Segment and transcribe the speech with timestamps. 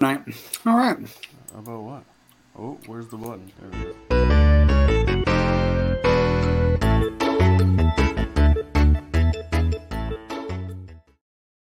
[0.00, 0.22] Night.
[0.64, 0.96] All right.
[1.54, 2.04] About what?
[2.58, 3.52] Oh, where's the button?
[3.60, 3.96] There it is.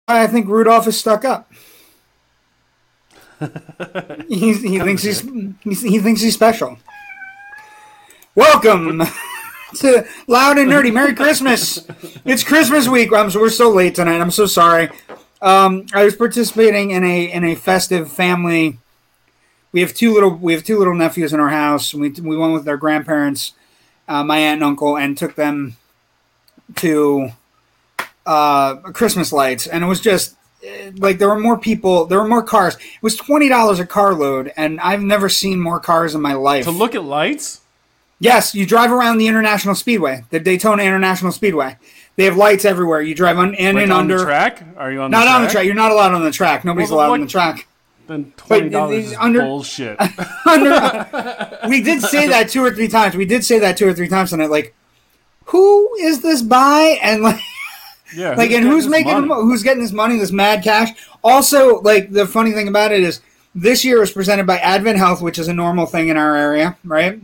[0.07, 1.51] I think Rudolph is stuck up.
[4.29, 5.27] he's, he thinks he's,
[5.63, 6.79] he's he thinks he's special.
[8.35, 9.01] Welcome
[9.77, 10.93] to Loud and Nerdy.
[10.93, 11.87] Merry Christmas!
[12.27, 13.13] It's Christmas week.
[13.15, 14.21] I'm we're so late tonight.
[14.21, 14.91] I'm so sorry.
[15.43, 18.79] Um, I was participating in a in a festive family.
[19.73, 21.93] We have two little we have two little nephews in our house.
[21.93, 23.53] We we went with their grandparents,
[24.09, 25.77] uh, my aunt and uncle, and took them
[26.77, 27.31] to
[28.25, 32.29] uh, Christmas lights, and it was just eh, like there were more people, there were
[32.29, 32.77] more cars.
[32.77, 36.35] It was twenty dollars a car load, and I've never seen more cars in my
[36.35, 36.65] life.
[36.65, 37.61] To look at lights?
[38.19, 41.77] Yes, you drive around the International Speedway, the Daytona International Speedway.
[42.17, 43.03] They have lights everywhere.
[43.03, 44.19] You drive on in and on under.
[44.19, 44.63] the track?
[44.77, 45.65] Are you on Not the on the track.
[45.67, 46.65] You're not allowed on the track.
[46.65, 47.67] Nobody's Well, allowed what- on the track.
[48.07, 49.99] Then twenty dollars is under- bullshit.
[50.47, 53.17] Under, we did say that two or three times.
[53.17, 54.49] We did say that two or three times tonight.
[54.51, 54.75] Like,
[55.47, 56.99] who is this by?
[57.03, 57.41] And like,
[58.15, 58.35] Yeah.
[58.35, 60.91] like, and who's making, who's getting this money, this mad cash?
[61.25, 63.21] Also, like, the funny thing about it is,
[63.57, 66.77] this year was presented by Advent Health, which is a normal thing in our area,
[66.85, 67.21] right?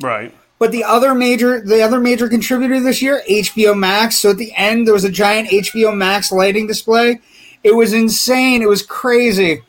[0.00, 0.34] Right.
[0.58, 4.16] But the other major, the other major contributor this year, HBO Max.
[4.18, 7.20] So at the end, there was a giant HBO Max lighting display.
[7.62, 8.62] It was insane.
[8.62, 9.62] It was crazy.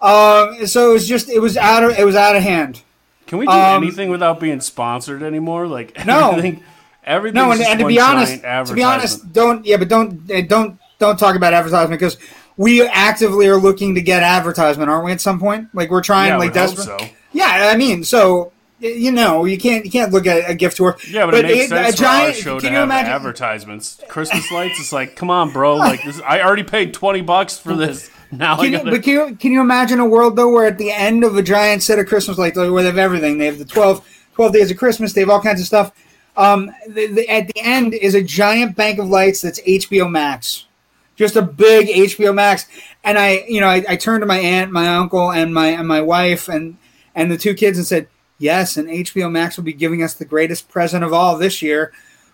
[0.00, 2.82] Uh, so it was just, it was out of, it was out of hand.
[3.26, 5.66] Can we do Um, anything without being sponsored anymore?
[5.66, 6.30] Like No.
[6.32, 6.62] everything.
[7.06, 7.34] Everything.
[7.36, 10.78] No, and, and to be honest, to be honest, don't yeah, but don't uh, don't
[10.98, 12.16] don't talk about advertisement because
[12.56, 15.12] we actively are looking to get advertisement, aren't we?
[15.12, 16.84] At some point, like we're trying, yeah, like desperate.
[16.84, 16.98] so.
[17.34, 18.52] Yeah, I mean, so
[18.84, 21.08] you know, you can't you can't look at a gift horse.
[21.08, 22.36] Yeah, but, it makes a sense giant.
[22.36, 23.12] for our show to have imagine?
[23.12, 24.00] advertisements.
[24.08, 24.78] Christmas lights.
[24.78, 25.76] It's like, come on, bro.
[25.76, 28.10] Like this, I already paid twenty bucks for this.
[28.32, 28.90] Now Can you, gotta.
[28.90, 31.42] but can you, can you imagine a world though where at the end of a
[31.42, 34.70] giant set of Christmas lights, where they have everything, they have the 12, 12 days
[34.72, 35.92] of Christmas, they have all kinds of stuff.
[36.36, 40.66] Um, the, the, at the end is a giant bank of lights that's HBO Max,
[41.14, 42.66] just a big HBO Max.
[43.04, 45.86] And I, you know, I, I turned to my aunt, my uncle, and my and
[45.86, 46.76] my wife, and
[47.14, 48.08] and the two kids, and said,
[48.44, 51.92] "Yes, and HBO Max will be giving us the greatest present of all this year.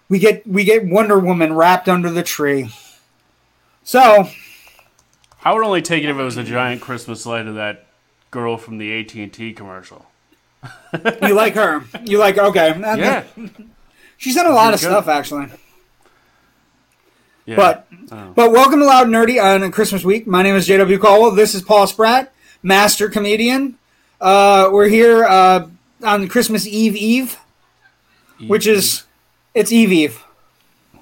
[0.08, 2.70] We get we get Wonder Woman wrapped under the tree."
[3.84, 4.28] So
[5.44, 7.86] I would only take it if it was a giant Christmas light of that
[8.30, 10.06] girl from the AT and T commercial.
[11.22, 11.82] you like her?
[12.04, 12.74] You like okay?
[12.98, 13.24] Yeah.
[14.18, 15.46] She's done a lot of Pretty stuff actually.
[17.46, 17.56] yeah.
[17.56, 18.32] But Oh.
[18.34, 20.26] but welcome to Loud Nerdy on Christmas week.
[20.26, 21.30] My name is JW Caldwell.
[21.30, 23.78] This is Paul Spratt, master comedian.
[24.20, 25.68] Uh, we're here uh,
[26.02, 27.38] on Christmas Eve Eve,
[28.46, 29.04] which is
[29.54, 30.24] it's Eve Eve.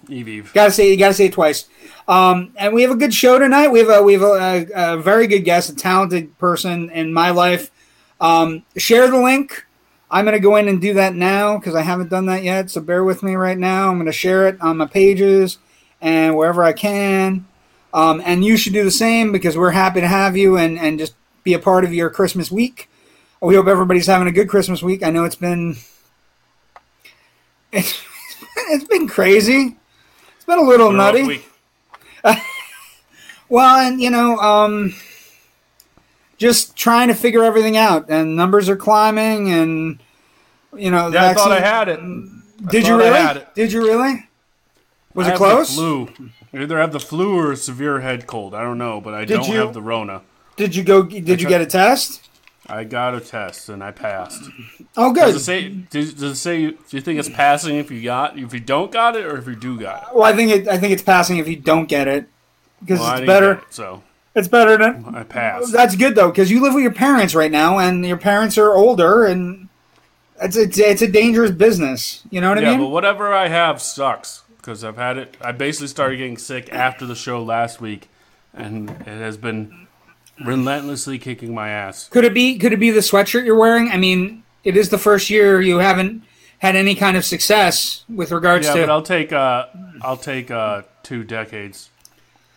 [0.09, 0.51] Eve Eve.
[0.55, 1.67] Gotta say you gotta say it twice.
[2.07, 3.69] Um, and we have a good show tonight.
[3.69, 7.13] We have a we have a, a, a very good guest, a talented person in
[7.13, 7.71] my life.
[8.21, 9.67] Um, share the link.
[10.11, 12.71] I'm gonna go in and do that now because I haven't done that yet.
[12.71, 13.91] So bear with me right now.
[13.91, 15.59] I'm gonna share it on my pages
[16.01, 17.47] and wherever I can.
[17.93, 20.99] Um, and you should do the same because we're happy to have you and and
[20.99, 22.89] just be a part of your Christmas week.
[23.41, 25.03] We hope everybody's having a good Christmas week.
[25.03, 25.77] I know it's been
[27.73, 28.01] it's,
[28.71, 29.77] it's been crazy.
[30.37, 31.23] It's been a little Been nutty.
[31.25, 31.49] week.
[33.51, 34.93] Well, and you know, um,
[36.37, 39.99] just trying to figure everything out, and numbers are climbing, and
[40.77, 41.99] you know, Yeah, I thought I had it.
[42.69, 43.11] Did you I really?
[43.19, 43.55] had it.
[43.55, 44.29] Did you really?
[45.15, 45.75] Was I it close?
[45.75, 46.11] flu.
[46.53, 48.55] I either have the flu or a severe head cold.
[48.55, 50.21] I don't know, but I Did don't you- have the Rona.
[50.57, 51.03] Did you go?
[51.05, 52.28] Did you tried- get a test?
[52.69, 54.43] I got a test and I passed.
[55.01, 55.27] Oh, good.
[55.27, 55.69] Does it say?
[55.69, 56.71] Does, does it say?
[56.71, 59.47] Do you think it's passing if you got, if you don't got it, or if
[59.47, 60.09] you do got it?
[60.13, 60.67] Well, I think it.
[60.67, 62.29] I think it's passing if you don't get it,
[62.81, 63.53] because Well, it's better.
[63.53, 64.03] it, so
[64.35, 65.15] It's better than.
[65.15, 65.73] I passed.
[65.73, 68.75] That's good though, because you live with your parents right now, and your parents are
[68.75, 69.69] older, and
[70.43, 72.25] it's it's, it's a dangerous business.
[72.31, 72.81] You know what yeah, I mean?
[72.81, 75.37] Yeah, but whatever I have sucks because I've had it.
[75.41, 78.09] I basically started getting sick after the show last week,
[78.53, 79.88] and it has been
[80.45, 82.09] relentlessly kicking my ass.
[82.09, 82.59] Could it be?
[82.59, 83.89] Could it be the sweatshirt you're wearing?
[83.91, 86.23] I mean, it is the first year you haven't
[86.59, 88.81] had any kind of success with regards Yeah, to.
[88.83, 89.67] but I'll take uh,
[90.03, 91.91] I'll take uh, two decades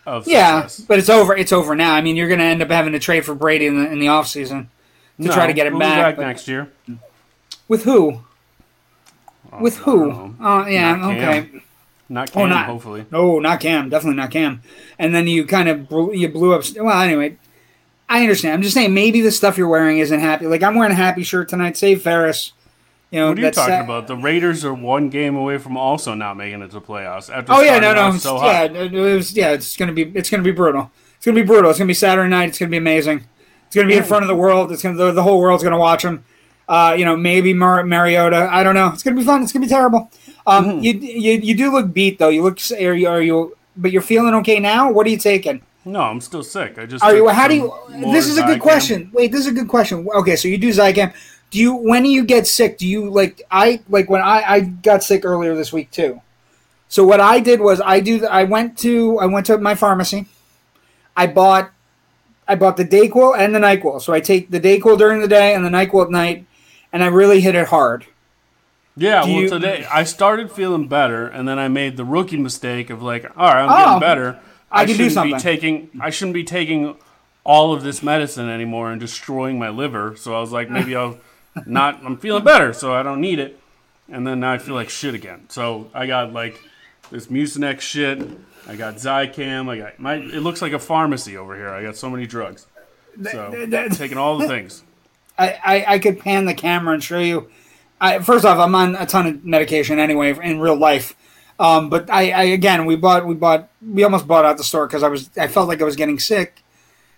[0.05, 0.85] of yeah, success.
[0.87, 1.35] but it's over.
[1.35, 1.93] It's over now.
[1.93, 3.99] I mean, you're going to end up having to trade for Brady in the in
[3.99, 4.69] the off season
[5.19, 6.15] to No, try to get him we'll back.
[6.17, 6.71] back next year.
[7.67, 8.21] With who?
[9.59, 10.35] With who?
[10.39, 10.95] Oh, yeah.
[10.95, 11.19] Not okay.
[11.49, 11.61] Cam.
[12.09, 13.05] Not Cam, Oh, not- hopefully.
[13.11, 13.89] No, not Cam.
[13.89, 14.61] Definitely not Cam.
[14.97, 16.63] And then you kind of blew, you blew up.
[16.77, 17.37] Well, anyway,
[18.11, 18.53] I understand.
[18.55, 20.45] I'm just saying maybe the stuff you're wearing isn't happy.
[20.47, 21.77] Like I'm wearing a happy shirt tonight.
[21.77, 22.53] Save Ferris.
[23.09, 23.83] You know, What are you talking sad.
[23.85, 24.07] about?
[24.07, 27.29] The Raiders are one game away from also not making it to the playoffs.
[27.33, 29.51] After Oh yeah, no, no, so yeah, it was, yeah.
[29.51, 30.89] It's gonna be, it's gonna be brutal.
[31.17, 31.69] It's gonna be brutal.
[31.69, 32.49] It's gonna be Saturday night.
[32.49, 33.25] It's gonna be amazing.
[33.67, 34.69] It's going to be in front of the world.
[34.73, 36.25] It's going to the, the whole world's going to watch them.
[36.67, 38.49] Uh, you know, maybe Mar- Mariota.
[38.51, 38.89] I don't know.
[38.89, 39.41] It's going to be fun.
[39.43, 40.11] It's going to be terrible.
[40.45, 40.79] Um, Mm-hmm.
[40.83, 42.27] you, you you do look beat though.
[42.27, 44.91] You look are you, are you but you're feeling okay now.
[44.91, 45.61] What are you taking?
[45.83, 46.77] No, I'm still sick.
[46.77, 47.03] I just.
[47.03, 47.25] Are you?
[47.25, 47.73] took How do you?
[48.11, 49.09] This is a good question.
[49.13, 50.07] Wait, this is a good question.
[50.13, 51.13] Okay, so you do Zicam.
[51.49, 51.73] Do you?
[51.73, 52.77] When do you get sick?
[52.77, 53.41] Do you like?
[53.49, 56.21] I like when I I got sick earlier this week too.
[56.87, 58.25] So what I did was I do.
[58.27, 60.27] I went to I went to my pharmacy.
[61.17, 61.71] I bought
[62.47, 64.01] I bought the Dayquil and the Nyquil.
[64.01, 66.45] So I take the Dayquil during the day and the Nyquil at night,
[66.93, 68.05] and I really hit it hard.
[68.97, 72.37] Yeah, Do well, you- today I started feeling better, and then I made the rookie
[72.37, 74.39] mistake of like, all right, I'm Oh, getting better.
[74.71, 75.37] I can do shouldn't something.
[75.37, 76.95] Be taking, I shouldn't be taking
[77.43, 80.15] all of this medicine anymore and destroying my liver.
[80.15, 81.17] So I was like, maybe I'll
[81.65, 82.03] not.
[82.03, 83.59] I'm feeling better, so I don't need it.
[84.09, 85.45] And then now I feel like shit again.
[85.49, 86.59] So I got like
[87.09, 88.21] this Mucinex shit.
[88.67, 89.69] I got Zicam.
[89.69, 90.15] I got my.
[90.15, 91.69] It looks like a pharmacy over here.
[91.69, 92.67] I got so many drugs.
[93.31, 94.83] So taking all the things.
[95.37, 97.49] I, I, I could pan the camera and show you.
[97.99, 101.15] I, first off, I'm on a ton of medication anyway in real life.
[101.61, 104.87] Um, but I, I again, we bought we bought we almost bought out the store
[104.87, 106.63] because I was I felt like I was getting sick,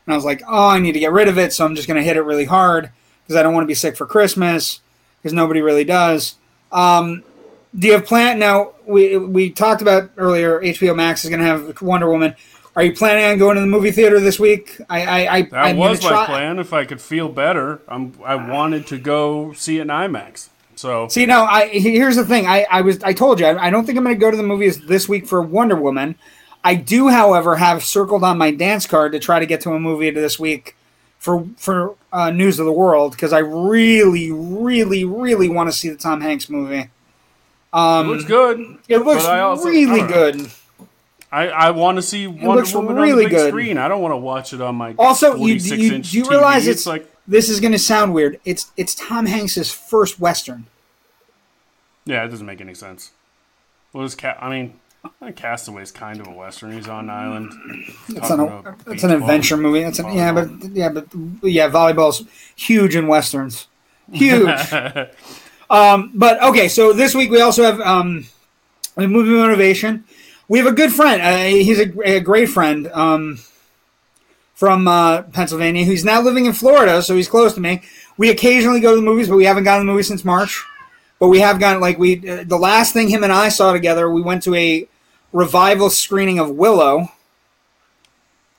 [0.06, 1.88] and I was like, oh, I need to get rid of it, so I'm just
[1.88, 2.92] gonna hit it really hard
[3.24, 4.82] because I don't want to be sick for Christmas
[5.22, 6.36] because nobody really does.
[6.74, 7.24] Um,
[7.78, 8.74] do you have plan now?
[8.86, 10.60] We we talked about earlier.
[10.60, 12.36] HBO Max is gonna have Wonder Woman.
[12.76, 14.78] Are you planning on going to the movie theater this week?
[14.90, 16.60] I I, I That I'm was my try- plan.
[16.60, 20.50] If I could feel better, I'm, I wanted to go see it in IMAX.
[20.84, 22.46] So See, no, I here's the thing.
[22.46, 24.36] I, I was I told you I, I don't think I'm going to go to
[24.36, 26.16] the movies this week for Wonder Woman.
[26.62, 29.80] I do, however, have circled on my dance card to try to get to a
[29.80, 30.76] movie this week
[31.20, 35.88] for for uh, News of the World because I really, really, really want to see
[35.88, 36.90] the Tom Hanks movie.
[37.74, 38.78] it looks good.
[38.90, 40.52] It looks also- really I good.
[41.32, 43.50] I, I want to see Wonder Woman really on the big good.
[43.52, 43.78] screen.
[43.78, 45.78] I don't want to watch it on my Also, you, you, do
[46.18, 46.30] you TV.
[46.30, 48.38] realize it's, it's like this is going to sound weird?
[48.44, 50.66] It's it's Tom Hanks's first western.
[52.06, 53.12] Yeah, it doesn't make any sense.
[53.92, 54.38] Well, this cat.
[54.42, 54.80] I mean,
[55.36, 56.72] Castaway's kind of a western.
[56.72, 57.54] He's on an island.
[58.10, 59.82] It's an it's an adventure movie.
[59.82, 61.08] It's an, yeah, but yeah, but
[61.44, 62.24] yeah, volleyball's
[62.56, 63.68] huge in westerns.
[64.12, 64.50] Huge.
[65.70, 68.26] um, but okay, so this week we also have um,
[68.98, 70.04] a movie motivation.
[70.48, 71.22] We have a good friend.
[71.22, 73.40] Uh, he's a, a great friend um,
[74.56, 75.86] from uh, Pennsylvania.
[75.86, 77.82] Who's now living in Florida, so he's close to me.
[78.18, 80.64] We occasionally go to the movies, but we haven't gone to the movies since March.
[81.24, 84.12] But we have gotten like we uh, the last thing him and I saw together.
[84.12, 84.86] We went to a
[85.32, 87.14] revival screening of Willow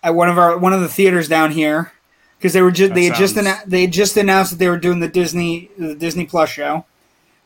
[0.02, 1.92] at one of our one of the theaters down here
[2.38, 4.58] because they were just That they had just sounds- annou- they had just announced that
[4.58, 6.86] they were doing the Disney the Disney Plus show.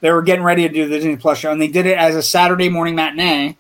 [0.03, 2.15] They were getting ready to do the Disney Plus show, and they did it as
[2.15, 3.57] a Saturday morning matinee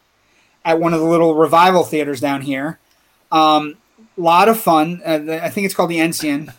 [0.64, 2.78] at one of the little revival theaters down here.
[3.32, 3.78] Um,
[4.16, 5.02] lot of fun.
[5.05, 6.52] Uh, the- I think it's called the Ensign.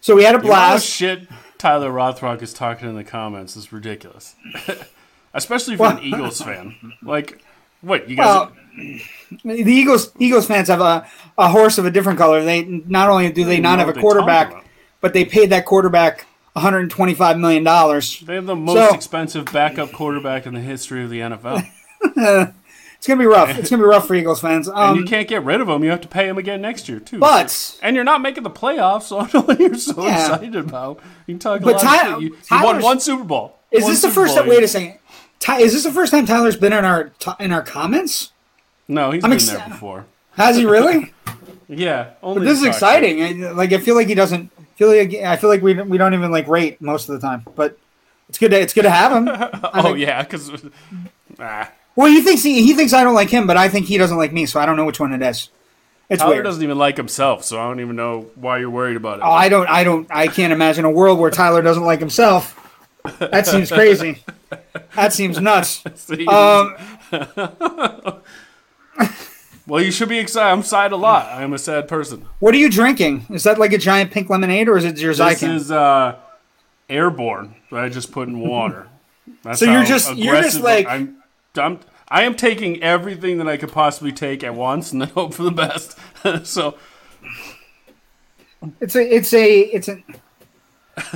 [0.00, 0.86] So we had a The amount of blast.
[0.86, 1.26] shit
[1.60, 4.34] Tyler Rothrock is talking in the comments is ridiculous.
[5.34, 6.94] Especially if you're an Eagles fan.
[7.02, 7.42] Like,
[7.82, 8.24] what you guys?
[8.24, 8.52] Well,
[9.44, 12.42] the Eagles Eagles fans have a, a horse of a different color.
[12.42, 14.64] They not only do they don't have a what they're talking quarterback,
[15.02, 18.20] but they paid that quarterback 125 million dollars.
[18.20, 21.64] they have the most so- expensive backup quarterback in the history of the NFL.
[23.00, 23.56] It's gonna be rough.
[23.58, 24.68] It's gonna be rough for Eagles fans.
[24.68, 25.82] and Um, you can't get rid of him.
[25.82, 27.18] You have to pay him again next year too.
[27.18, 30.20] But- and you're not making the playoffs, so I don't know what you're so Yeah.
[30.34, 31.00] excited about.
[31.26, 32.18] You can talk a But Ty-.
[32.18, 33.56] You, you won one Super Bowl.
[33.70, 34.42] is this the Super first Bowl.
[34.44, 34.50] time?
[34.50, 34.98] Wait a second.
[35.38, 37.10] Ty, is this the first time Tyler's been in our
[37.40, 38.32] in our comments?
[38.86, 40.04] No, he's I'm been exci- there before.
[40.36, 41.12] Has he really?
[41.72, 43.44] Yeah, only this is exciting.
[43.46, 45.96] I- Like I feel like he doesn't feel like I feel like we don't- we
[45.98, 47.78] don't even like rate most of the time, but
[48.28, 49.28] it's good to it's good to have him.
[49.72, 50.50] Oh yeah, because
[51.38, 53.98] ah, Well, he thinks he, he thinks I don't like him, but I think he
[53.98, 55.48] doesn't like me, so I don't know which one it is.
[56.08, 56.44] It's Tyler weird.
[56.44, 59.22] doesn't even like himself, so I don't even know why you're worried about it.
[59.24, 62.56] Oh, I don't, I don't, I can't imagine a world where Tyler doesn't like himself.
[63.18, 64.22] That seems crazy.
[64.96, 65.82] That seems nuts.
[66.28, 66.76] Um,
[69.66, 70.50] well, you should be excited.
[70.52, 71.26] I'm sad a lot.
[71.26, 72.26] I am a sad person.
[72.40, 73.26] what are you drinking?
[73.30, 76.16] Is that like a giant pink lemonade, or is it your This is uh,
[76.88, 78.88] airborne that I just put in water.
[79.42, 81.19] That's So you're just- you're just like- I'm,
[81.56, 81.80] I'm.
[82.12, 85.44] I am taking everything that I could possibly take at once, and then hope for
[85.44, 85.96] the best.
[86.46, 86.76] so
[88.80, 90.02] It's a, it's a, it's a.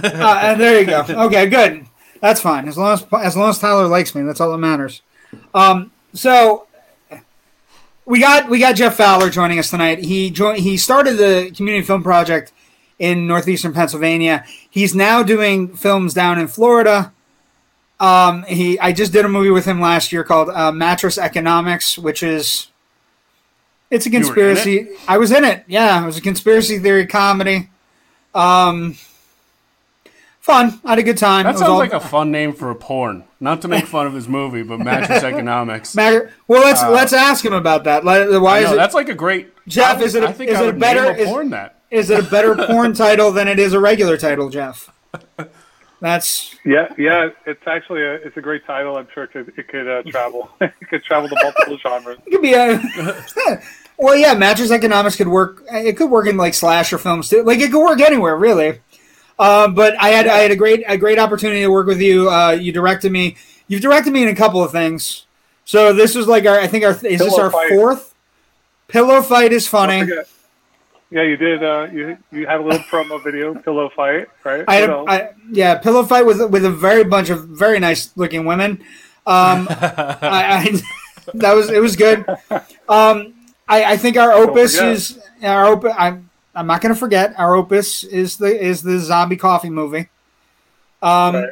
[0.02, 1.04] Uh, and there you go.
[1.26, 1.86] Okay, good.
[2.20, 2.68] That's fine.
[2.68, 5.02] As long as as long as Tyler likes me, that's all that matters.
[5.52, 6.66] Um, so
[8.06, 10.04] we got we got Jeff Fowler joining us tonight.
[10.04, 10.60] He joined.
[10.60, 12.52] He started the community film project
[12.98, 14.44] in northeastern Pennsylvania.
[14.70, 17.12] He's now doing films down in Florida.
[18.00, 21.96] Um, he I just did a movie with him last year called uh, Mattress Economics,
[21.96, 22.68] which is
[23.90, 24.18] it's a in it?
[24.24, 24.88] conspiracy.
[25.06, 25.64] I was in it.
[25.68, 27.70] Yeah, it was a conspiracy theory comedy.
[28.34, 28.96] Um,
[30.40, 30.80] fun.
[30.84, 31.40] I had a good time.
[31.40, 33.24] It That was sounds all- like a fun name for a porn.
[33.40, 35.94] Not to make fun of his movie, but mattress economics.
[35.94, 38.04] Mag- well, let's let's ask him about that.
[38.04, 38.76] Why is it?
[38.76, 39.52] that's like a great.
[39.68, 41.70] Jeff, would- is it a- I think is I it a better- a is- that.
[41.90, 44.90] Is it a better porn title than it is a regular title, Jeff?
[46.04, 48.98] That's Yeah, yeah, it's actually a it's a great title.
[48.98, 50.50] I'm sure it could it could uh, travel.
[50.60, 52.18] it could travel to multiple genres.
[52.26, 52.78] it could be a.
[53.98, 55.62] well, yeah, mattress economics could work.
[55.72, 57.42] It could work in like slasher films too.
[57.42, 58.80] Like it could work anywhere, really.
[59.38, 62.30] Um, but I had I had a great a great opportunity to work with you.
[62.30, 63.38] Uh, you directed me.
[63.66, 65.24] You've directed me in a couple of things.
[65.64, 66.60] So this was like our.
[66.60, 67.70] I think our is this our Fight.
[67.70, 68.14] fourth?
[68.88, 70.06] Pillow fight is funny.
[71.14, 71.62] Don't forget- Yeah, you did.
[71.64, 74.64] Uh, you you had a little promo video, pillow fight, right?
[74.68, 75.06] I, What else?
[75.08, 78.80] I yeah, pillow fight with with a very bunch of very nice looking women.
[79.26, 80.80] Um, I, I
[81.34, 82.24] that was it was good.
[82.88, 83.34] Um,
[83.68, 85.94] I, I think our opus is our opus.
[85.98, 90.08] I'm I'm not going to forget our opus is the is the zombie coffee movie.
[91.02, 91.48] Um, Right.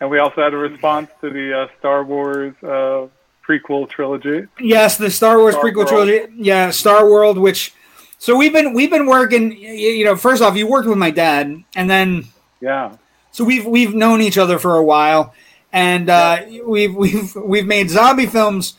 [0.00, 3.06] and we also had a response to the uh, Star Wars uh,
[3.46, 4.46] prequel trilogy.
[4.60, 5.88] Yes, the Star Wars Star prequel World.
[5.88, 6.32] trilogy.
[6.36, 7.38] Yeah, Star World.
[7.38, 7.74] Which
[8.18, 9.52] so we've been we've been working.
[9.56, 12.26] You know, first off, you worked with my dad, and then
[12.60, 12.96] Yeah,
[13.30, 15.34] So we've we've known each other for a while,
[15.72, 18.74] and uh, we've we've we've made zombie films.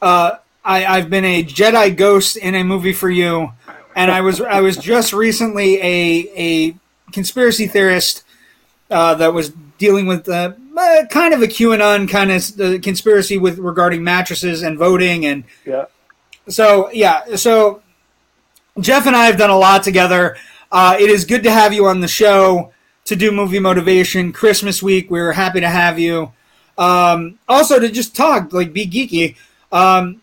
[0.00, 3.52] Uh, I, I've been a Jedi ghost in a movie for you,
[3.96, 6.76] and I was I was just recently a a
[7.12, 8.22] conspiracy theorist
[8.90, 13.58] uh, that was dealing with uh, uh, kind of a QAnon kind of conspiracy with
[13.58, 15.86] regarding mattresses and voting and yeah.
[16.48, 17.82] so yeah, so
[18.80, 20.36] Jeff and I have done a lot together.
[20.70, 22.72] Uh, it is good to have you on the show
[23.06, 25.10] to do movie motivation Christmas week.
[25.10, 26.32] We're happy to have you.
[26.76, 29.36] Um, also to just talk, like be geeky.
[29.72, 30.20] Um,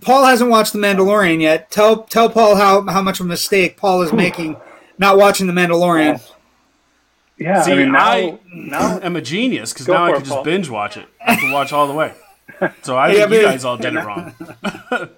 [0.00, 1.70] Paul hasn't watched The Mandalorian yet.
[1.70, 4.56] Tell tell Paul how how much of a mistake Paul is making
[4.98, 6.20] not watching The Mandalorian.
[7.38, 10.24] Yeah, See, I mean now, I- now I'm a genius because now I can it,
[10.24, 10.44] just Paul.
[10.44, 11.06] binge watch it.
[11.26, 12.12] I can watch all the way.
[12.82, 14.34] So I Yeah, think you guys all did it wrong.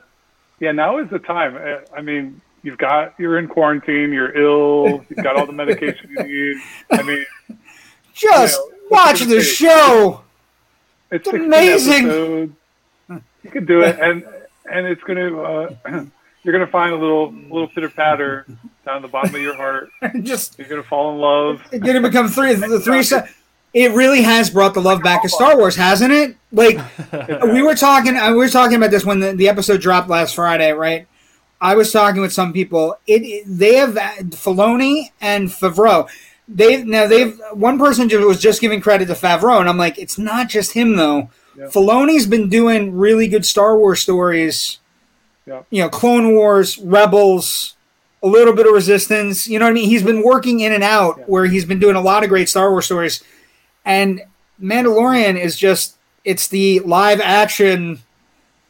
[0.60, 1.56] yeah, now is the time.
[1.56, 6.10] Uh, I mean, you've got you're in quarantine, you're ill, you've got all the medication
[6.10, 6.62] you need.
[6.90, 7.24] I mean,
[8.14, 10.22] Just Yeah, watch the show.
[11.10, 12.06] it's It's amazing.
[12.06, 12.52] episodes.
[13.44, 14.24] You can do it, and
[14.70, 15.74] and it's gonna uh,
[16.42, 18.46] you're gonna find a little little pitter patter
[18.86, 19.90] down the bottom of your heart.
[20.22, 21.62] Just You're gonna fall in love.
[21.72, 22.54] It's gonna become three.
[22.54, 23.02] The three.
[23.74, 26.36] Se- It really has brought the love back to Star Wars, hasn't it?
[26.52, 26.78] Like
[27.52, 28.16] we were talking.
[28.16, 31.06] uh, We were talking about this when the, the episode dropped last Friday, right?
[31.60, 32.96] I was talking with some people.
[33.06, 36.08] It, it they have Filoni and Favreau.
[36.46, 39.98] They now they've one person ju- was just giving credit to Favreau, and I'm like,
[39.98, 41.30] it's not just him though.
[41.56, 41.66] Yeah.
[41.66, 44.78] Filoni's been doing really good Star Wars stories.
[45.46, 45.62] Yeah.
[45.70, 47.76] You know, Clone Wars, Rebels,
[48.22, 49.46] a little bit of Resistance.
[49.46, 49.88] You know what I mean?
[49.88, 51.24] He's been working in and out Yeah.
[51.26, 53.22] where he's been doing a lot of great Star Wars stories.
[53.84, 54.22] And
[54.60, 58.00] Mandalorian is just it's the live action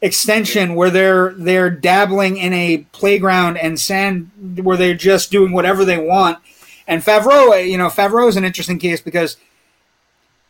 [0.01, 4.29] extension where they're they're dabbling in a playground and sand
[4.61, 6.39] where they're just doing whatever they want.
[6.87, 9.37] And Favreau, you know, Favreau is an interesting case because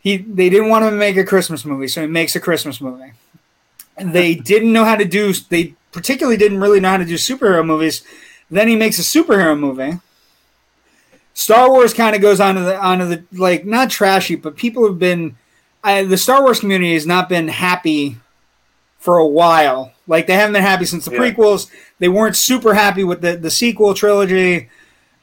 [0.00, 2.80] he they didn't want him to make a Christmas movie, so he makes a Christmas
[2.80, 3.12] movie.
[3.96, 7.14] And they didn't know how to do they particularly didn't really know how to do
[7.14, 8.02] superhero movies.
[8.50, 9.98] Then he makes a superhero movie.
[11.38, 14.98] Star Wars kind of goes onto the onto the like not trashy, but people have
[14.98, 15.36] been
[15.84, 18.16] I, the Star Wars community has not been happy
[18.98, 19.92] for a while.
[20.06, 21.18] Like they haven't been happy since the Yeah.
[21.18, 21.70] prequels.
[21.98, 24.70] They weren't super happy with the the sequel trilogy.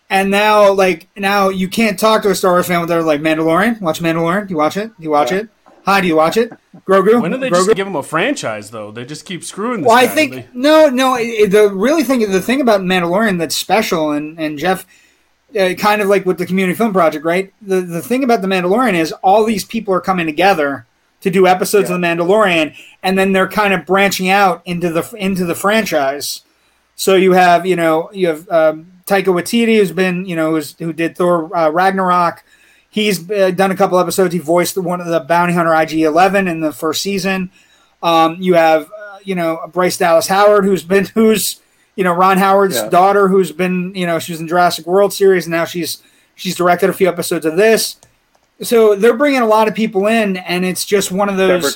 [0.07, 3.81] And now, like now, you can't talk to a Star Wars fan without like Mandalorian.
[3.81, 4.47] Watch Mandalorian.
[4.47, 4.95] Do you watch it?
[4.95, 5.39] Do you watch Yeah.
[5.39, 5.49] it?
[5.87, 6.51] Hi, do you watch it?
[6.87, 7.19] Grogu.
[7.23, 7.65] When did they Grogu?
[7.65, 8.91] just give him a franchise though?
[8.91, 11.15] They just keep screwing this Well, I think They- no, no.
[11.19, 14.85] it- The really thing, the thing about Mandalorian that's special, and and Jeff,
[15.57, 17.53] uh, kind of like with the Community Film Project, right?
[17.61, 20.85] The the thing about the Mandalorian is all these people are coming together
[21.21, 25.09] to do episodes of the Mandalorian, and then they're kind of branching out into the
[25.17, 26.41] into the franchise.
[26.95, 30.77] So you have you know you have um, Taika Waititi who's been you know who's,
[30.77, 32.43] who did Thor uh, Ragnarok.
[32.89, 34.33] He's uh, done a couple episodes.
[34.33, 37.51] He voiced one of the bounty hunter IG Eleven in the first season.
[38.03, 41.61] Um, you have uh, you know Bryce Dallas Howard who's been who's
[41.95, 42.89] you know Ron Howard's Yeah.
[42.89, 46.01] daughter who's been you know she was in Jurassic World series and now she's
[46.35, 47.97] she's directed a few episodes of this.
[48.61, 51.75] So they're bringing a lot of people in, and it's just one of those.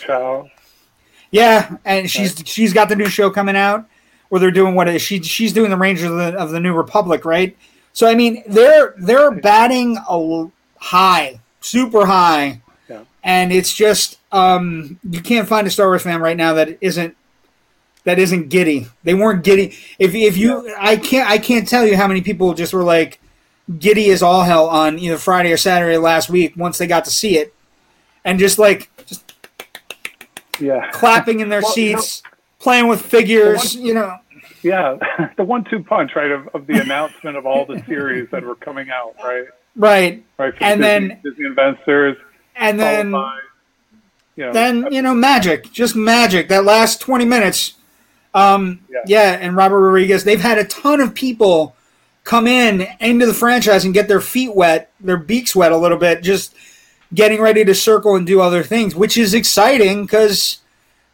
[1.32, 3.86] Yeah, and she's she's got the new show coming out
[4.30, 6.74] where they're doing what is she she's doing the Rangers of the, of the New
[6.74, 7.58] Republic, right?
[7.94, 10.46] So I mean, they're they're batting a
[10.78, 13.02] high, super high, Yeah.
[13.24, 17.16] and it's just um, you can't find a Star Wars fan right now that isn't
[18.08, 18.88] that isn't giddy.
[19.04, 19.76] They weren't giddy.
[20.00, 23.20] If if you, I can't I can't tell you how many people just were like,
[23.80, 27.12] giddy as all hell on either Friday or Saturday last week once they got to
[27.12, 27.54] see it,
[28.24, 29.34] and just like just
[30.58, 30.90] Yeah.
[30.92, 32.24] clapping in their Well, you know- seats,
[32.60, 33.76] playing with figures.
[33.76, 34.16] You know,
[34.64, 34.96] Yeah.
[35.38, 38.90] the one-two punch, right, of, of the announcement of all the series that were coming
[38.90, 39.46] out, right?
[39.76, 40.24] right?
[40.38, 40.54] Right.
[40.62, 42.16] And Disney, then- Disney investors,
[42.56, 43.38] And then by,
[44.38, 46.48] you know, then you know magic, just magic.
[46.48, 47.74] That last twenty minutes.
[48.38, 49.00] Um, Yeah.
[49.08, 50.24] yeah, and Robert Rodriguez.
[50.24, 51.76] They've had a ton of people
[52.24, 55.98] come in into the franchise and get their feet wet, their beaks wet a little
[55.98, 56.54] bit, just
[57.14, 60.58] getting ready to circle and do other things, which is exciting because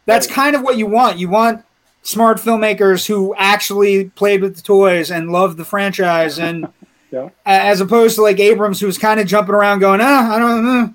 [0.06, 1.18] that's kind of what you want.
[1.18, 1.64] You want
[2.02, 6.66] smart filmmakers who actually played with the toys and loved the franchise, and
[7.12, 7.28] Yeah.
[7.46, 10.64] as opposed to like Abrams, who was kind of jumping around, going, "Ah, I don't
[10.64, 10.92] know,"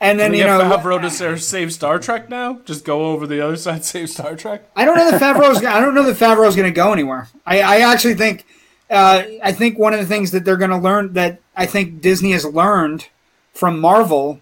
[0.00, 2.60] and then you know, Favreau to save Star Trek now?
[2.64, 4.68] Just go over the other side, save Star Trek.
[4.74, 5.64] I don't know that Favreau's.
[5.64, 7.28] I don't know that Favreau's going to go anywhere.
[7.46, 8.44] I, I actually think.
[8.88, 12.00] Uh, I think one of the things that they're going to learn that I think
[12.00, 13.06] Disney has learned
[13.54, 14.40] from Marvel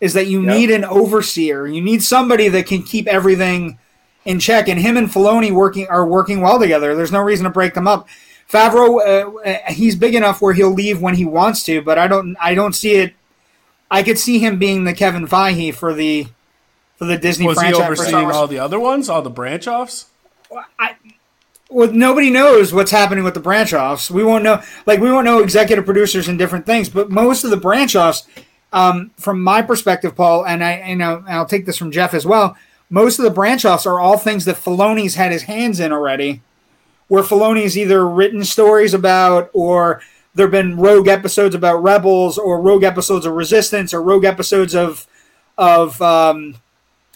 [0.00, 0.52] is that you Yeah.
[0.52, 1.66] need an overseer.
[1.66, 3.76] You need somebody that can keep everything
[4.24, 4.68] in check.
[4.68, 6.94] And him and Filoni working are working well together.
[6.94, 8.06] There's no reason to break them up.
[8.48, 12.06] Favreau, uh, uh, he's big enough where he'll leave when he wants to, but I
[12.06, 12.36] don't.
[12.40, 13.14] I don't see it.
[13.90, 16.28] I could see him being the Kevin Feige for the
[16.96, 17.86] for the Disney Was he franchise.
[17.86, 20.06] for Star overseeing all the other ones, all the branch offs?
[21.70, 24.10] well, nobody knows what's happening with the branch offs.
[24.10, 26.88] We won't know, like we won't know executive producers and different things.
[26.88, 28.26] But most of the branch offs,
[28.72, 32.14] um, from my perspective, Paul, and I, you know, and I'll take this from Jeff
[32.14, 32.56] as well.
[32.90, 36.40] Most of the branch offs are all things that Filoni's had his hands in already,
[37.08, 40.00] where Filoni's either written stories about, or
[40.34, 45.06] there've been rogue episodes about rebels, or rogue episodes of resistance, or rogue episodes of
[45.56, 46.54] of um,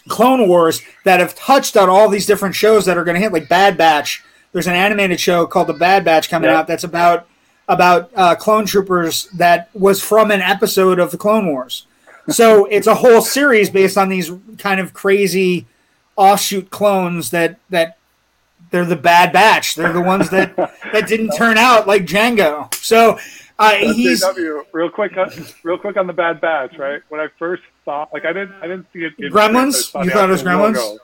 [0.09, 3.31] Clone Wars that have touched on all these different shows that are going to hit,
[3.31, 4.23] like Bad Batch.
[4.51, 6.59] There's an animated show called The Bad Batch coming Yeah.
[6.59, 7.27] out that's about
[7.69, 11.87] about uh, clone troopers that was from an episode of the Clone Wars.
[12.29, 15.65] So it's a whole series based on these kind of crazy
[16.15, 17.97] offshoot clones that that
[18.71, 19.75] they're the Bad Batch.
[19.75, 22.73] They're the ones that that didn't turn out like Jango.
[22.75, 23.19] So
[23.59, 25.29] uh, he's SJW, real quick, uh,
[25.63, 27.01] real quick on the Bad Batch, right?
[27.09, 29.17] When I first saw, like, I didn't, I didn't see it.
[29.31, 29.91] Gremlins?
[29.91, 30.75] print, You thought it was actual Gremlins?
[30.77, 30.97] logo.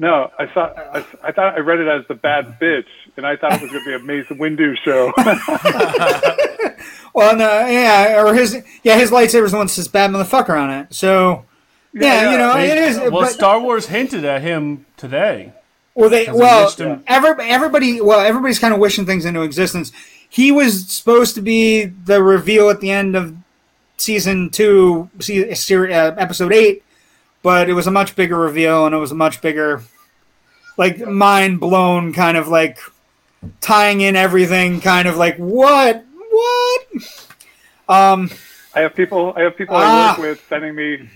[0.00, 0.66] No, I saw.
[0.94, 3.72] I, I thought I read it as the Bad Bitch, and I thought it was
[3.72, 5.12] going to be a Mace Windu show.
[7.14, 10.70] well, no, yeah, or his yeah his lightsaber's the one that says "bad motherfucker" on
[10.70, 10.94] it.
[10.94, 11.44] So
[11.92, 12.30] yeah, yeah.
[12.32, 12.98] you know They- it is.
[12.98, 15.52] well, but- Star Wars hinted at him today.
[16.00, 19.42] Well, they they well wished him- every, everybody well everybody's kind of wishing things into
[19.42, 19.90] existence.
[20.28, 23.34] He was supposed to be the reveal at the end of
[23.96, 25.50] season two, se-
[25.92, 26.84] uh, episode eight,
[27.42, 29.82] but it was a much bigger reveal and it was a much bigger,
[30.76, 32.78] like mind blown kind of like
[33.60, 36.86] tying in everything, kind of like what what.
[37.88, 38.30] Um,
[38.74, 39.32] I have people.
[39.36, 40.08] I have people I Ah.
[40.10, 41.08] work with sending me.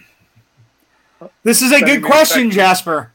[1.44, 2.50] this is a good question.
[2.50, 3.12] Jasper.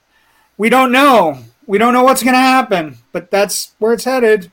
[0.58, 1.40] We don't know.
[1.68, 4.52] We don't know what's going to happen, but that's where it's headed.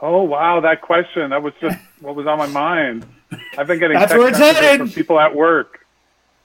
[0.00, 1.30] Oh wow, that question.
[1.30, 3.06] That was just what was on my mind.
[3.56, 4.80] I've been getting That's where it's headed.
[4.80, 5.86] from people at work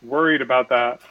[0.04, 1.02] worried about that.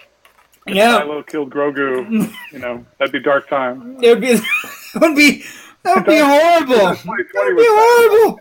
[0.66, 0.98] Yeah.
[0.98, 2.32] Milo killed Grogu.
[2.52, 3.98] You know, that'd be dark time.
[4.02, 4.36] It would be.
[4.92, 5.42] That would be.
[5.82, 6.96] That would be horrible.
[6.96, 8.40] 2020 That would be horrible.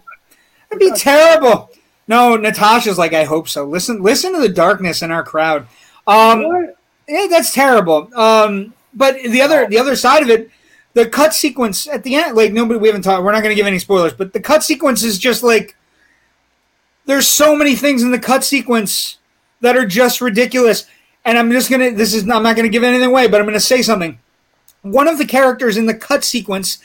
[0.70, 1.70] That'd be terrible.
[2.08, 3.66] No, Natasha's like, I hope so.
[3.66, 5.68] Listen, listen to the darkness in our crowd.
[6.06, 6.70] Um,
[7.08, 8.10] yeah, that's terrible.
[8.16, 10.50] Um, but the other, the other side of it,
[10.94, 13.24] the cut sequence at the end, like nobody, we haven't talked.
[13.24, 15.76] We're not going to give any spoilers, but the cut sequence is just like.
[17.06, 19.18] There's so many things in the cut sequence
[19.60, 20.86] that are just ridiculous,
[21.26, 21.92] and I'm just gonna.
[21.92, 22.24] This is.
[22.24, 24.20] I'm not going to give anything away, but I'm going to say something
[24.84, 26.78] one of the characters in the cut sequence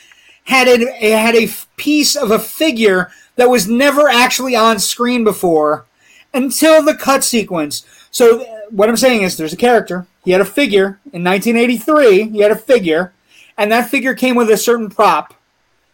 [0.45, 5.85] had a had a piece of a figure that was never actually on screen before
[6.33, 7.85] until the cut sequence.
[8.09, 12.39] So what I'm saying is there's a character, he had a figure in 1983, he
[12.41, 13.13] had a figure
[13.57, 15.33] and that figure came with a certain prop.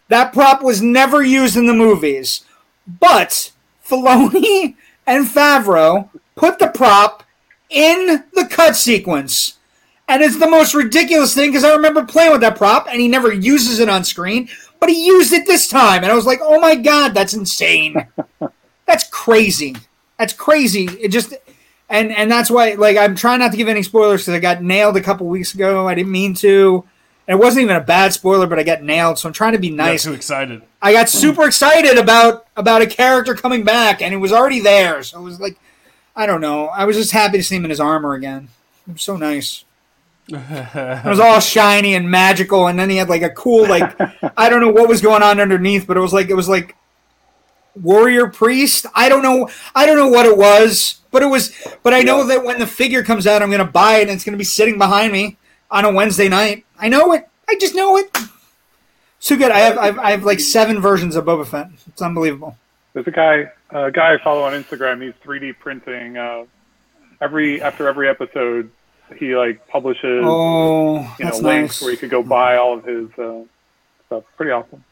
[0.10, 2.44] That prop was never used in the movies.
[2.86, 3.54] But
[3.88, 4.76] Filoni
[5.08, 7.24] and Favreau put the prop
[7.70, 9.58] in the cut sequence.
[10.10, 13.08] And it's the most ridiculous thing because I remember playing with that prop and he
[13.08, 14.50] never uses it on screen,
[14.82, 16.04] but he used it this time.
[16.04, 18.06] And I was like, oh my God, that's insane.
[18.86, 19.78] that's crazy.
[20.20, 20.90] That's crazy.
[21.00, 21.34] It just.
[21.90, 24.64] And, and that's why like I'm trying not to give any spoilers because I got
[24.64, 25.88] nailed a couple weeks ago.
[25.88, 26.84] I didn't mean to,
[27.28, 29.20] and it wasn't even a bad spoiler, but I got nailed.
[29.20, 30.04] So I'm trying to be nice.
[30.04, 30.62] too excited.
[30.82, 35.04] I got super excited about about a character coming back, and it was already there.
[35.04, 35.58] So it was like,
[36.16, 36.68] I don't know.
[36.68, 38.50] I was just happy to see him in his armor again.
[38.88, 39.64] It was so nice.
[40.28, 43.96] It was all shiny and magical, and then he had like a cool like
[44.38, 46.76] I don't know what was going on underneath, but it was like it was like
[47.76, 48.86] warrior priest.
[48.96, 49.50] I don't know.
[49.74, 51.54] I don't know what it was, but it was.
[51.84, 54.12] But I know that when the figure comes out, I'm going to buy it, and
[54.12, 55.38] it's going to be sitting behind me
[55.72, 56.66] on a Wednesday night.
[56.80, 57.28] I know it.
[57.48, 58.16] I just know it.
[59.20, 59.52] So good.
[59.52, 61.70] I have, I have I have like seven versions of Boba Fett.
[61.88, 62.58] It's unbelievable.
[62.94, 65.04] There's a guy, a guy I follow on Instagram.
[65.04, 66.46] He's 3D printing uh,
[67.22, 68.70] every after every episode.
[69.18, 71.82] He like publishes, Oh, you know, links nice.
[71.82, 73.42] where you could go buy all of his uh,
[74.08, 74.24] stuff.
[74.38, 74.84] Pretty awesome.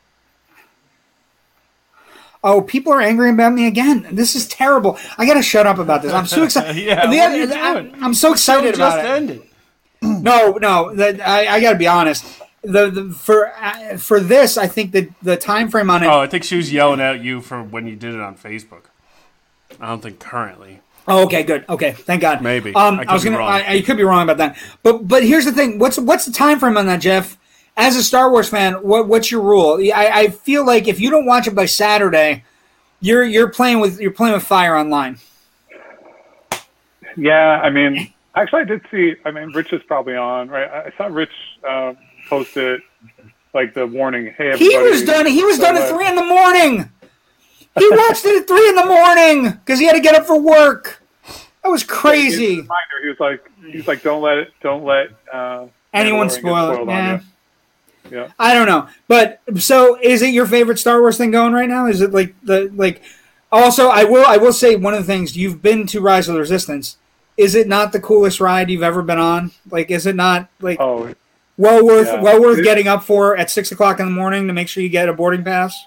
[2.43, 4.05] Oh, people are angry about me again.
[4.11, 4.97] This is terrible.
[5.17, 6.11] I got to shut up about this.
[6.11, 6.75] I'm so excited.
[6.83, 8.05] Yeah, the, what are you I-?
[8.05, 9.05] I'm so excited just about it.
[9.05, 9.41] ended.
[10.01, 10.93] No, no.
[10.93, 12.25] That I, I got to be honest.
[12.61, 16.07] The, the for uh, for this, I think that the time frame on it.
[16.07, 18.83] Oh, I think she was yelling at you for when you did it on Facebook.
[19.79, 20.81] I don't think currently.
[21.07, 21.65] Oh, okay, good.
[21.69, 22.41] Okay, thank God.
[22.41, 22.73] Maybe.
[22.75, 23.39] Um, I I, could was be gonna.
[23.39, 23.51] wrong.
[23.51, 24.57] I, I could be wrong about that.
[24.81, 25.79] But but here's the thing.
[25.79, 27.37] What's what's the time frame on that, Jeff?
[27.75, 29.79] As a Star Wars fan, what what's your rule?
[29.93, 32.43] I, I feel like if you don't watch it by Saturday,
[32.99, 35.17] you're you're playing with you're playing with fire online.
[37.15, 39.15] Yeah, I mean, actually, I did see.
[39.25, 40.67] I mean, Rich is probably on, right?
[40.69, 41.31] I saw Rich
[41.67, 41.93] uh,
[42.29, 42.81] post it,
[43.53, 44.25] like the warning.
[44.37, 44.65] Hey, everybody.
[44.65, 45.25] He was done.
[45.25, 46.89] He was So, done at three in the morning.
[47.77, 50.39] He watched it at three in the morning because he had to get up for
[50.39, 51.03] work.
[51.63, 52.55] That was crazy.
[52.55, 56.79] he was like, he's like, don't let it, don't let uh, Anyone spoil it?
[56.89, 57.21] on
[58.11, 58.31] Yeah.
[58.37, 61.87] I don't know, but so is it your favorite Star Wars thing going right now?
[61.87, 63.01] Is it like the like?
[63.51, 66.33] Also, I will I will say one of the things you've been to Rise of
[66.33, 66.97] the Resistance.
[67.37, 69.51] Is it not the coolest ride you've ever been on?
[69.71, 71.13] Like, is it not like Oh,
[71.57, 72.21] well worth yeah.
[72.21, 74.89] well worth getting up for at six o'clock in the morning to make sure you
[74.89, 75.85] get a boarding pass?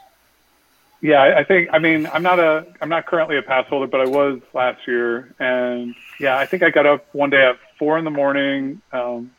[1.02, 1.68] Yeah, I I think.
[1.72, 2.66] I mean, I'm not a.
[2.81, 6.62] I'm not currently a pass holder, but I was last year, and yeah, I think
[6.62, 9.31] I got up one day at four in the morning, um,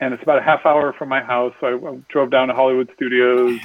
[0.00, 1.54] and it's about a half hour from my house.
[1.60, 3.60] So I, I drove down to Hollywood Studios,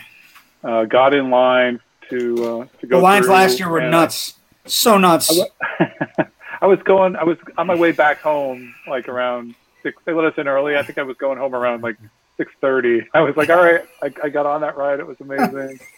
[0.63, 2.97] uh, got in line to uh, to go.
[2.97, 5.31] The lines last year were nuts, so nuts.
[6.61, 7.15] I was going.
[7.15, 10.01] I was on my way back home, like around six.
[10.05, 10.77] They let us in early.
[10.77, 11.97] I think I was going home around like
[12.37, 13.01] six thirty.
[13.13, 14.99] I was like, all right, I, I got on that ride.
[14.99, 15.79] It was amazing.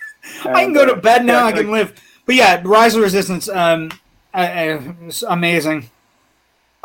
[0.41, 1.41] I can And, go to uh, bed now.
[1.41, 2.02] yeah, I can like- live.
[2.26, 3.91] But yeah, Rise of Resistance, um,
[4.34, 5.91] I, I, it's amazing.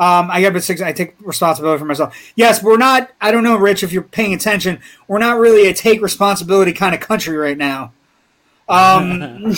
[0.00, 0.80] Um, I got to six.
[0.80, 2.16] I take responsibility for myself.
[2.34, 3.10] Yes, we're not.
[3.20, 4.80] I don't know, Rich, if you're paying attention.
[5.06, 7.92] We're not really a take responsibility kind of country right now.
[8.66, 9.10] Um,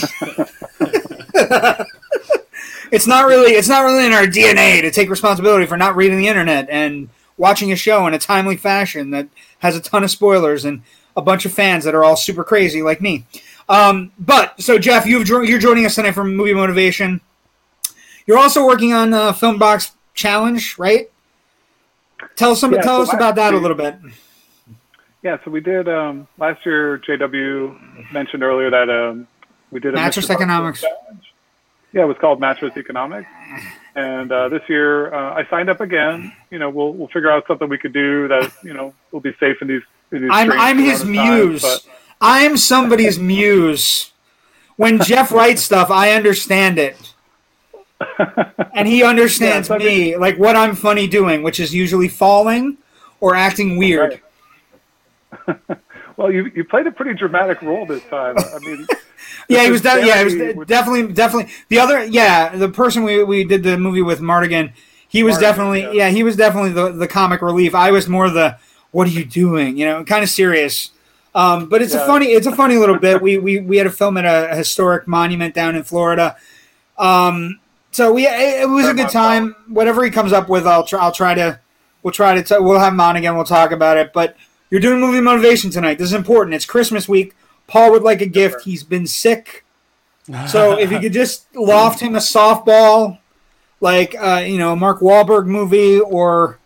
[2.91, 3.53] it's not really.
[3.53, 7.09] It's not really in our DNA to take responsibility for not reading the internet and
[7.37, 9.29] watching a show in a timely fashion that
[9.61, 10.83] has a ton of spoilers and
[11.17, 13.27] a bunch of fans that are all super crazy like me.
[13.69, 17.21] Um, but so Jeff, you've, you're joining us tonight from Movie Motivation.
[18.27, 21.11] You're also working on uh, Film Box Challenge, right?
[22.37, 23.97] Tell some, Yeah, tell so us about that a little bit.
[25.23, 26.99] Yeah, so we did um, last year.
[26.99, 29.27] JW mentioned earlier that um,
[29.71, 30.31] we did a Mattress.
[30.31, 30.81] Economics.
[30.81, 31.33] challenge.
[31.93, 33.29] Yeah, it was called Mattress Economics.
[33.95, 36.33] And uh, this year, uh, I signed up again.
[36.51, 39.35] You know, we'll we'll figure out something we could do that you know will be
[39.39, 39.83] safe in these.
[40.11, 41.63] In these I'm I'm his muse.
[41.63, 41.87] but-
[42.21, 44.13] I'm somebody's muse.
[44.77, 47.12] When Jeff writes stuff, I understand it.
[48.75, 52.79] And he understands Yeah, me, like what I'm funny doing, which is usually falling
[53.21, 54.21] or acting weird.
[55.47, 55.59] Right.
[56.17, 58.37] well, you you played a pretty dramatic role this time.
[58.39, 58.87] I mean,
[59.49, 59.81] Yeah, he was.
[59.85, 61.53] is De- yeah, he was de- definitely, definitely.
[61.69, 64.73] The other, yeah, the person we, we did the movie with, Mardigan,
[65.09, 65.93] he was Mardigan, definitely, yeah.
[65.93, 66.11] yeah.
[66.11, 67.75] he was definitely the the comic relief.
[67.75, 68.59] I was more the,
[68.91, 69.77] what are you doing?
[69.77, 70.91] You know, kind of serious.
[71.35, 73.23] Um, but it's a funny, it's a funny little bit.
[73.23, 76.37] We we we had to film at a, historic monument down in Florida.
[76.99, 77.59] Um,
[77.93, 79.57] so we it, it was a good Fairmont time.
[79.69, 81.01] Whatever he comes up with, I'll try.
[81.01, 81.61] I'll try to.
[82.03, 82.43] We'll try to.
[82.43, 83.37] T- we'll have him on again.
[83.37, 84.13] We'll talk about it.
[84.13, 84.37] But
[84.71, 85.99] you're doing movie motivation tonight.
[85.99, 86.55] This is important.
[86.55, 87.35] It's Christmas week.
[87.69, 88.63] Paul would like a gift.
[88.63, 88.71] sir.
[88.71, 89.65] He's been sick.
[90.47, 93.19] So if you could just loft him a softball,
[93.81, 96.61] like uh, you know, a Mark Wahlberg movie, or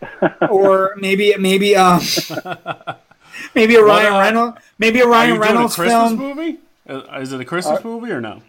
[0.51, 2.01] or maybe maybe um,
[3.55, 6.19] maybe a Ryan uh, Reynolds, maybe a Ryan you doing a Reynolds Christmas film.
[6.19, 6.59] movie?
[6.87, 8.43] Uh, Is it a Christmas movie or no?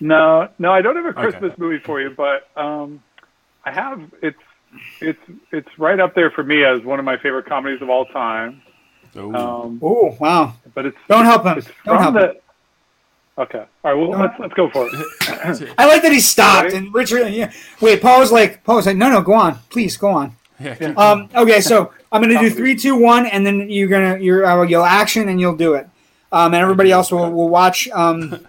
[0.00, 1.20] No, no, I don't have a Okay.
[1.22, 3.02] Christmas movie for you, but um,
[3.64, 4.00] I have.
[4.22, 4.36] It's
[5.00, 5.18] it's
[5.52, 8.62] it's right up there for me as one of my favorite comedies of all time.
[9.16, 9.34] Ooh.
[9.34, 10.54] Um, Oh wow!
[10.74, 11.62] but it's Don't help him.
[11.84, 12.36] Don't help from him.
[13.38, 13.94] Okay, all right.
[13.94, 15.74] Well, let's let's go for it.
[15.78, 16.76] I like that he stopped Ready?
[16.78, 17.28] and Richard.
[17.32, 20.34] Yeah, wait, Paul was like, Paul was like, no, no, go on, please, go on.
[20.58, 24.46] yeah, Um, okay, so I'm gonna do three, two, one, and then you're gonna you're
[24.46, 25.86] I will yell action and you'll do it.
[26.32, 27.88] Um, and everybody else will, will watch.
[27.90, 28.46] Um,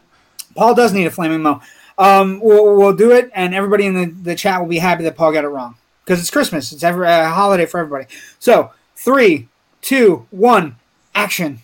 [0.57, 1.61] Paul does need a flaming mo.
[1.99, 5.15] Um, we'll, we'll do it, and everybody in the, the chat will be happy that
[5.15, 6.71] Paul got it wrong because it's Christmas.
[6.71, 8.07] It's every a holiday for everybody.
[8.39, 9.49] So three,
[9.81, 10.75] two, one,
[11.13, 11.59] action.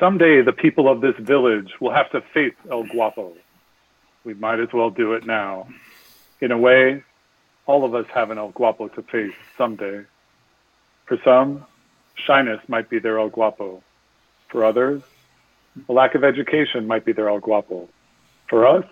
[0.00, 3.34] someday the people of this village will have to face El Guapo.
[4.24, 5.68] We might as well do it now.
[6.40, 7.04] In a way,
[7.66, 10.04] all of us have an El Guapo to face someday.
[11.06, 11.64] For some,
[12.14, 13.82] shyness might be their El Guapo.
[14.48, 15.02] For others,
[15.88, 17.88] a lack of education might be their El Guapo.
[18.48, 18.84] For us,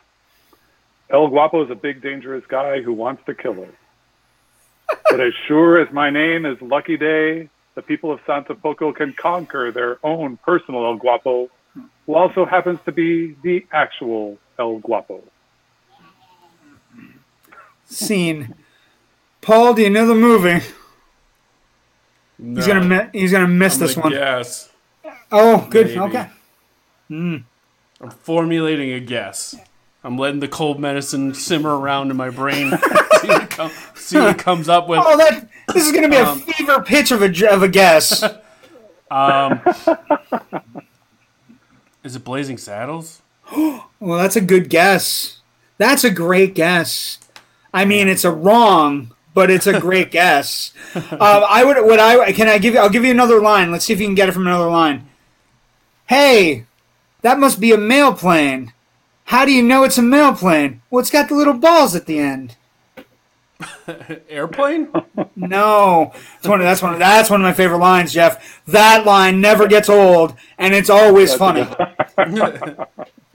[1.10, 4.98] El Guapo is a big, dangerous guy who wants to kill us.
[5.10, 9.12] but as sure as my name is Lucky Day, the people of Santo Poco can
[9.12, 11.50] conquer their own personal El Guapo,
[12.06, 15.22] who also happens to be the actual El Guapo.
[17.84, 18.54] Scene.
[19.40, 20.64] Paul, do you know the movie?
[22.38, 22.56] No.
[22.56, 24.12] He's gonna he's gonna miss I'm this one.
[24.12, 24.70] Guess.
[25.30, 25.86] Oh, good.
[25.86, 26.00] Maybe.
[26.00, 26.30] Okay.
[27.10, 27.44] I'm
[28.22, 29.54] formulating a guess.
[30.04, 32.70] I'm letting the cold medicine simmer around in my brain.
[33.20, 35.00] see, what com- see what comes up with.
[35.02, 38.22] Oh, that this is gonna be Um, a fever pitch of a of a guess.
[39.08, 39.60] Um,
[42.02, 43.22] is it Blazing Saddles?
[43.56, 43.84] well,
[44.18, 45.38] that's a good guess.
[45.78, 47.18] That's a great guess.
[47.72, 50.72] I mean, it's a wrong, but it's a great guess.
[50.94, 51.76] Um, I would.
[51.86, 52.80] What I can I give you?
[52.80, 53.70] I'll give you another line.
[53.70, 55.08] Let's see if you can get it from another line.
[56.08, 56.65] Hey,
[57.26, 58.72] that must be a mail plane.
[59.24, 60.80] How do you know it's a mail plane?
[60.90, 62.54] Well, it's got the little balls at the end.
[64.28, 64.88] Airplane?
[65.38, 66.60] No, that's one.
[66.60, 66.94] Of, that's one.
[66.94, 68.62] Of, that's one of my favorite lines, Jeff.
[68.66, 71.66] That line never gets old, and it's always funny.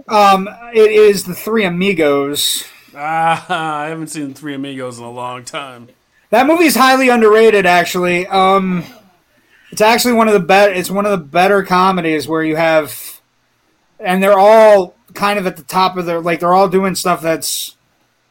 [0.08, 2.66] Um, it is the Three Amigos.
[2.96, 5.88] ah, I haven't seen Three Amigos in a long time.
[6.32, 8.28] That movie is highly underrated, actually.
[8.28, 8.84] Um,
[9.72, 10.74] it's actually one of the better.
[10.74, 13.21] It's one of the better comedies where you have,
[14.04, 17.22] and they're all kind of at the top of their like they're all doing stuff
[17.22, 17.76] that's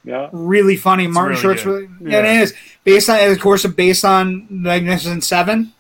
[0.04, 0.28] Yeah.
[0.32, 1.06] really funny.
[1.06, 2.18] Martin really Short's really, yeah.
[2.20, 2.54] it is
[2.84, 5.72] based on, of course, based on Magnificent Seven,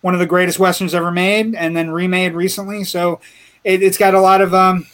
[0.00, 2.84] one of the greatest westerns ever made, and then remade recently.
[2.84, 3.20] So
[3.64, 4.86] it, it's got a lot of um,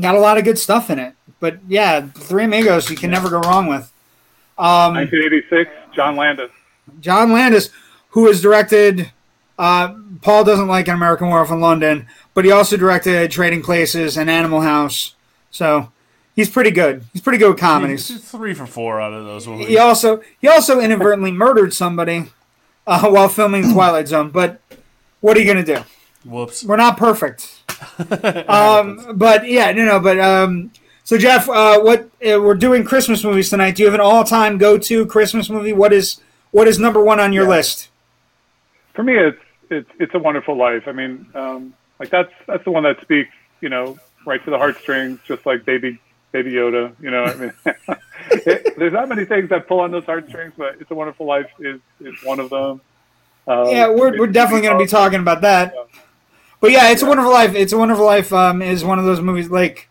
[0.00, 1.14] got a lot of good stuff in it.
[1.40, 3.92] But yeah, Three Amigos, you can never go wrong with.
[4.58, 6.50] Um, 1986, John Landis.
[7.00, 7.70] John Landis,
[8.10, 9.10] who has directed.
[9.58, 12.06] Uh, Paul doesn't like an American Werewolf in London,
[12.38, 15.16] but he also directed Trading Places and Animal House.
[15.50, 15.90] So
[16.36, 17.02] he's pretty good.
[17.12, 18.08] He's pretty good with comedies.
[18.10, 19.66] It's three for four out of those movies.
[19.66, 22.26] He also he also inadvertently murdered somebody
[22.86, 24.30] uh, while filming Twilight Zone.
[24.30, 24.60] But
[25.18, 25.78] what are you gonna do?
[26.24, 26.62] Whoops.
[26.62, 27.60] We're not perfect.
[28.48, 29.98] um, but yeah, no, no.
[29.98, 30.70] But um,
[31.02, 33.74] so Jeff, uh, what uh, we're doing Christmas movies tonight?
[33.74, 35.72] Do you have an all-time go-to Christmas movie?
[35.72, 36.20] What is
[36.52, 37.56] what is number one on your Yeah.
[37.56, 37.88] list?
[38.94, 40.84] For me, it's it's it's a wonderful life.
[40.86, 44.58] I mean, um, like that's that's the one that speaks, you know, right to the
[44.58, 45.98] heartstrings, just like baby
[46.32, 46.94] baby Yoda.
[47.00, 47.52] You know, I mean,
[48.30, 51.50] it, there's not many things that pull on those heartstrings, but it's a wonderful life
[51.58, 52.80] is is one of them.
[53.46, 55.74] Um, Yeah, we're, we're definitely going to be talking about that.
[56.60, 57.54] But yeah, it's a wonderful life.
[57.54, 58.32] It's a wonderful life.
[58.32, 59.88] Um, is one of those movies like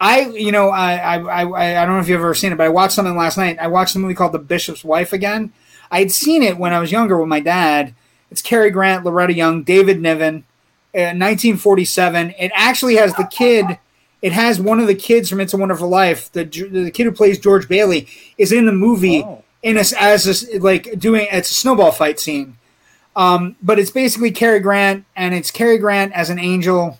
[0.00, 2.64] I, you know, I, I, I, I don't know if you've ever seen it, but
[2.66, 3.58] I watched something last night.
[3.58, 5.52] I watched a movie called The Bishop's Wife again.
[5.90, 7.94] I had seen it when I was younger with my dad.
[8.30, 10.44] It's Cary Grant, Loretta Young, David Niven,
[10.94, 12.34] uh, 1947.
[12.38, 13.78] It actually has the kid.
[14.22, 16.30] It has one of the kids from It's a Wonderful Life.
[16.32, 18.06] The the kid who plays George Bailey
[18.38, 19.42] is in the movie Oh.
[19.62, 22.56] in a, as a, like doing it's a snowball fight scene.
[23.16, 26.98] Um, but it's basically Cary Grant, and it's Cary Grant as an angel,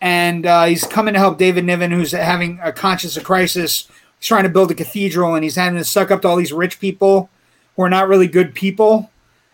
[0.00, 3.88] and uh, he's coming to help David Niven, who's having a conscious crisis.
[4.18, 6.52] He's trying to build a cathedral, and he's having to suck up to all these
[6.54, 7.28] rich people
[7.76, 9.10] who are not really good people,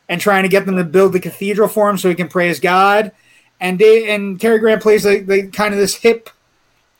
[0.09, 2.61] and trying to get them to build the cathedral for him so he can praise
[2.61, 3.11] God.
[3.63, 6.29] And Dave, and Cary Grant plays like the kind of this hip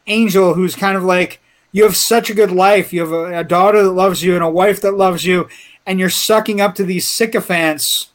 [0.07, 1.41] angel who's kind of like
[1.73, 2.93] you have such a good life.
[2.93, 5.49] You have a, a daughter that loves you and a wife that loves you,
[5.85, 8.11] and you're sucking up to these sycophants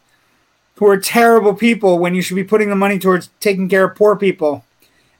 [0.75, 3.97] who are terrible people when you should be putting the money towards taking care of
[3.97, 4.63] poor people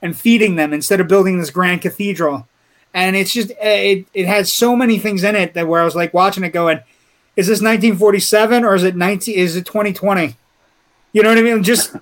[0.01, 2.47] and feeding them instead of building this grand cathedral.
[2.93, 5.85] And it's just eh, it, it has so many things in it that where I
[5.85, 6.77] was like watching it going,
[7.35, 10.37] is this 1947 or is it 19 is it 2020?
[11.11, 11.61] You know what I mean?
[11.61, 11.93] Just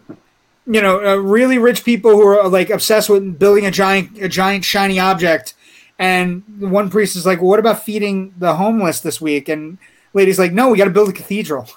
[0.68, 4.28] you know, uh, really rich people who are like obsessed with building a giant a
[4.28, 5.54] giant shiny object.
[5.98, 9.78] And one priest is like, well, "What about feeding the homeless this week?" And
[10.14, 11.70] lady's like, "No, we got to build a cathedral."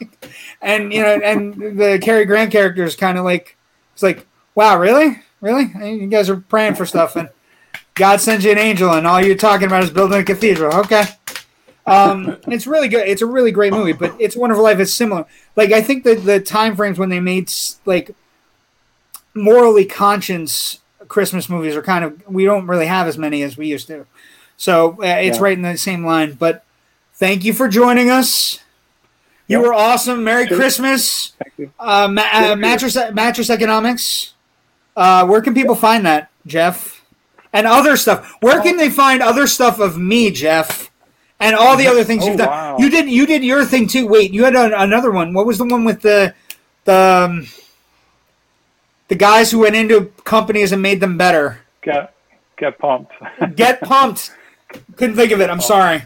[0.62, 3.56] and you know, and the Cary Grant character is kind of like,
[3.94, 5.72] it's like, "Wow, really, really?
[5.82, 7.28] You guys are praying for stuff, and
[7.94, 11.04] God sends you an angel, and all you're talking about is building a cathedral." Okay.
[11.86, 13.06] Um, it's really good.
[13.08, 15.24] It's a really great movie, but It's Wonderful Life is similar.
[15.54, 17.50] Like I think that the time frames when they made
[17.84, 18.14] like
[19.36, 23.66] morally conscious Christmas movies are kind of we don't really have as many as we
[23.68, 24.06] used to.
[24.56, 25.42] So uh, it's Yeah.
[25.44, 26.32] right in the same line.
[26.32, 26.64] But
[27.14, 28.58] thank you for joining us.
[29.48, 29.66] You Yep.
[29.66, 30.24] were awesome.
[30.24, 30.46] Merry.
[30.48, 31.32] Christmas.
[31.38, 31.70] Thank you.
[31.78, 34.32] Uh, ma- uh, mattress mattress economics.
[34.96, 37.02] Uh, where can people find that, Jeff?
[37.52, 38.32] And other stuff.
[38.40, 40.90] Where can they find other stuff of me, Jeff?
[41.38, 42.48] And all the other things Oh, you've done.
[42.48, 42.76] wow.
[42.78, 43.08] You did.
[43.10, 44.06] You did your thing too.
[44.08, 45.32] Wait, you had a, another one.
[45.34, 46.34] What was the one with the
[46.84, 47.46] the um,
[49.08, 51.60] the guys who went into companies and made them better?
[51.82, 52.14] Get
[52.58, 53.12] get pumped.
[53.56, 54.32] Get pumped.
[54.96, 55.50] Couldn't think of it.
[55.50, 56.02] I'm sorry,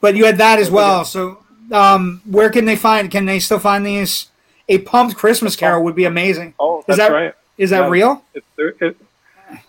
[0.00, 1.04] but you had that as well.
[1.04, 1.38] So,
[1.70, 3.10] um, where can they find?
[3.10, 4.28] Can they still find these?
[4.68, 6.54] A pumped Christmas Carol would be amazing.
[6.60, 7.34] oh, Is that's that right.
[7.58, 7.88] Is that Yeah.
[7.88, 8.24] real?
[8.56, 8.96] There, it,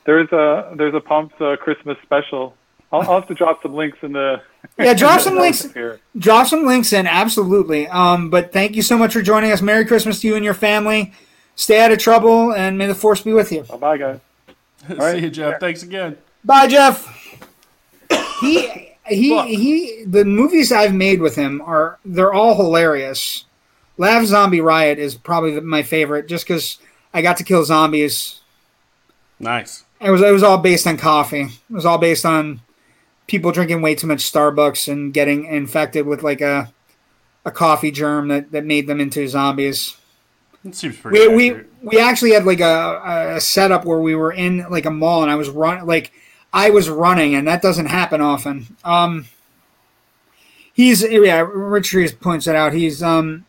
[0.05, 2.55] there's a there's a pumped uh, Christmas special.
[2.91, 4.41] I'll, I'll have to drop some links in the.
[4.79, 5.71] Yeah, drop some links.
[5.73, 5.99] here.
[6.17, 7.85] Drop some links in, absolutely.
[7.89, 9.61] Um, but thank you so much for joining us.
[9.61, 11.13] Merry Christmas to you and your family.
[11.55, 13.63] Stay out of trouble, and may the force be with you.
[13.63, 14.19] Bye bye, guys.
[15.13, 15.59] See you, Jeff.
[15.59, 16.17] Thanks again.
[16.43, 17.07] Bye, Jeff.
[18.41, 20.03] He he he.
[20.05, 23.45] The movies I've made with him are they're all hilarious.
[23.97, 26.79] Laugh Zombie Riot is probably my favorite, just because
[27.13, 28.41] I got to kill zombies.
[29.39, 29.85] Nice.
[30.01, 31.43] It was it was all based on coffee.
[31.43, 32.61] It was all based on
[33.27, 36.73] people drinking way too much Starbucks and getting infected with like a
[37.45, 39.97] a coffee germ that, that made them into zombies.
[40.65, 41.19] It seems pretty.
[41.19, 41.73] We we, accurate.
[41.83, 45.31] we actually had like a, a setup where we were in like a mall and
[45.31, 46.11] I was run like
[46.53, 48.77] I was running and that doesn't happen often.
[48.83, 49.25] Um
[50.73, 52.73] he's yeah, Rich Reeves points it out.
[52.73, 53.45] He's um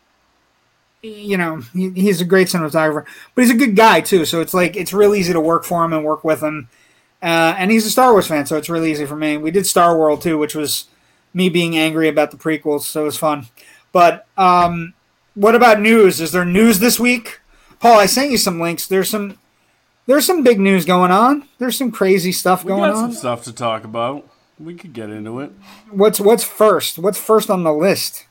[1.01, 4.25] you know, he, he's a great cinematographer, but he's a good guy too.
[4.25, 6.69] So it's like it's real easy to work for him and work with him.
[7.21, 9.37] Uh, and he's a Star Wars fan, so it's really easy for me.
[9.37, 10.85] We did Star World too, which was
[11.33, 13.47] me being angry about the prequels, so it was fun.
[13.91, 14.93] But um,
[15.35, 16.19] what about news?
[16.19, 17.39] Is there news this week?
[17.79, 18.87] Paul, I sent you some links.
[18.87, 19.37] There's some
[20.07, 21.47] there's some big news going on.
[21.57, 23.11] There's some crazy stuff We going got some on.
[23.13, 24.27] stuff to talk about.
[24.59, 25.51] We could get into it.
[25.91, 26.97] What's what's first?
[26.99, 28.25] What's first on the list?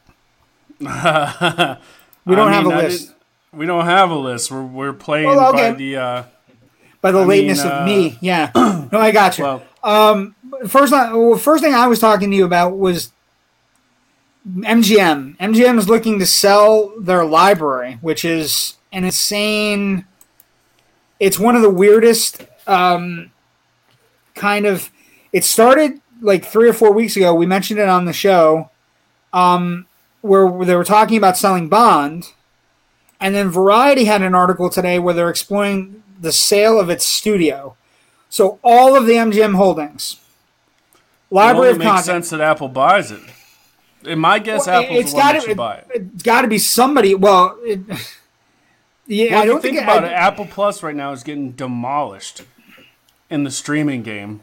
[2.26, 3.14] We don't I have mean, a list.
[3.52, 4.50] We don't have a list.
[4.50, 5.72] We're we're playing Well, okay.
[5.72, 5.96] by the.
[5.96, 6.22] Uh,
[7.02, 8.18] By the I lateness mean, of uh, me.
[8.22, 8.50] Yeah.
[8.92, 9.44] No, I got you.
[9.44, 10.34] well,
[10.66, 13.12] first well, first thing I was talking to you about was
[14.46, 15.36] MGM.
[15.38, 20.04] MGM is looking to sell their library, which is an insane.
[21.18, 23.30] It's one of the weirdest um,
[24.34, 24.90] kind of.
[25.32, 27.34] It started like three or four weeks ago.
[27.34, 28.70] We mentioned it on the show,
[29.32, 29.86] um,
[30.20, 32.32] where they were talking about selling Bond,
[33.20, 37.76] and then Variety had an article today where they're exploring the sale of its studio.
[38.28, 40.20] So all of the MGM holdings,
[40.94, 42.04] it library only of makes content.
[42.04, 43.20] sense that Apple buys it.
[44.06, 45.86] In my guess, Well, Apple's the one that should buy it.
[45.94, 47.14] It's got to be somebody.
[47.14, 47.80] Well, it,
[49.06, 51.22] yeah, Well, I don't you think think about I, it, Apple Plus right now is
[51.22, 52.42] getting demolished
[53.30, 54.42] in the streaming game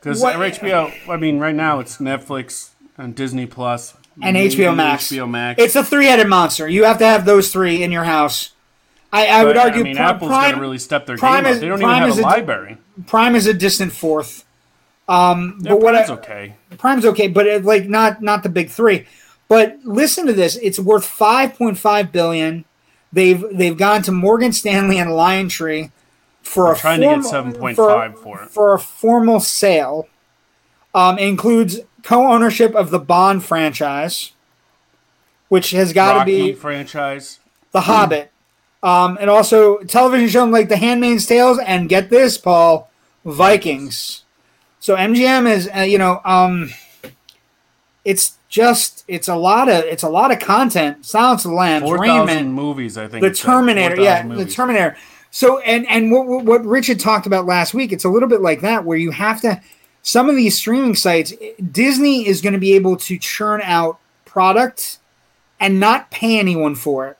[0.00, 0.92] because HBO.
[1.08, 5.08] I mean, right now it's Netflix and Disney Plus and HBO Max.
[5.10, 5.60] HBO Max.
[5.60, 6.68] It's a three-headed monster.
[6.68, 8.50] You have to have those three in your house.
[9.12, 11.52] I, I would argue I mean, Pri- Apple's Prime, to really step their Prime game
[11.52, 11.60] is- up.
[11.60, 12.76] They don't Prime even have a a- library.
[13.06, 14.43] Prime is a distant fourth.
[15.08, 16.54] Um, Yeah, but what Prime's I, okay.
[16.78, 19.06] Prime's okay, but it, like not not the big three.
[19.48, 22.64] But listen to this: it's worth five point five billion.
[23.12, 25.90] They've they've gone to Morgan Stanley and LionTree
[26.42, 28.50] for a trying to get 7.5 for it.
[28.50, 30.08] for a formal sale.
[30.94, 34.32] Um, includes co-ownership of the Bond franchise,
[35.48, 37.40] which has got to be franchise.
[37.72, 38.30] The Hobbit.
[38.82, 42.90] Um, and also television show like The Handmaid's Tales and get this, Paul,
[43.24, 44.23] Vikings.
[44.84, 46.68] So MGM is, uh, you know, um,
[48.04, 51.06] it's just it's a lot of it's a lot of content.
[51.06, 53.22] Silence of the Lambs, Four Raymond, movies, I think.
[53.22, 53.30] the.
[53.32, 54.44] Terminator, 4,000 yeah, the.
[54.44, 54.94] Terminator.
[55.30, 58.42] So and and what what- what Richard talked about last week, it's a little bit
[58.42, 59.58] like that where you have to
[60.02, 61.32] some of these streaming sites,
[61.72, 64.98] Disney is going to be able to churn out product
[65.58, 67.16] and not pay anyone for it.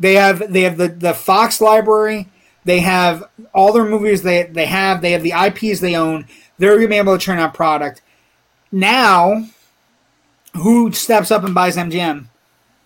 [0.00, 2.30] They have they have the the Fox library.
[2.68, 5.00] They have all their movies they they have.
[5.00, 6.26] They have the IPs they own.
[6.58, 8.02] They're going to be able to churn out product.
[8.70, 9.46] Now,
[10.54, 12.26] who steps up and buys MGM?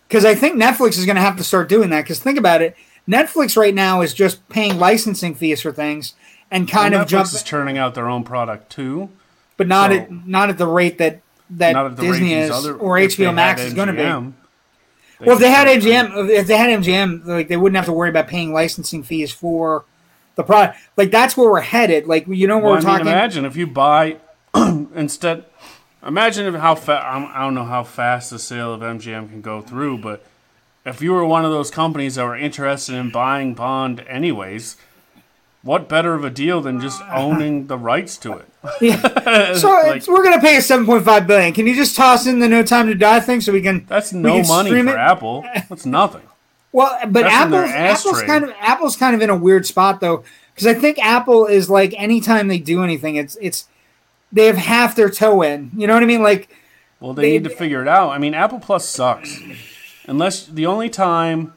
[0.07, 2.03] Because I think Netflix is going to have to start doing that.
[2.03, 2.77] Because think about it,
[3.09, 6.15] Netflix right now is just paying licensing fees for things
[6.49, 9.09] and kind Well, of Netflix jump, is churning out their own product too.
[9.57, 12.53] but not so- at not at the rate that that Not at the Disney is
[12.53, 14.33] other, or HBO Max is going to be.
[15.27, 15.67] Well, if they had.
[15.69, 19.33] MGM, if they had MGM, like they wouldn't have to worry about paying licensing fees
[19.33, 19.85] for
[20.35, 20.79] the product.
[20.97, 22.07] Like that's where we're headed.
[22.07, 23.07] Like you know, where Well, we're I mean, talking.
[23.07, 24.17] imagine if you buy
[24.95, 25.45] instead.
[26.05, 27.05] Imagine if how fast.
[27.35, 30.25] I don't know how fast the sale of MGM can go through, but
[30.85, 34.77] if you were one of those companies that were interested in buying Bond anyways,
[35.63, 38.49] what better of a deal than just owning the rights to it?
[38.81, 39.55] yeah.
[39.55, 41.53] so like- we're going to pay a seven point five billion.
[41.53, 43.85] Can you just toss in the No Time to Die thing so we can?
[43.87, 44.97] That's no can money for it?
[44.97, 45.43] Apple.
[45.69, 46.23] That's nothing.
[46.73, 48.27] Well, but That's Apple's, Apple's trade.
[48.29, 51.69] kind of Apple's kind of in a weird spot though, because I think Apple is
[51.69, 53.69] like anytime they do anything, it's it's
[54.33, 55.71] they have half their toe in.
[55.77, 56.23] You know what I mean?
[56.23, 56.49] Like
[56.99, 58.11] Well, they, They- need to figure it out.
[58.11, 59.39] I mean, Apple Plus sucks.
[60.09, 61.53] Unless the only time,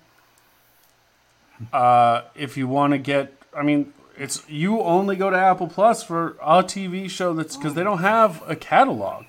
[1.71, 6.03] uh, if you want to get, I mean, it's you only go to Apple Plus
[6.03, 9.25] for a TV show that's because they don't have a catalog.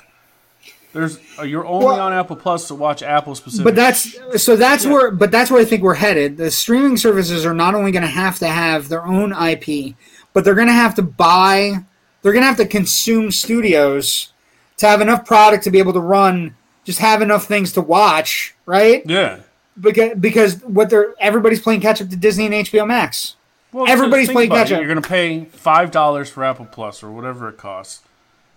[0.93, 3.65] There's uh, you're only Well- on Apple Plus to watch Apple specific.
[3.65, 6.37] But that's so that's where but that's where I think we're headed.
[6.39, 9.95] The streaming services are not only going to have to have their own IP,
[10.33, 11.85] but they're going to have to buy.
[12.23, 14.33] They're going to have to consume studios
[14.79, 16.57] to have enough product to be able to run.
[16.85, 19.03] Just have enough things to watch, right?
[19.07, 19.41] yeah.
[19.79, 23.36] Because because what they're everybody's playing catch up to Disney and HBO Max.
[23.77, 24.55] Well, Everybody's playing it.
[24.55, 24.79] catch-up.
[24.79, 28.03] You're going to pay five dollars for Apple Plus or whatever it costs,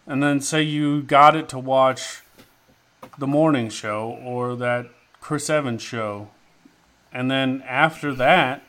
[0.07, 2.21] and then say you got it to watch
[3.17, 4.87] the morning show or that
[5.19, 6.29] Chris Evans show,
[7.11, 8.63] and then after that,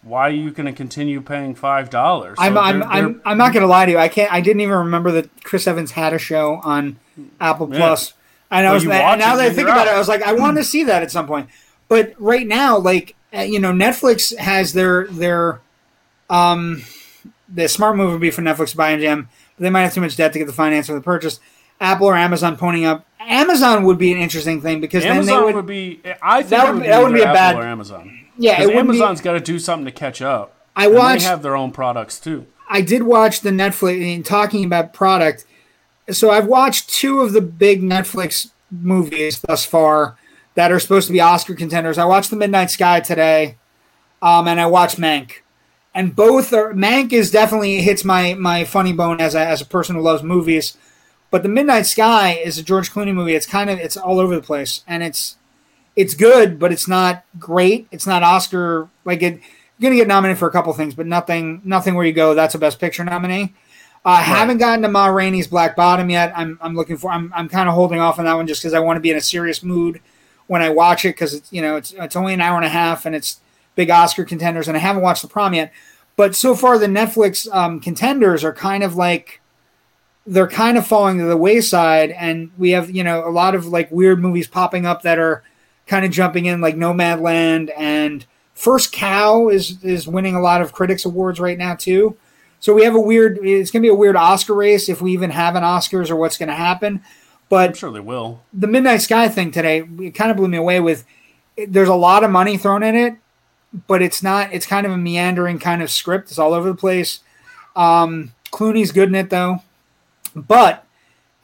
[0.00, 2.36] why are you going to continue paying five dollars?
[2.40, 3.98] I'm I'm, I'm I'm not going to lie to you.
[3.98, 4.32] I can't.
[4.32, 6.98] I didn't even remember that Chris Evans had a show on
[7.38, 7.78] Apple Yeah.
[7.78, 8.14] Plus.
[8.50, 8.90] And I Well, was and
[9.20, 9.92] now that I think about it.
[9.92, 11.48] I was like, I want to see that at some point.
[11.88, 15.60] But right now, like you know, Netflix has their their
[16.30, 16.82] um
[17.48, 19.26] the smart move would be for Netflix to buy MGM,
[19.56, 21.40] but they might have too much debt to get the finance for the purchase.
[21.80, 23.06] Apple or Amazon ponying up.
[23.20, 26.00] Amazon would be an interesting thing because Amazon then they would, would, be.
[26.22, 28.20] I think That would- would, that wouldn't be a bad- Apple or Amazon.
[28.38, 30.54] yeah, it be- Amazon's got to do something to catch up.
[30.76, 32.46] I And watched they have their own products too.
[32.68, 35.44] I did watch the Netflix in talking about product.
[36.10, 40.16] So I've watched two of the big Netflix movies thus far
[40.54, 41.98] that are supposed to be Oscar contenders.
[41.98, 43.56] I watched The Midnight Sky today,
[44.22, 45.42] um, and I watched Mank,
[45.94, 49.66] and both are Mank is definitely hits my my funny bone as a as a
[49.66, 50.76] person who loves movies,
[51.30, 53.34] but The Midnight Sky is a George Clooney movie.
[53.34, 55.36] It's kind of it's all over the place, and it's
[55.96, 57.86] it's good, but it's not great.
[57.90, 59.40] It's not Oscar like it.
[59.78, 62.34] You're gonna get nominated for a couple things, but nothing nothing where you go.
[62.34, 63.54] That's a Best Picture nominee.
[64.06, 66.30] I haven't gotten to Ma Rainey's Black Bottom yet.
[66.36, 67.10] I'm, I'm looking for.
[67.10, 69.10] I'm, I'm kind of holding off on that one just because I want to be
[69.10, 70.00] in a serious mood
[70.46, 72.70] when I watch it because it's you know it's it's only an hour and a
[72.70, 73.40] half and it's
[73.74, 75.72] big Oscar contenders and I haven't watched the prom yet.
[76.16, 79.40] But so far the Netflix um, contenders are kind of like
[80.26, 83.66] they're kind of falling to the wayside, and we have you know a lot of
[83.66, 85.42] like weird movies popping up that are
[85.86, 88.24] kind of jumping in like Nomadland and
[88.54, 92.16] First Cow is is winning a lot of critics awards right now too.
[92.60, 93.38] So we have a weird.
[93.42, 96.16] It's going to be a weird Oscar race if we even have an Oscars or
[96.16, 97.02] what's going to happen.
[97.54, 98.40] But I'm sure they will.
[98.52, 100.80] the Midnight Sky thing today, it kind of blew me away.
[100.80, 101.04] With
[101.56, 103.14] there's a lot of money thrown in it,
[103.86, 104.52] but it's not.
[104.52, 106.30] It's kind of a meandering kind of script.
[106.30, 107.20] It's all over the place.
[107.76, 109.62] Um, Clooney's good in it though,
[110.34, 110.84] but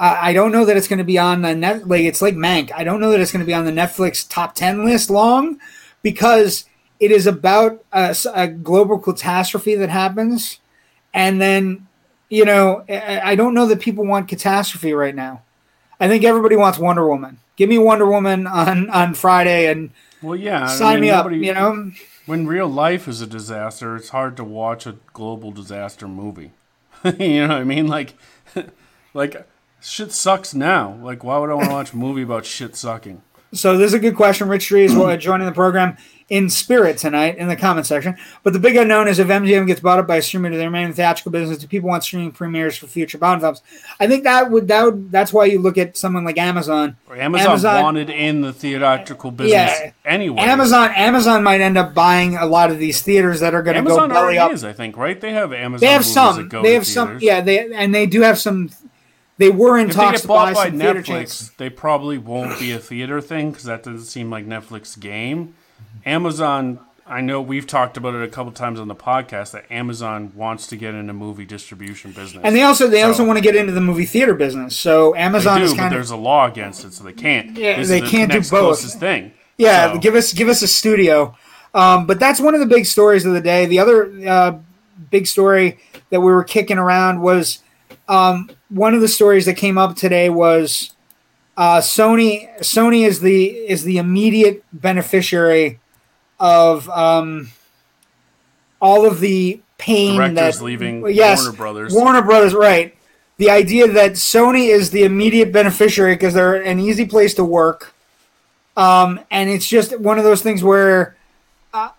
[0.01, 1.87] I I don't know that it's going to be on the net.
[1.87, 2.73] Like it's like Mank.
[2.75, 5.61] I don't know that it's going to be on the Netflix top ten list long
[6.03, 6.65] because
[6.99, 10.59] it is about a global catastrophe that happens,
[11.15, 11.87] and then
[12.29, 15.43] you know I I don't know that people want catastrophe right now.
[16.01, 17.39] I think everybody wants Wonder Woman.
[17.57, 19.91] Give me Wonder Woman on on Friday and
[20.23, 20.65] Well, yeah.
[20.65, 21.31] I sign mean, me up.
[21.31, 21.93] You know,
[22.27, 26.53] When real life is a disaster, it's hard to watch a global disaster movie.
[27.19, 27.87] you know what I mean?
[27.87, 28.15] Like,
[29.15, 29.47] like
[29.81, 30.99] shit sucks now.
[31.03, 33.23] Like, why would I want to watch a movie about shit sucking?
[33.53, 34.49] So this is a good question.
[34.49, 34.93] Rich Tree is
[35.23, 35.97] joining the program
[36.31, 38.17] in spirit tonight in the comment section.
[38.45, 40.65] But the big unknown is if MGM gets bought up by a streamer to the
[40.65, 43.63] remaining theatrical business, do people want streaming premieres for future Bond films?
[43.99, 46.97] I think that would that would that's why you look at someone like Amazon.
[47.09, 49.91] Or Amazon, Amazon- wanted in the theatrical business Yeah.
[50.05, 50.41] anyway.
[50.43, 53.83] Amazon Amazon might end up buying a lot of these theaters that are going to
[53.83, 54.53] go belly up.
[54.53, 55.21] is, I think, right?
[55.21, 55.81] They have Amazon.
[55.81, 56.49] They have some.
[56.49, 57.19] They have some.
[57.21, 58.71] Yeah, they and they do have some.
[59.41, 61.31] They were in If they talks get to buy bought by some theater chains.
[61.51, 65.55] Netflix, they probably won't be a theater thing because that doesn't seem like Netflix game.
[66.07, 70.33] Amazon, I know we've talked about it a couple times on the podcast that Amazon
[70.35, 72.43] wants to get into movie distribution business.
[72.45, 74.77] And they also they So- also want to get into the movie theater business.
[74.77, 77.57] So They Amazon do, is but kind there's a law against it, so they can't.
[77.57, 78.81] Yeah, This they the can't do both.
[79.01, 79.33] Thing.
[79.59, 79.93] yeah.
[79.95, 81.35] So- Give us give us a studio.
[81.73, 83.65] Um, but that's one of the big stories of the day.
[83.67, 84.53] The other uh,
[85.11, 85.79] big story
[86.11, 87.61] that we were kicking around was
[88.09, 90.93] um, one of the stories that came up today was
[91.57, 92.49] uh, Sony.
[92.61, 95.79] Sony is the is the immediate beneficiary
[96.39, 97.51] of um,
[98.81, 101.95] all of the pain Directors that leaving yes, Warner Brothers.
[101.95, 102.97] Warner Brothers, right?
[103.37, 107.95] The idea that Sony is the immediate beneficiary because they're an easy place to work,
[108.77, 111.17] um, and it's just one of those things where
[111.73, 111.91] uh,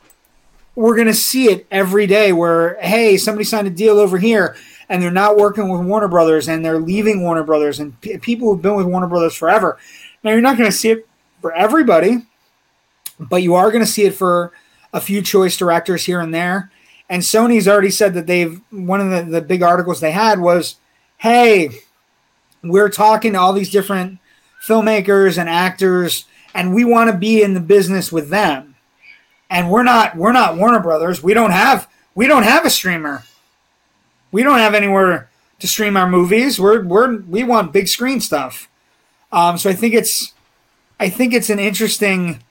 [0.75, 2.33] we're going to see it every day.
[2.33, 4.55] Where hey, somebody signed a deal over here,
[4.91, 8.49] and they're not working with Warner Brothers, and they're leaving Warner Brothers, and p- people
[8.49, 9.77] who've been with Warner Brothers forever.
[10.21, 11.07] Now you're not going to see it
[11.39, 12.25] for everybody,
[13.17, 14.51] but you are going to see it for
[14.91, 16.71] a few choice directors here and there.
[17.09, 20.75] And Sony's already said that they've one of the, the big articles they had was,
[21.19, 21.69] hey,
[22.61, 24.19] we're talking to all these different
[24.61, 28.75] filmmakers and actors, and we want to be in the business with them.
[29.49, 31.23] And we're not we're not Warner Brothers.
[31.23, 33.23] We don't have we don't have a streamer.
[34.31, 35.29] We don't have anywhere
[35.59, 36.59] to stream our movies.
[36.59, 38.69] We're we're we want big screen stuff.
[39.31, 40.33] Um, so I think it's
[40.99, 42.43] I think it's an interesting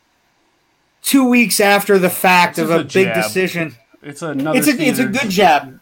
[1.02, 3.76] two weeks after the fact This of a, a big decision.
[4.02, 4.58] It's another.
[4.58, 5.80] It's a it's a good jab.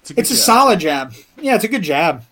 [0.00, 0.44] It's a, good It's a jab.
[0.44, 1.14] solid jab.
[1.40, 2.24] Yeah, it's a good jab.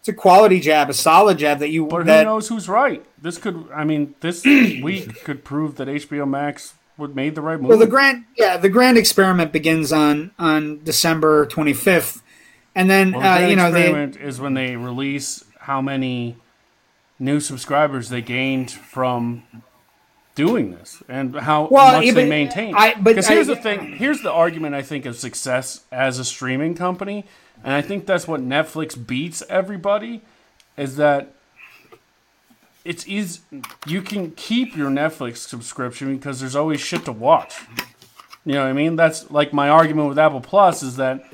[0.00, 3.04] It's a quality jab, a solid jab that you But who knows who's right?
[3.20, 3.68] This could.
[3.74, 7.68] I mean, this week could prove that HBO Max would made the right move.
[7.68, 12.22] Well, the grand yeah, the grand experiment begins on on December 25th,
[12.78, 16.36] and then Well, uh, you know they is when they release how many
[17.18, 19.42] new subscribers they gained from
[20.36, 22.72] doing this and how Well, much yeah, they maintain.
[22.72, 23.96] But Because here's I- the thing.
[23.96, 27.24] Here's the argument I think of success as a streaming company,
[27.64, 30.22] and I think that's what Netflix beats everybody,
[30.76, 31.32] is that
[32.84, 33.40] it's easy.
[33.86, 37.56] You can keep your Netflix subscription because there's always shit to watch.
[38.44, 38.94] You know what I mean?
[38.96, 41.24] That's like my argument with Apple Plus is that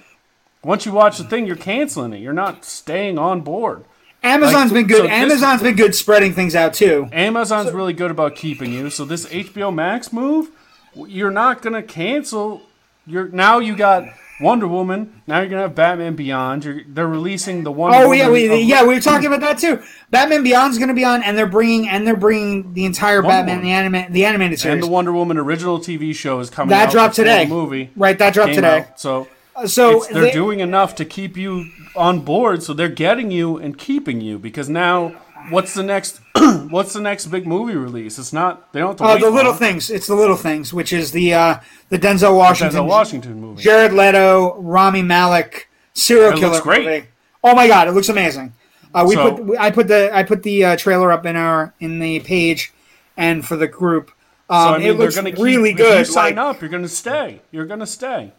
[0.65, 2.19] once you watch the thing, you're canceling it.
[2.21, 3.85] You're not staying on board.
[4.23, 4.97] Amazon's like, been good.
[4.97, 7.09] so this- Amazon's been good spreading things out too.
[7.13, 8.89] Amazon's really good about keeping you.
[8.91, 10.49] So this HBO Max move,
[10.95, 12.63] you're not gonna cancel.
[13.07, 14.05] You're now you got
[14.41, 15.21] Wonder Woman.
[15.27, 16.65] Now you're gonna have Batman Beyond.
[16.65, 18.19] You're, they're releasing the Wonder Oh Woman.
[18.19, 19.83] yeah, we, of- yeah, we were talking about that too.
[20.11, 23.29] Batman Beyond's going to be on, and they're bringing and they're bringing the entire Wonder
[23.53, 24.75] Batman the anima- the animated series.
[24.75, 26.71] and the Wonder Woman original TV show is coming.
[26.71, 27.45] That out dropped today.
[27.45, 28.81] The movie right, that dropped today.
[28.89, 28.99] out.
[28.99, 29.29] So
[29.67, 32.63] So it's, they're they- doing enough to keep you on board.
[32.63, 35.21] So they're getting you and keeping you because now.
[35.51, 36.21] What's the next?
[36.71, 38.19] what's the next big movie release?
[38.19, 38.73] It's not.
[38.73, 39.59] They don't have uh, the little long.
[39.59, 39.91] things.
[39.91, 41.59] It's the little things, which is the uh,
[41.91, 43.63] the Denzel Washington, Denzel Washington movie.
[43.63, 46.87] Jared Leto, Rami Malek serial It killer looks great.
[46.87, 47.07] movie.
[47.43, 48.55] Oh my god, it looks amazing.
[48.95, 51.75] Uh, we So- put I put the I put the uh, trailer up in our
[51.79, 52.73] in the page
[53.19, 54.13] and for the group.
[54.49, 56.01] Um, So I mean, it looks really keep, good.
[56.01, 57.43] If you sign like- up, you're going to stay.
[57.53, 58.33] You're going to stay.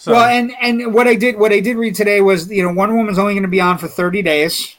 [0.00, 2.72] So Well, and and what I did what I did read today was you know
[2.72, 4.76] Wonder Woman's only going to be on for thirty days,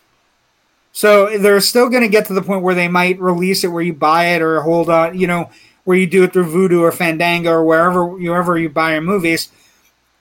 [0.94, 3.84] so they're still going to get to the point where they might release it where
[3.84, 5.52] you buy it or hold on, you know,
[5.84, 9.52] where you do it through Vudu or Fandango or wherever wherever you buy your movies.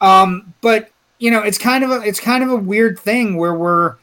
[0.03, 3.55] Um, but you know, it's kind of a it's kind of a weird thing where
[3.55, 3.96] we're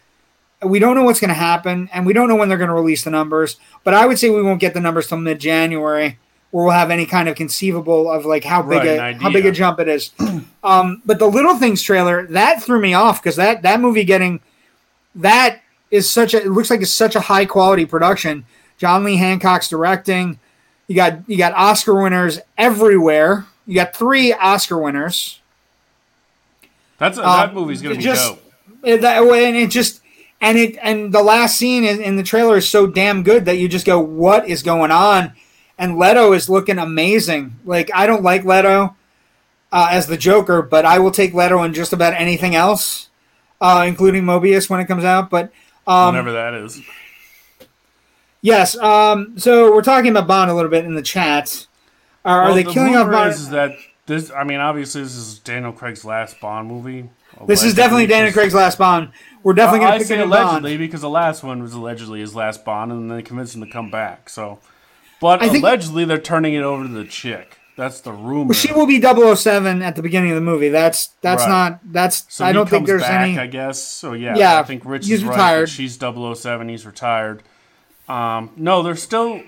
[0.64, 2.74] we don't know what's going to happen and we don't know when they're going to
[2.74, 3.58] release the numbers.
[3.84, 6.18] But I would say we won't get the numbers till mid January,
[6.58, 9.46] where we'll have any kind of conceivable of like how big Right, a how big
[9.46, 10.10] a jump it is.
[10.64, 14.40] um, but the Little Things trailer that threw me off because that that movie getting
[15.14, 18.44] that is such a it looks like it's such a high quality production.
[18.80, 20.40] John Lee Hancock's directing.
[20.88, 23.46] You got you got Oscar winners everywhere.
[23.68, 25.40] You got three Oscar winners.
[26.98, 28.44] that's a, um, that movie's going to be just- dope.
[28.84, 30.02] It- that way, and it just
[30.42, 33.58] and it and the last scene in, in the trailer is so damn good that
[33.60, 35.34] you just go, "What is going on?"
[35.78, 37.56] And Leto is looking amazing.
[37.66, 38.96] Like I don't like Leto
[39.72, 43.10] uh, as the Joker, but I will take Leto in just about anything else,
[43.62, 45.30] uh, including Morbius when it comes out.
[45.30, 45.52] But
[45.86, 46.82] um, Whenever that is.
[48.42, 51.68] yes, um, so we're talking about Bond a little bit in the chat.
[52.26, 53.30] Are, are they the killing off Bond?
[53.32, 53.72] Is, that
[54.06, 54.32] this?
[54.32, 57.10] I mean, obviously, this is Daniel Craig's last Bond movie.
[57.46, 59.12] this is definitely Daniel Craig's last Bond.
[59.44, 60.44] We're definitely Well, going to pick say a new Bond.
[60.50, 63.62] allegedly because the last one was allegedly his last Bond, and then they convinced him
[63.64, 64.30] to come back.
[64.30, 64.60] So,
[65.22, 67.58] but I think- allegedly they're turning it over to the chick.
[67.76, 68.56] That's the rumor.
[68.56, 70.70] She will be 007 at the beginning of the movie.
[70.70, 71.50] That's that's Right.
[71.50, 73.38] not that's So I don't think there's back, any.
[73.38, 73.84] I guess.
[73.84, 75.32] So yeah, Yeah, I think Rich he's is right.
[75.34, 75.70] retired.
[75.70, 76.70] She's 007.
[76.70, 77.44] He's retired.
[78.10, 79.42] Um, no, there's still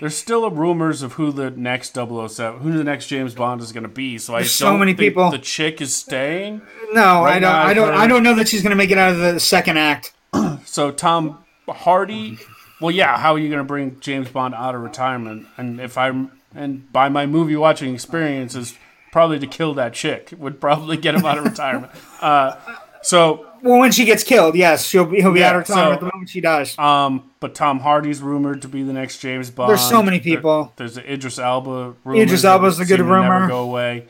[0.00, 3.82] there's still rumors of who the next 007, who the next James Bond is going
[3.82, 4.16] to be.
[4.16, 5.30] So I There's don't so many think people.
[5.32, 6.62] The chick is staying.
[6.92, 7.54] No, Right I don't.
[7.54, 7.94] I don't.
[7.94, 10.12] I don't know that she's going to make it out of the second act.
[10.66, 12.38] So Tom Hardy.
[12.82, 13.16] Well, yeah.
[13.18, 15.46] How are you going to bring James Bond out of retirement?
[15.56, 18.76] And if I'm and by my movie watching experience is
[19.10, 21.92] probably to kill that chick would probably get him out of retirement.
[22.20, 22.54] Uh,
[23.02, 25.16] so Well, when she gets killed, yes, she'll be.
[25.20, 26.78] He'll be Yeah, out of retirement so- the moment she dies.
[26.78, 29.70] Um, but Tom Hardy's rumored to be the next James Bond.
[29.70, 30.72] There's so many There- people.
[30.76, 31.94] there's the Idris Elba.
[32.04, 33.48] Rumors Idris Elba's a good to never rumor.
[33.48, 34.04] Go away.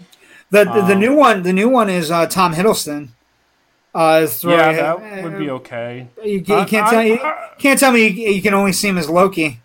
[0.51, 1.43] The the, um, the new one.
[1.43, 3.09] The new one is uh, Tom Hiddleston.
[3.95, 6.09] Uh, Yeah, that would be okay.
[6.25, 7.19] You, you I- can't I- tell you
[7.59, 9.61] can't tell me you, you can only see him as Loki.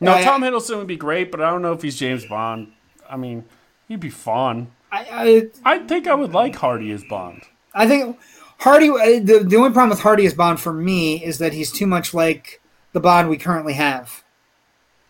[0.00, 2.72] No, I- Tom Hiddleston would be great, but I don't know if he's James Bond.
[3.08, 3.44] I mean,
[3.88, 4.72] he'd be fun.
[4.90, 7.42] I I, I think I would like Hardy as Bond.
[7.74, 8.18] I think
[8.58, 8.88] Hardy.
[8.90, 11.86] uh, The, the only problem with Hardy as Bond for me is that he's too
[11.86, 12.60] much like
[12.92, 14.22] the Bond we currently have.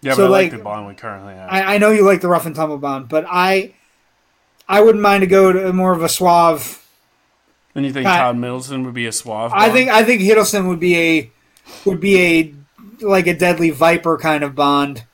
[0.02, 1.48] Yeah, So, but I like, like, the bond we currently have.
[1.50, 3.72] I, I know you like the rough and tumble bond, but I
[4.68, 6.83] I wouldn't mind to go to more of a suave.
[7.74, 9.52] And you think I- Tom Hiddleston would be a suave?
[9.52, 9.72] I Bond?
[9.72, 11.30] think I think Hiddleston would be a
[11.84, 12.54] would be a
[13.00, 15.04] like a deadly viper kind of bond,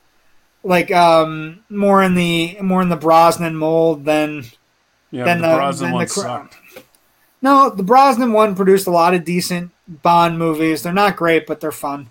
[0.63, 4.45] like um more in the more in the Brosnan mold than
[5.09, 6.57] yeah, then the, the- Brosnan the one cr- sucked.
[7.41, 10.83] no the Brosnan one produced a lot of decent Bond movies.
[10.83, 12.09] They're not great, but they're fun.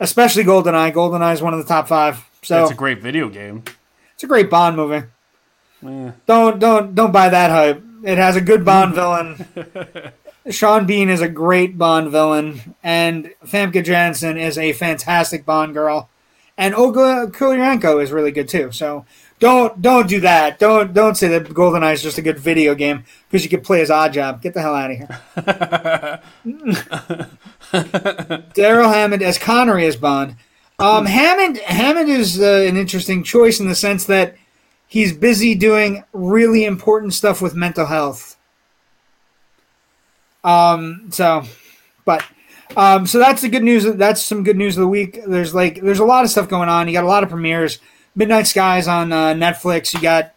[0.00, 0.92] Especially GoldenEye.
[0.92, 2.26] GoldenEye is one of the top five.
[2.42, 3.62] So It's a great video game.
[4.14, 5.06] it's a great Bond movie.
[5.86, 7.82] Eh, Don't don't don't buy that hype.
[8.04, 9.46] It has a good Bond villain.
[10.50, 16.08] Sean Bean is a great Bond villain, and Famke Janssen is a fantastic Bond girl,
[16.56, 18.72] and Olga Kurylenko is really good too.
[18.72, 19.04] So
[19.38, 20.58] don't don't do that.
[20.58, 23.80] Don't don't say that GoldenEye is just a good video game because you can play
[23.80, 24.42] as Odd Job.
[24.42, 25.20] Get the hell out of here.
[28.54, 30.36] Darrell Hammond as Connery as Bond.
[30.78, 34.36] Um, Hammond Hammond is uh, an interesting choice in the sense that
[34.90, 38.36] he's busy doing really important stuff with mental health.
[40.42, 41.44] Um, so,
[42.04, 42.24] but
[42.76, 43.84] um, so that's the good news.
[43.84, 45.20] That's some good news of the week.
[45.26, 46.88] There's like there's a lot of stuff going on.
[46.88, 47.78] You got a lot of premieres.
[48.16, 49.94] Midnight Skies on uh, Netflix.
[49.94, 50.34] You got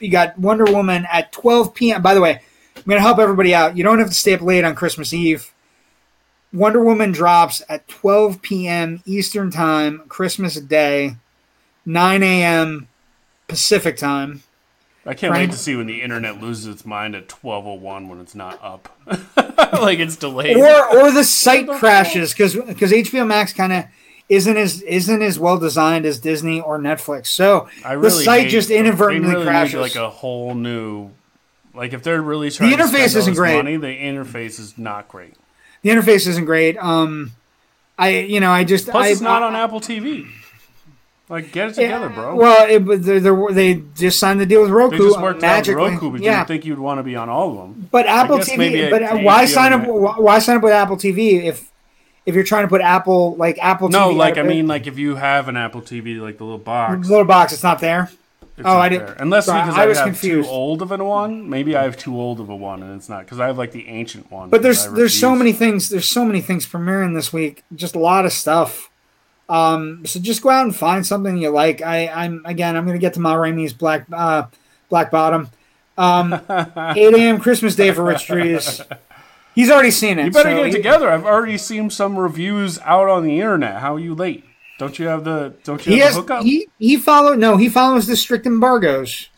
[0.00, 2.02] you got Wonder Woman at 12 p.m.
[2.02, 2.40] By the way,
[2.76, 3.76] I'm gonna help everybody out.
[3.76, 5.52] You don't have to stay up late on Christmas Eve.
[6.52, 9.02] Wonder Woman drops at 12 p.m.
[9.06, 11.16] Eastern Time, Christmas Day,
[11.86, 12.88] 9 a.m.
[13.52, 14.42] Pacific Time.
[15.04, 17.74] I can't Frank- wait to see when the internet loses its mind at twelve oh
[17.74, 18.88] one when it's not up,
[19.72, 20.56] like it's delayed.
[20.56, 23.84] or or the site crashes because because HBO Max kind of
[24.28, 27.26] isn't as isn't as well designed as Disney or Netflix.
[27.26, 29.80] So I the site hate- just they inadvertently really need, crashes.
[29.80, 31.10] like a whole new,
[31.74, 33.56] like if they're really trying to interface spend all isn't this great.
[33.56, 35.34] money, the interface is not great.
[35.82, 36.78] the interface isn't great.
[36.78, 37.32] Um,
[37.98, 40.28] I you know I just Plus, I, it's not I- on Apple TV.
[41.32, 42.36] Like, get it together, bro.
[42.36, 43.18] Well, it, but they
[43.54, 44.98] they just signed the deal with Roku.
[44.98, 45.82] they just worked magically.
[45.82, 47.88] out with Roku, but yeah, would think you'd want to be on all of them.
[47.90, 48.90] but Apple guess maybe TV.
[48.90, 49.86] But a why sign up?
[49.86, 51.70] Why sign up with Apple TV if
[52.26, 53.88] if you're trying to put Apple like Apple?
[53.88, 56.58] No, TV like I mean, like if you have an Apple TV, like the little
[56.58, 57.08] box.
[57.08, 57.54] little box.
[57.54, 58.10] It's not there.
[58.58, 59.16] It's Oh, not I did- there.
[59.18, 60.46] Unless sorry, because I I, was have confused.
[60.50, 61.48] too old of a one.
[61.48, 63.72] Maybe I have too old of a one, and it's not because I have like
[63.72, 64.50] the ancient one.
[64.50, 67.64] But there's there's so many things there's so many things premiering this week.
[67.74, 68.90] Just a lot of stuff.
[69.52, 71.82] Um, so just go out and find something you like.
[71.82, 74.44] I, I'm again I'm gonna get to Ma Rainey's Black uh,
[74.88, 75.50] Black Bottom.
[75.98, 77.38] Um, 8 a.m.
[77.40, 78.80] Christmas Day for Rich Trees.
[79.54, 80.24] He's already seen it.
[80.24, 81.10] You better so get it he- together.
[81.10, 83.80] I've already seen some reviews out on the internet.
[83.80, 84.44] How are you late?
[84.78, 86.44] Don't you have the Don't you He have has the hookup?
[86.44, 89.28] he he follow no he follows the strict embargoes.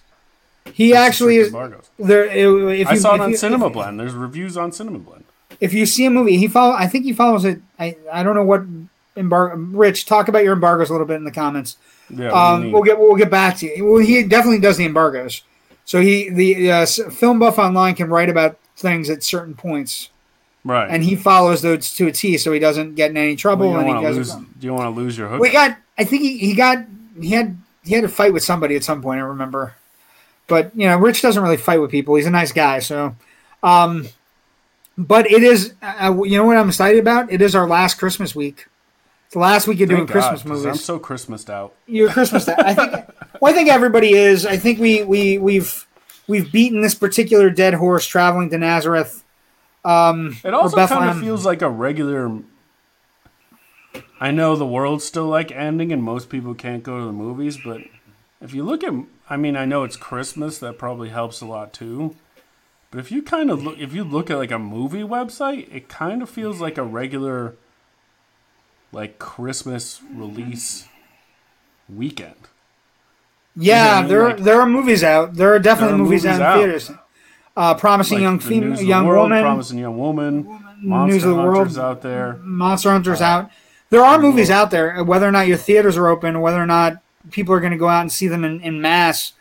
[0.72, 1.90] He What's the actually is embargoes?
[1.98, 2.24] there.
[2.26, 3.98] If I you, saw it on you- Cinema if- Blend.
[3.98, 5.24] There's reviews on Cinema Blend.
[5.60, 6.72] if you see a movie, he follow.
[6.74, 7.60] I think he follows it.
[7.80, 8.62] I I don't know what
[9.16, 9.56] embargo.
[9.56, 11.76] Rich, talk about your embargoes a little bit in the comments.
[12.10, 13.84] Yeah, what do you Um, we'll get we'll get back to you.
[13.84, 15.42] Well, he definitely does the embargoes.
[15.84, 20.10] So he the uh, film buff online can write about things at certain points,
[20.64, 20.88] right.
[20.90, 23.70] and he follows those to a T, so he doesn't get in any trouble.
[23.70, 24.34] Well, you and he to lose.
[24.34, 25.40] Do you want to lose your hookup?
[25.40, 25.76] We got.
[25.98, 26.84] I think he, he got
[27.20, 29.20] he had he had a fight with somebody at some point.
[29.20, 29.74] I remember,
[30.46, 32.14] but you know, Rich doesn't really fight with people.
[32.14, 32.78] He's a nice guy.
[32.78, 33.14] So,
[33.62, 34.08] um,
[34.96, 35.74] but it is.
[35.82, 37.30] Uh, you know what I'm excited about?
[37.30, 38.66] It is our last Christmas week.
[39.34, 40.78] The last week of doing Thank Christmas God, 'cause movies.
[40.78, 41.74] I'm so Christmased out.
[41.86, 42.48] Your Christmas.
[42.48, 42.92] I think.
[43.40, 44.46] Well, I think everybody is.
[44.46, 45.86] I think we we we've
[46.28, 49.22] we've beaten this particular dead horse traveling to Nazareth.
[49.84, 52.38] Um, It also kind of feels like a regular.
[54.20, 57.58] I know the world's still like ending, and most people can't go to the movies.
[57.62, 57.82] But
[58.40, 58.94] if you look at,
[59.28, 60.58] I mean, I know it's Christmas.
[60.58, 62.14] That probably helps a lot too.
[62.90, 65.88] But if you kind of look, if you look at like a movie website, it
[65.88, 67.56] kind of feels like a regular,
[68.94, 70.86] like Christmas release
[71.88, 72.34] weekend.
[73.56, 75.34] Yeah, there Like- there are movies out.
[75.34, 76.90] There are definitely There are movies, movies out in theaters.
[77.56, 80.44] Uh, promising Like young the young World, woman, promising young woman,
[80.82, 81.56] Monster News of the World.
[81.58, 82.36] Hunters out there.
[82.42, 83.50] Monster Hunter's out.
[83.90, 85.04] There are movies out there.
[85.04, 86.96] Whether or not your theaters are open, whether or not
[87.30, 89.34] people are going to go out and see them in, in mass.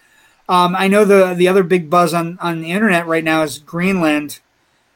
[0.47, 3.57] Um, I know the the other big buzz on, on the internet right now is
[3.57, 4.41] Greenland,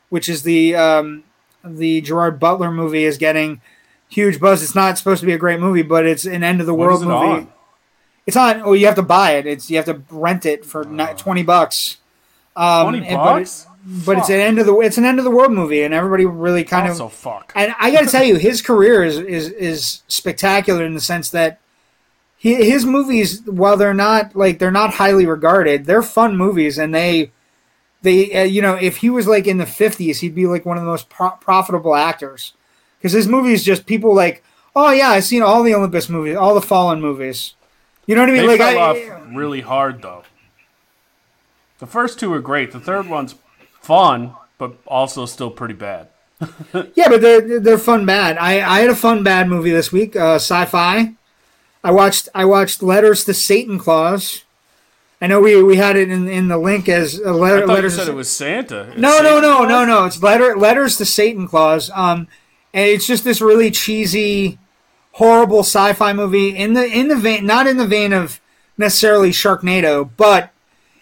[0.09, 1.23] which is the um,
[1.63, 3.61] the Gerard Butler movie is getting
[4.09, 4.63] huge buzz.
[4.63, 7.01] It's not supposed to be a great movie, but it's an end of the world
[7.01, 7.13] movie.
[7.13, 7.53] on?
[8.25, 8.61] It's on.
[8.61, 9.45] Oh, you have to buy it.
[9.45, 11.97] It's you have to rent it for ni- twenty bucks.
[12.55, 13.65] Um, Twenty and- bucks.
[13.65, 15.81] But, it, but it's an end of the it's an end of the world movie,
[15.83, 17.53] and everybody really kind of also fuck.
[17.55, 21.29] and I got to tell you, his career is, is is spectacular in the sense
[21.29, 21.61] that
[22.35, 26.93] he, his movies, while they're not like they're not highly regarded, they're fun movies, and
[26.93, 27.31] they
[28.01, 30.75] they uh, you know if he was like in the fifties, he'd be like one
[30.75, 32.51] of the most pro- profitable actors
[33.07, 34.43] because his movies just people like
[34.75, 37.55] Oh yeah, I've seen all the Olympus movies, all the Fallen movies.
[38.05, 38.41] You know what I mean?
[38.43, 40.23] They like fell I, off really hard though.
[41.79, 42.73] The first two are great.
[42.73, 43.33] The third one's
[43.81, 46.09] fun, but also still pretty bad.
[46.93, 48.37] yeah, but they're they're fun bad.
[48.37, 50.15] I I had a fun bad movie this week.
[50.15, 51.13] Uh, sci-fi.
[51.83, 54.43] I watched I watched Letters to Satan Claus.
[55.19, 57.57] I know we we had it in, in the link as a letter.
[57.57, 58.93] I thought you letters said to, it was Santa.
[58.95, 60.05] No, no, Santa no, no, no.
[60.05, 61.89] It's letter letters to Satan Claus.
[61.95, 62.27] Um,
[62.77, 64.59] and it's just this really cheesy,
[65.13, 68.39] horrible sci-fi movie in the in the vein, not in the vein of
[68.77, 70.51] necessarily Sharknado, but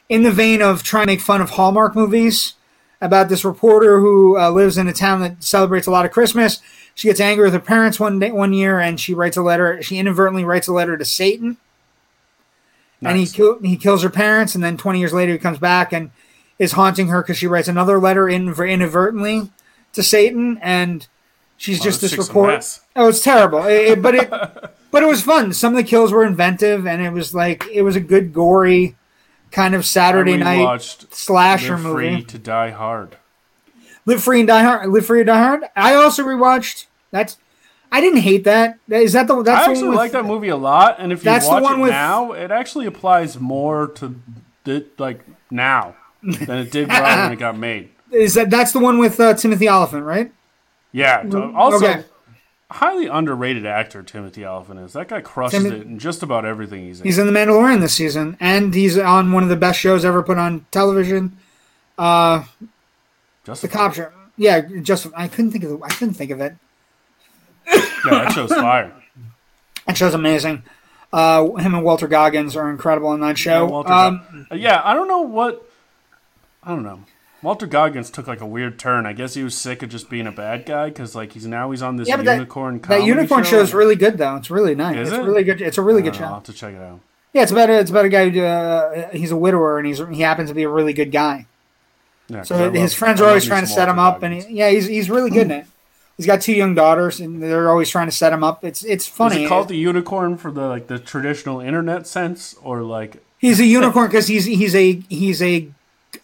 [0.08, 2.54] in the vein of trying to make fun of Hallmark movies
[3.02, 6.62] about this reporter who uh, lives in a town that celebrates a lot of Christmas.
[6.94, 9.84] She gets angry with her parents one day, one year, and she writes a letter.
[9.84, 11.58] She inadvertently writes a letter to Satan
[13.02, 15.92] and he kill, he kills her parents, and then 20 years later he comes back
[15.92, 16.12] and
[16.58, 19.50] is haunting her because she writes another letter in inadvertently
[19.92, 21.08] to Satan, and
[21.58, 22.80] she's just this this chick's a report.
[22.96, 23.64] Oh, it's terrible.
[23.66, 24.30] It- it- but it
[24.92, 25.54] but it was fun.
[25.54, 28.96] Some of the kills were inventive, and it was like it was a good gory
[29.52, 30.82] kind of Saturday night
[31.12, 32.14] slasher Live movie.
[32.16, 33.18] Free to Die Hard.
[34.06, 34.90] Live Free and Die Hard.
[34.90, 35.64] Live Free and Die Hard.
[35.76, 36.86] I also rewatched.
[37.12, 37.38] That's.
[37.92, 38.78] I didn't hate that.
[38.90, 39.42] Is that the?
[39.42, 41.52] That's I the actually with- like that movie a lot, and if you That's the
[41.54, 44.16] watch one it with- now, it actually applies more to
[44.66, 47.90] the, like now than it did when it got made.
[48.12, 50.32] Is that that's the one with uh, Timothy Olyphant, right?
[50.96, 51.24] Yeah.
[51.56, 52.04] Also, Mm, Okay.
[52.72, 54.94] highly underrated actor Timothy Olyphant is.
[54.94, 57.06] That guy crushes Timi- it in just about everything he's in.
[57.06, 60.24] He's in The Mandalorian this season, and he's on one of the best shows ever
[60.24, 61.36] put on television.
[61.98, 64.10] just The Cop Show.
[64.38, 66.56] Yeah, just I couldn't think of the, I couldn't think of it.
[67.68, 68.92] Yeah, that show's fire.
[69.88, 70.64] That show's amazing.
[71.14, 73.66] Uh, him and Walton Goggins are incredible in that show.
[73.66, 75.68] Walton um, yeah, I don't know what.
[76.64, 77.00] I don't know.
[77.42, 79.06] Walton Goggins took like a weird turn.
[79.06, 81.70] I guess he was sick of just being a bad guy because like he's now
[81.72, 82.76] he's on this yeah, that, unicorn.
[82.80, 83.60] that comedy unicorn show.
[83.62, 84.36] is really good though.
[84.38, 84.98] It's really nice.
[84.98, 85.22] Is it's it?
[85.24, 85.62] really good.
[85.62, 86.34] It's a really good Uh, I'll show.
[86.36, 87.00] have to check it out.
[87.34, 90.00] Yeah, it's about a, it's about a guy who uh, he's a widower and he's
[90.10, 91.46] he happens to be a really good guy.
[92.30, 94.70] Yeah, So love- his friends are always trying to set him up, and he, yeah,
[94.72, 95.68] he's he's really good in it.
[96.18, 98.64] He's got two young daughters, and they're always trying to set him up.
[98.64, 99.44] It's it's Is funny.
[99.44, 103.66] it called the unicorn for the like the traditional internet sense, or like He's a
[103.66, 105.68] unicorn because he's he's a he's a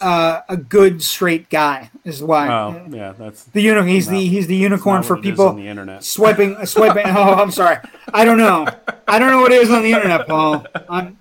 [0.02, 3.88] uh, a good straight guy is why oh yeah, that's the unicorn.
[3.89, 6.04] He's the he's the unicorn for what it is people on the internet.
[6.04, 7.06] swiping swiping.
[7.06, 7.78] Oh, I'm sorry.
[8.14, 8.68] I don't know.
[9.08, 10.66] I don't know what it is on the internet, Paul.
[10.89, 11.18] I'm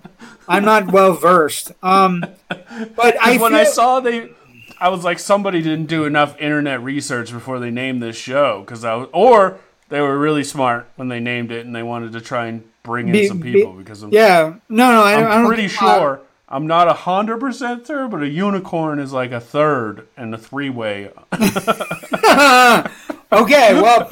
[0.47, 1.71] I'm not well versed.
[1.83, 4.29] Um, but I when feel, I saw they,
[4.79, 8.83] I was like, somebody didn't do enough internet research before they named this show because
[8.83, 9.59] I was, or
[9.89, 13.07] they were really smart when they named it and they wanted to try and bring
[13.07, 15.47] in Be- some be- people because I'm, yeah no no I, don't- I I'm don't
[15.47, 16.19] pretty sure.
[16.51, 20.37] I'm not a hundred percent sure, but a unicorn is like a third and a
[20.37, 21.09] three way.
[23.33, 24.09] Okay, well,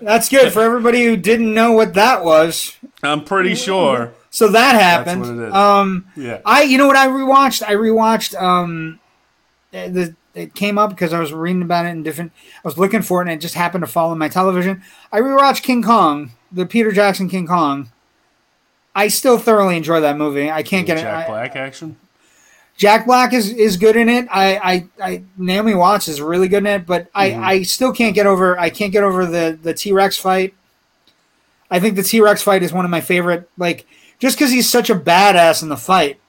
[0.00, 2.76] that's good for everybody who didn't know what that was.
[3.02, 4.12] I'm pretty sure.
[4.30, 5.22] So that happened.
[5.22, 5.52] what it is.
[5.52, 6.40] Um, Yeah.
[6.46, 7.62] I, you know what I rewatched?
[7.66, 8.40] I rewatched.
[8.40, 9.00] Um,
[9.72, 12.30] the it came up because I was reading about it in different.
[12.64, 14.82] I was looking for it, and it just happened to fall on my television.
[15.10, 17.90] I rewatched King Kong, the Peter Jackson King Kong.
[18.98, 20.50] I still thoroughly enjoy that movie.
[20.50, 21.02] I can't get it.
[21.02, 21.96] Jack I- Black action.
[22.76, 24.28] Jack Black is, is good in it.
[24.30, 27.44] I, I, I Naomi Watts is really good in it, but I, Mm-hmm.
[27.44, 30.54] I still can't get over I can't get over the the T Rex fight.
[31.70, 33.48] I think the T Rex fight is one of my favorite.
[33.58, 33.86] Like
[34.18, 36.20] just because he's such a badass in the fight.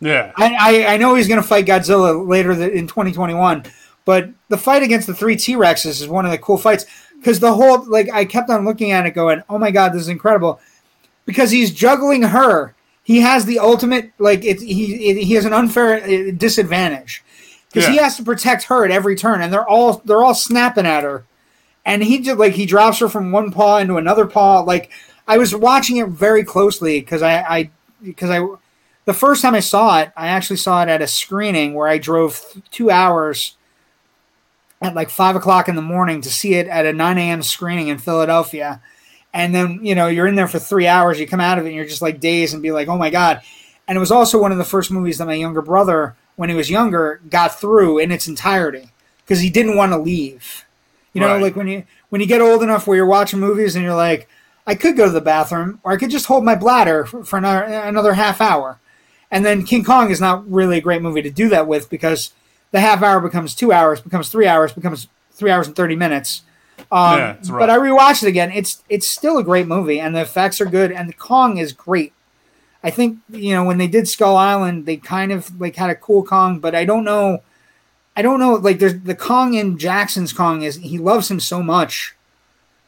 [0.00, 0.32] Yeah.
[0.36, 0.54] I,
[0.86, 3.64] I, I know he's going to fight Godzilla later in 2021,
[4.04, 6.84] but the fight against the three T Rexes is one of the cool fights
[7.18, 10.02] because the whole like I kept on looking at it going, oh my god, this
[10.02, 10.60] is incredible
[11.26, 12.74] because he's juggling her.
[13.02, 17.22] He has the ultimate like it, he it, he has an unfair uh, disadvantage
[17.68, 20.86] because he has to protect her at every turn, and they're all they're all snapping
[20.86, 21.24] at her,
[21.84, 24.60] and he just like he drops her from one paw into another paw.
[24.60, 24.90] Like
[25.28, 27.70] I was watching it very closely because I I
[28.02, 28.44] because I
[29.04, 31.98] the first time I saw it, I actually saw it at a screening where I
[31.98, 33.56] drove th- two hours
[34.82, 37.42] at like five o'clock in the morning to see it at a 9 a.m.
[37.42, 38.82] screening in Philadelphia.
[39.36, 41.68] And then, you know, you're in there for three hours, you come out of it
[41.68, 43.42] and you're just like dazed and be like, oh my God.
[43.86, 46.56] And it was also one of the first movies that my younger brother, when he
[46.56, 48.90] was younger, got through in its entirety
[49.24, 50.64] because he didn't want to leave.
[51.12, 51.42] You know, Right.
[51.42, 54.26] like when you when you get old enough where you're watching movies and you're like,
[54.66, 57.36] I could go to the bathroom or I could just hold my bladder for, for
[57.36, 58.78] another another half hour.
[59.30, 62.32] And then King Kong is not really a great movie to do that with because
[62.70, 66.42] the half hour becomes two hours, becomes three hours, becomes three hours and thirty minutes.
[66.90, 67.60] Um, Yeah, it's rough.
[67.60, 68.50] but I rewatched it again.
[68.52, 71.72] It's it's still a great movie, and the effects are good, and the Kong is
[71.72, 72.12] great.
[72.84, 75.94] I think you know when they did Skull Island, they kind of like had a
[75.96, 77.42] cool Kong, but I don't know.
[78.16, 78.54] I don't know.
[78.54, 82.14] Like there's the Kong in Jackson's Kong is he loves him so much.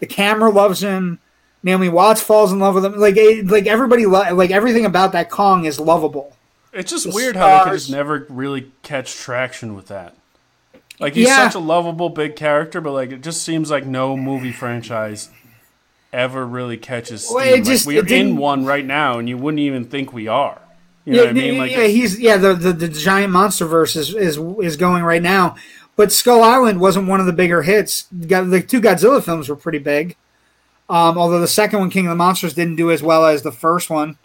[0.00, 1.18] The camera loves him.
[1.62, 2.94] Naomi Watts falls in love with him.
[2.98, 6.36] Like it, like everybody lo- like everything about that Kong is lovable.
[6.72, 10.14] It's just The weird how they could just never really catch traction with that.
[11.00, 11.48] Like he's Yeah.
[11.48, 15.30] such a lovable big character, but like it just seems like no movie franchise
[16.12, 17.36] ever really catches steam.
[17.36, 20.58] Well, Like, just- we're in one right now, and you wouldn't even think we are.
[21.04, 21.54] You know yeah, what I mean?
[21.54, 25.02] yeah, Like yeah, he's yeah the, the the giant monster verse is, is is going
[25.02, 25.56] right now.
[25.96, 28.06] But Skull Island wasn't one of the bigger hits.
[28.12, 30.16] The two Godzilla films were pretty big.
[30.90, 33.50] Um, although the second one, King of the Monsters, didn't do as well as the
[33.52, 34.16] first one.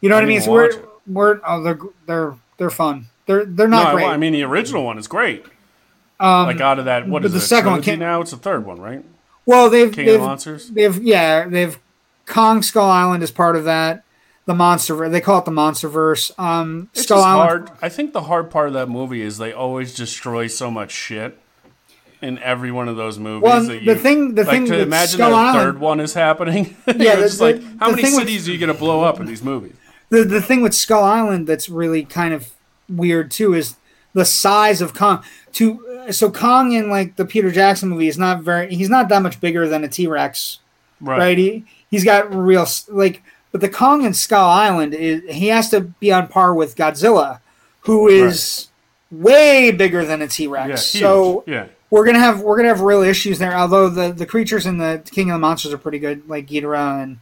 [0.00, 0.40] You know I what I mean?
[0.40, 0.88] So we're, it.
[1.06, 3.06] we're oh they're they're they're fun.
[3.26, 4.06] They're they're no, not I, great.
[4.06, 5.44] I mean the original one is great.
[6.20, 7.40] Um, Like out of that, what but the it?
[7.42, 8.20] second one Came, now?
[8.20, 9.04] It's the third one, right?
[9.44, 10.70] well, they've King they've, of Monsters.
[10.70, 11.78] they've yeah they've
[12.26, 14.02] Kong Skull Island is part of that.
[14.46, 16.38] The monster they call it the MonsterVerse.
[16.38, 17.68] Um, It's Skull just Island.
[17.68, 17.78] hard.
[17.82, 21.38] I think the hard part of that movie is they always destroy so much shit
[22.22, 23.42] in every one of those movies.
[23.42, 26.14] Well, that the thing- the like, thing to imagine that a Island- third one is
[26.14, 26.76] happening.
[26.86, 29.42] Yeah, it's like how many thing with- cities are you gonna blow up in these
[29.42, 29.74] movies?
[30.08, 32.50] the the thing with Skull Island that's really kind of
[32.88, 33.76] weird too is
[34.14, 35.22] the size of Kong.
[35.54, 38.74] To so Kong in like the Peter Jackson movie is not very.
[38.74, 40.58] He's not that much bigger than a T Rex,
[41.00, 41.18] Right.
[41.18, 41.38] right?
[41.38, 43.22] He he's got real like.
[43.52, 47.40] But the Kong in Skull Island is he has to be on par with Godzilla,
[47.80, 48.68] who is
[49.10, 50.92] way bigger than a T Rex.
[50.92, 51.02] huge.
[51.02, 51.66] so yeah.
[51.90, 53.54] we're gonna have we're gonna have real issues there.
[53.56, 57.02] Although the the creatures in the King of the Monsters are pretty good, like Ghidorah
[57.02, 57.18] and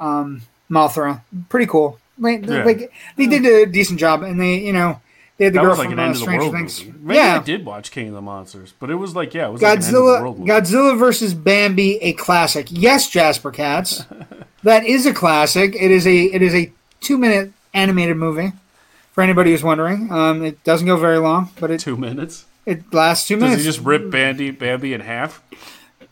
[0.00, 1.98] um, Mothra, pretty cool.
[2.18, 2.64] Like, Yeah.
[2.64, 5.00] like they did a decent job, and they you know
[5.42, 6.54] they had the That girl was like from an uh, end of the Stranger world
[6.54, 6.84] Things.
[6.84, 7.14] movie.
[7.16, 9.62] yeah, I did watch King of the Monsters, but it was like yeah, it was
[9.62, 10.38] like an end of the Godzilla world.
[10.46, 12.68] Godzilla versus Bambi, a classic.
[12.70, 14.04] Yes, Jasper Katz,
[14.62, 15.74] that is a classic.
[15.74, 16.70] It is a it is a
[17.00, 18.52] two minute animated movie.
[19.12, 22.46] For anybody who's wondering, um, it doesn't go very long, but it Two minutes.
[22.64, 23.56] it lasts two minutes.
[23.56, 25.42] Does he just rip Bambi Bambi in half?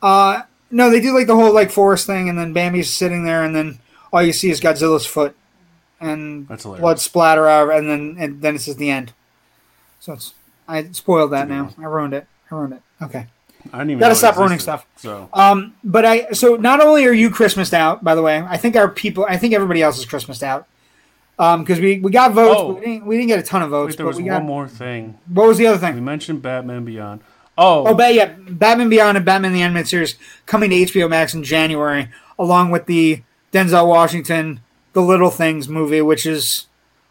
[0.02, 3.42] Uh, no, they do like the whole like forest thing, and then Bambi's sitting there,
[3.42, 3.78] and then
[4.12, 5.34] all you see is Godzilla's foot,
[5.98, 9.12] and That's blood splatter out, and then and then it's just the end.
[10.00, 10.34] So it's
[10.68, 11.70] I spoiled that now.
[11.78, 12.26] I ruined it.
[12.50, 12.82] I ruined it.
[13.02, 13.26] Okay.
[13.72, 14.86] I didn't even Gotta stop ruining stuff.
[14.96, 18.56] So Um, but I so not only are you Christmased out, by the way, I
[18.56, 20.66] think our people, I think everybody else is Christmased out.
[21.38, 22.72] Um, because we, we got votes, Oh.
[22.72, 23.92] but we didn't, we didn't get a ton of votes.
[23.92, 25.18] wait, there but was one got, more thing.
[25.26, 25.94] What was the other thing?
[25.94, 27.22] We mentioned Batman Beyond.
[27.56, 31.32] Oh, Oh, but yeah, Batman Beyond and Batman the Animated Series coming to HBO Max
[31.34, 33.22] in January, along with the
[33.52, 34.60] Denzel Washington
[34.92, 36.66] The Little Things movie, which is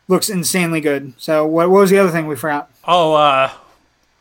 [0.10, 1.14] looks insanely good.
[1.18, 2.70] So what, what was the other thing we forgot?
[2.84, 3.52] Oh, uh,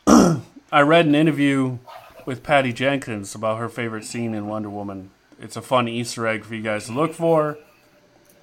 [0.70, 1.78] I read an interview
[2.24, 5.11] with Patty Jenkins about her favorite scene in Wonder Woman.
[5.41, 7.59] It's a fun Easter egg for you guys to look for.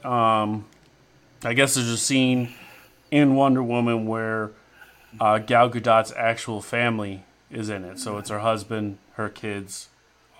[0.03, 0.65] Um,
[1.43, 2.53] I guess there's a scene
[3.11, 4.51] in Wonder Woman where
[5.19, 7.99] uh, Gal Gadot's actual family is in it.
[7.99, 9.89] So it's her husband, her kids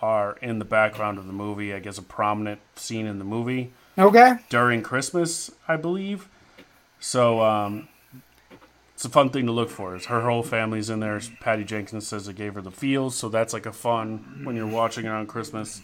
[0.01, 1.74] are in the background of the movie.
[1.74, 6.28] I guess a prominent scene in the movie Okay, during Christmas, I believe.
[7.06, 7.88] So um,
[8.95, 9.95] it's a fun thing to look for.
[9.95, 11.22] Is her whole family's in there.
[11.39, 14.66] Patty Jenkins says it gave her the feels, so that's like a fun when you're
[14.66, 15.84] watching it on Christmas.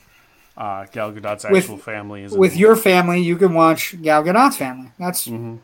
[0.57, 4.57] Uh, Gal Gadot's With- actual family is with your family, you can watch Gal Gadot's
[4.57, 4.91] family.
[4.99, 5.57] That's Mm-hmm.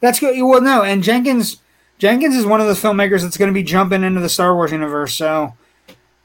[0.00, 0.40] that's good.
[0.42, 1.58] Well, no, and Jenkins
[1.98, 4.72] Jenkins is one of the filmmakers that's going to be jumping into the Star Wars
[4.72, 5.14] universe.
[5.14, 5.54] So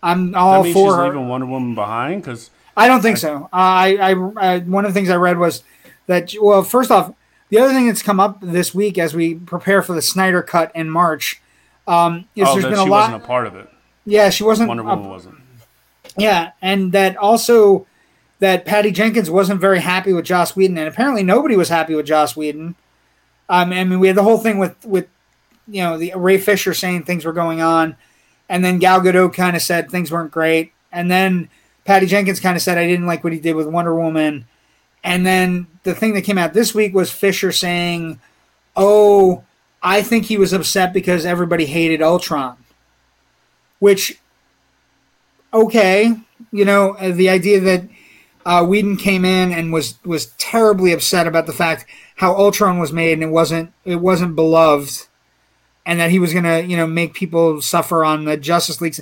[0.01, 1.05] I'm That all means for she's her.
[1.09, 3.49] leaving Wonder Woman behind because I don't think so.
[3.51, 5.63] I, I, I, one of the things I read was
[6.07, 6.33] that.
[6.41, 7.13] Well, first off,
[7.49, 10.71] the other thing that's come up this week as we prepare for the Snyder cut
[10.75, 11.41] in March
[11.87, 13.11] um, is oh, there's been a she lot.
[13.11, 13.69] wasn't a part of it.
[14.05, 14.67] yeah, she wasn't.
[14.67, 15.35] Wonder a- Woman wasn't.
[16.17, 17.87] yeah, and that also
[18.39, 22.05] that Patty Jenkins wasn't very happy with Joss Whedon, and apparently nobody was happy with
[22.05, 22.75] Joss Whedon.
[23.49, 25.07] Um, I mean, we had the whole thing with with
[25.67, 27.95] you know the Ray Fisher saying things were going on,
[28.47, 31.49] and then Gal Gadot kind of said things weren't great, and then
[31.85, 34.45] Patty Jenkins kind of said I didn't like what he did with Wonder Woman,
[35.03, 38.19] and then the thing that came out this week was Fisher saying,
[38.75, 39.43] "Oh,
[39.81, 42.57] I think he was upset because everybody hated Ultron,"
[43.79, 44.19] which
[45.53, 46.13] okay,
[46.51, 47.83] you know, uh, the idea that
[48.45, 51.85] uh, Whedon came in and was was terribly upset about the fact
[52.15, 55.07] how Ultron was made and it wasn't it wasn't beloved,
[55.85, 58.95] and that he was gonna you know make people suffer on the Justice League.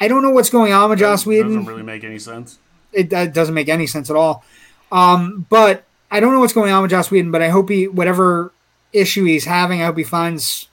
[0.00, 2.58] I don't know what's going on with Joss Whedon It Doesn't really make any sense.
[2.92, 4.44] it, that doesn't make any sense at all.
[4.92, 7.88] Um, but I don't know what's going on with Joss Whedon, but I hope he,
[7.88, 8.52] whatever
[8.92, 10.68] issue he's having, I hope he finds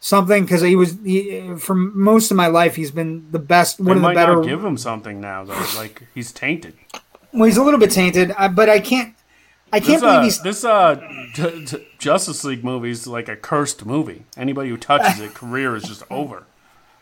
[0.00, 3.84] something because he was, he, for most of my life, he's been the best, They
[3.84, 4.36] one of the might better.
[4.36, 5.62] not give him something now though.
[5.76, 6.74] Like he's tainted.
[7.32, 9.14] well, he's a little bit tainted, uh, but I can't,
[9.72, 10.40] I can't This, believe uh, he's.
[10.42, 11.00] this uh,
[11.34, 14.24] J- J- Justice League movie is like a cursed movie.
[14.36, 16.44] Anybody who touches it, career is just over.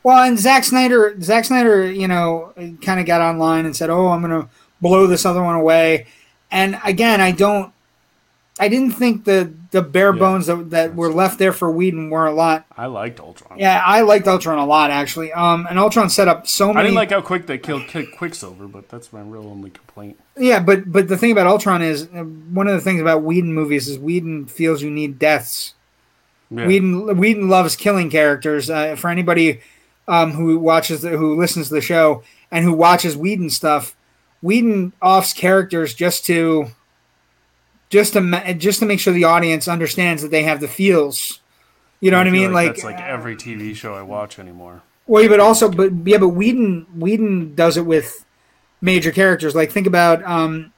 [0.02, 4.08] Well, and Zack Snyder, Zack Snyder, you know, kind of got online and said, "Oh,
[4.08, 4.48] I'm going to
[4.80, 6.06] blow this other one away,"
[6.52, 7.72] and again, I don't.
[8.60, 12.26] I didn't think the the bare bones that, that were left there for Whedon were
[12.26, 12.66] a lot.
[12.76, 13.58] I liked Ultron.
[13.58, 15.32] Yeah, I liked Ultron a lot actually.
[15.32, 16.80] Um, and Ultron set up so many.
[16.80, 20.20] I didn't like how quick they killed Kick- Quicksilver, but that's my real only complaint.
[20.36, 23.54] Yeah, but but the thing about Ultron is uh, one of the things about Whedon
[23.54, 25.74] movies is Whedon feels you need deaths.
[26.50, 26.66] Yeah.
[26.66, 28.68] Whedon Whedon loves killing characters.
[28.68, 29.60] Uh, for anybody
[30.06, 33.96] um, who watches the, who listens to the show and who watches Whedon stuff,
[34.42, 36.66] Whedon offs characters just to
[37.90, 41.40] just to just to make sure the audience understands that they have the feels.
[42.00, 42.52] You know what I mean?
[42.52, 44.82] Like, that's like every TV show I watch anymore.
[45.06, 48.24] well, yeah, but also, but yeah, but Whedon Whedon does it with
[48.80, 49.54] major characters.
[49.54, 50.72] Like think about um,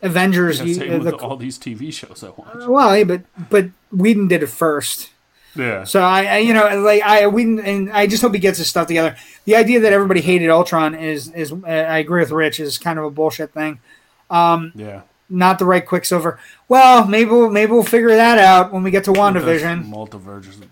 [0.00, 0.60] Avengers.
[0.60, 2.66] Yeah, you- uh, with the- all these TV shows I watch.
[2.66, 5.10] well, yeah, but but Whedon did it first.
[5.54, 5.84] Yeah.
[5.84, 8.68] So I, I, you know, like I, we, and I just hope he gets his
[8.68, 9.16] stuff together.
[9.44, 12.98] The idea that everybody hated Ultron is, is, uh, I agree with Rich, is kind
[12.98, 13.80] of a bullshit thing.
[14.30, 15.02] Um, Yeah.
[15.28, 16.38] Not the right Quicksilver.
[16.68, 19.90] Well, maybe we'll, maybe we'll figure that out when we get to WandaVision.
[19.90, 20.62] Multiverse.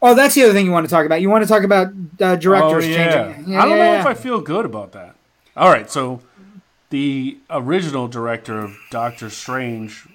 [0.00, 1.20] Oh, that's the other thing you want to talk about.
[1.20, 3.32] You want to talk about uh, Oh, directors yeah.
[3.32, 3.56] changing.
[3.56, 4.00] I don't yeah, know yeah.
[4.00, 5.16] if I feel good about that.
[5.56, 6.20] All right, so
[6.90, 10.06] the original director of Doctor Strange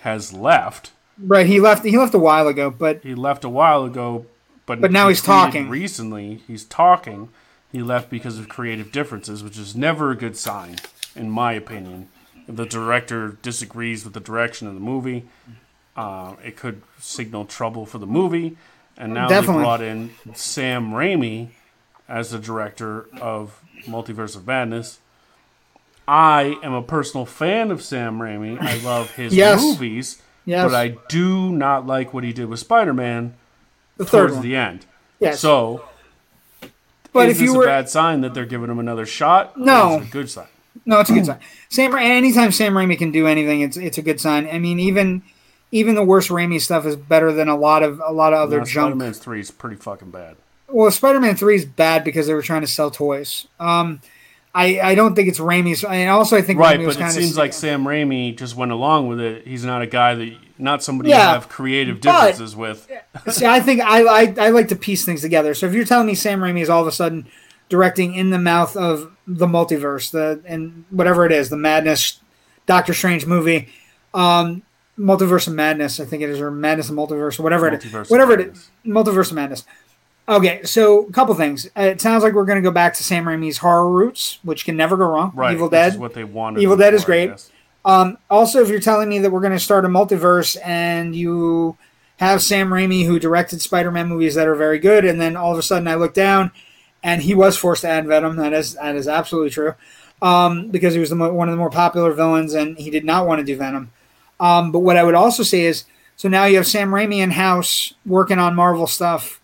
[0.00, 0.92] has left.
[1.18, 1.46] Right.
[1.46, 1.84] He left.
[1.84, 4.26] He left a while ago, but He left a while ago,
[4.66, 5.68] but But now he's talking.
[5.68, 7.28] Recently, he's talking.
[7.72, 10.76] He left because of creative differences, which is never a good sign,
[11.14, 12.08] in my opinion.
[12.48, 15.24] If the director disagrees with the direction of the movie,
[15.96, 18.56] uh, it could signal trouble for the movie.
[18.96, 19.56] And now Definitely.
[19.56, 21.48] they brought in Sam Raimi
[22.08, 25.00] as the director of Multiverse of Madness.
[26.08, 28.60] I am a personal fan of Sam Raimi.
[28.60, 29.60] I love his Yes.
[29.60, 33.34] movies, yes, but I do not like what he did with Spider-Man
[33.98, 34.42] the third towards one.
[34.42, 34.86] the end.
[35.20, 35.84] yes, So,
[37.12, 39.58] but is if you this were a bad sign that they're giving him another shot?
[39.58, 40.00] No.
[40.00, 40.46] a good sign.
[40.84, 41.38] No, it's a good sign.
[41.68, 44.46] Sam, Ra- anytime Sam Raimi can do anything, it's it's a good sign.
[44.48, 45.22] I mean, even
[45.72, 48.58] even the worst Raimi stuff is better than a lot of a lot of other
[48.58, 48.92] No, junk.
[48.92, 50.36] Spider-Man Three is pretty fucking bad.
[50.68, 53.46] Well, Spider Man Three is bad because they were trying to sell toys.
[53.58, 54.00] Um,
[54.56, 55.84] I I don't think it's Raimi's.
[55.84, 58.56] And also, I think Right, Raimi was but it seems of like Sam Raimi just
[58.56, 59.46] went along with it.
[59.46, 62.90] He's not a guy that, not somebody Yeah, you have creative but- differences with.
[63.28, 65.52] See, I think I, I I like to piece things together.
[65.54, 67.26] So if you're telling me Sam Raimi is all of a sudden
[67.68, 72.20] directing in the mouth of the multiverse, the and whatever it is, the Madness,
[72.66, 73.68] Doctor Strange movie,
[74.14, 74.62] um,
[74.98, 77.94] Multiverse of Madness, I think it is, or Madness and Multiverse, or whatever it Multiverse
[77.94, 78.58] of is, whatever it Madness.
[78.58, 79.64] is, Multiverse of Madness.
[80.28, 81.66] Okay, so a couple things.
[81.76, 84.64] Uh, it sounds like we're going to go back to Sam Raimi's horror roots, which
[84.64, 85.32] can never go wrong.
[85.34, 86.00] Right, Evil which is Dead.
[86.00, 86.62] what they wanted.
[86.62, 87.50] Evil Dead is for, great.
[87.84, 91.76] Um, also, if you're telling me that we're going to start a multiverse and you
[92.16, 95.58] have Sam Raimi who directed Spider-Man movies that are very good, and then all of
[95.58, 96.50] a sudden I look down
[97.04, 98.36] and he was forced to add Venom.
[98.36, 99.74] That is that is absolutely true
[100.20, 103.04] um, because he was the mo- one of the more popular villains and he did
[103.04, 103.92] not want to do Venom.
[104.40, 105.84] Um, but what I would also say is,
[106.16, 109.40] so now you have Sam Raimi in house working on Marvel stuff.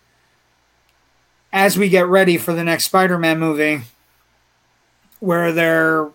[1.53, 3.83] As we get ready for the next Spider-Man movie,
[5.21, 6.09] where they're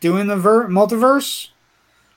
[0.00, 1.48] doing the ver- multiverse.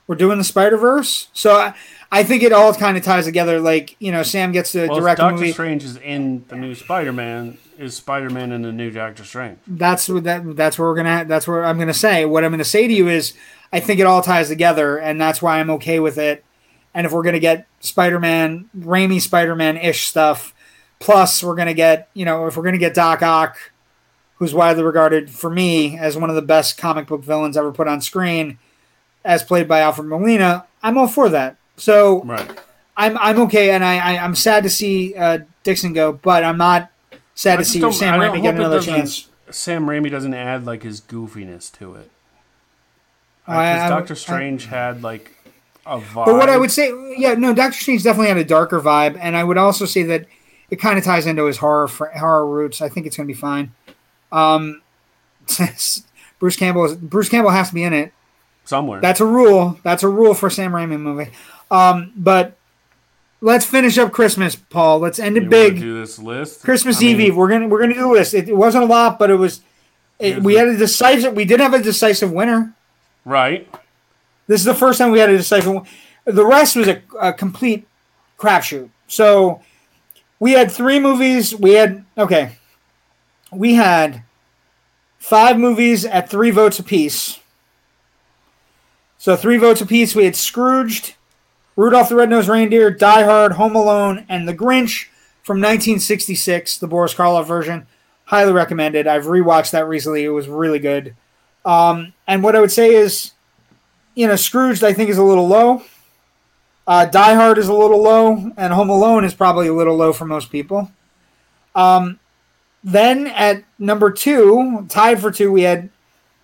[0.06, 1.28] We're doing the Spider Verse.
[1.32, 1.74] So I,
[2.10, 3.60] I think it all kind of ties together.
[3.60, 5.52] Like you know, Sam gets to Well, direct Doctor movie.
[5.52, 7.58] Strange is in the new Spider-Man.
[7.78, 9.58] Is Spider-Man in the new Doctor Strange?
[9.66, 10.56] That's what that.
[10.56, 11.24] That's where we're gonna.
[11.26, 12.24] That's where I'm gonna say.
[12.24, 13.34] What I'm gonna say to you is,
[13.72, 16.44] I think it all ties together, and that's why I'm okay with it.
[16.94, 20.54] And if we're gonna get Spider-Man, Raimi Spider-Man ish stuff,
[20.98, 23.56] plus we're gonna get you know if we're gonna get Doc Ock,
[24.36, 27.88] who's widely regarded for me as one of the best comic book villains ever put
[27.88, 28.58] on screen,
[29.24, 31.56] as played by Alfred Molina, I'm all for that.
[31.76, 32.60] So Right.
[32.96, 36.58] I'm I'm okay, and I, I I'm sad to see uh, Derrickson go, but I'm
[36.58, 36.90] not
[37.34, 39.28] sad I to see Sam I Raimi get another doesn't- chance.
[39.50, 42.10] Sam Raimi doesn't add like his goofiness to it.
[43.46, 45.32] Oh, I- Because I- Doctor I- Strange had like
[45.86, 46.26] a vibe.
[46.26, 49.36] But what I would say, yeah, no, Doctor Strange definitely had a darker vibe, and
[49.36, 50.26] I would also say that
[50.70, 52.80] it kind of ties into his horror fr- horror roots.
[52.82, 53.72] I think it's going to be fine.
[54.32, 54.82] Um,
[56.38, 58.12] Bruce Campbell is, Bruce Campbell has to be in it.
[58.64, 59.00] somewhere.
[59.00, 59.78] That's a rule.
[59.82, 61.30] That's a rule for a Sam Raimi movie.
[61.70, 62.56] Um, but
[63.40, 64.98] let's finish up Christmas, Paul.
[65.00, 65.78] Let's end it wanna big.
[65.80, 66.62] Do this list.
[66.62, 67.36] Christmas I mean, Eve Eve.
[67.36, 68.34] We're gonna we're gonna do a list.
[68.34, 69.60] It, it wasn't a lot, but it was.
[70.18, 71.34] It, we the- had a decisive.
[71.34, 72.74] We did have a decisive winner.
[73.24, 73.68] Right.
[74.46, 75.86] This is the first time we had a decisive.
[76.24, 77.86] The rest was a, a complete
[78.38, 78.88] crapshoot.
[79.06, 79.60] So
[80.40, 81.54] we had three movies.
[81.54, 82.52] We had okay.
[83.50, 84.22] We had
[85.18, 87.40] five movies at three votes apiece.
[89.18, 90.14] So three votes apiece.
[90.14, 91.14] We had Scrooged,
[91.76, 95.06] Rudolph the Red-Nosed Reindeer, Die Hard, Home Alone, and The Grinch
[95.42, 97.86] from 1966, the Boris Karloff version.
[98.26, 99.06] Highly recommended.
[99.06, 100.24] I've rewatched that recently.
[100.24, 101.16] It was really good.
[101.64, 103.32] Um, and what I would say is,
[104.14, 105.82] you know, Scrooged I think is a little low.
[106.88, 110.14] Uh, Die Hard is a little low, and Home Alone is probably a little low
[110.14, 110.90] for most people.
[111.74, 112.18] Um,
[112.82, 115.90] then at number two, tied for two, we had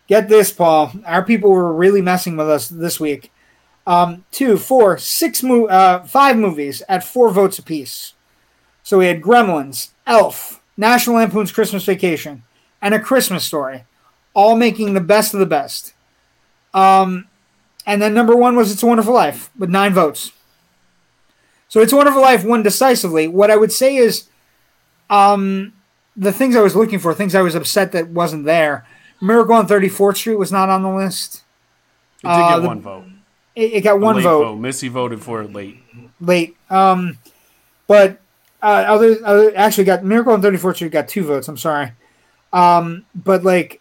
[0.06, 0.92] get this, Paul.
[1.06, 3.32] Our people were really messing with us this week.
[3.86, 8.12] Um, two, four, six, mo- uh, five movies at four votes apiece.
[8.82, 12.42] So we had Gremlins, Elf, National Lampoon's Christmas Vacation,
[12.82, 13.84] and A Christmas Story,
[14.34, 15.94] all making the best of the best.
[16.74, 17.28] Um,
[17.86, 20.32] and then number one was It's a Wonderful Life with nine votes.
[21.68, 23.26] So It's a Wonderful Life won decisively.
[23.28, 24.24] What I would say is,
[25.10, 25.72] um,
[26.16, 28.86] the things I was looking for, things I was upset that wasn't there.
[29.20, 31.42] Miracle on 34th Street was not on the list.
[32.22, 33.04] It did Uh, get the- one vote.
[33.54, 34.56] It, it got A one late vote.
[34.56, 35.80] Missy voted for it late.
[36.20, 36.56] late.
[36.70, 37.18] Um,
[37.86, 38.18] but
[38.62, 41.46] uh, other, other actually got Miracle on 34th Street got two votes.
[41.48, 41.92] I'm sorry.
[42.52, 43.80] Um, but like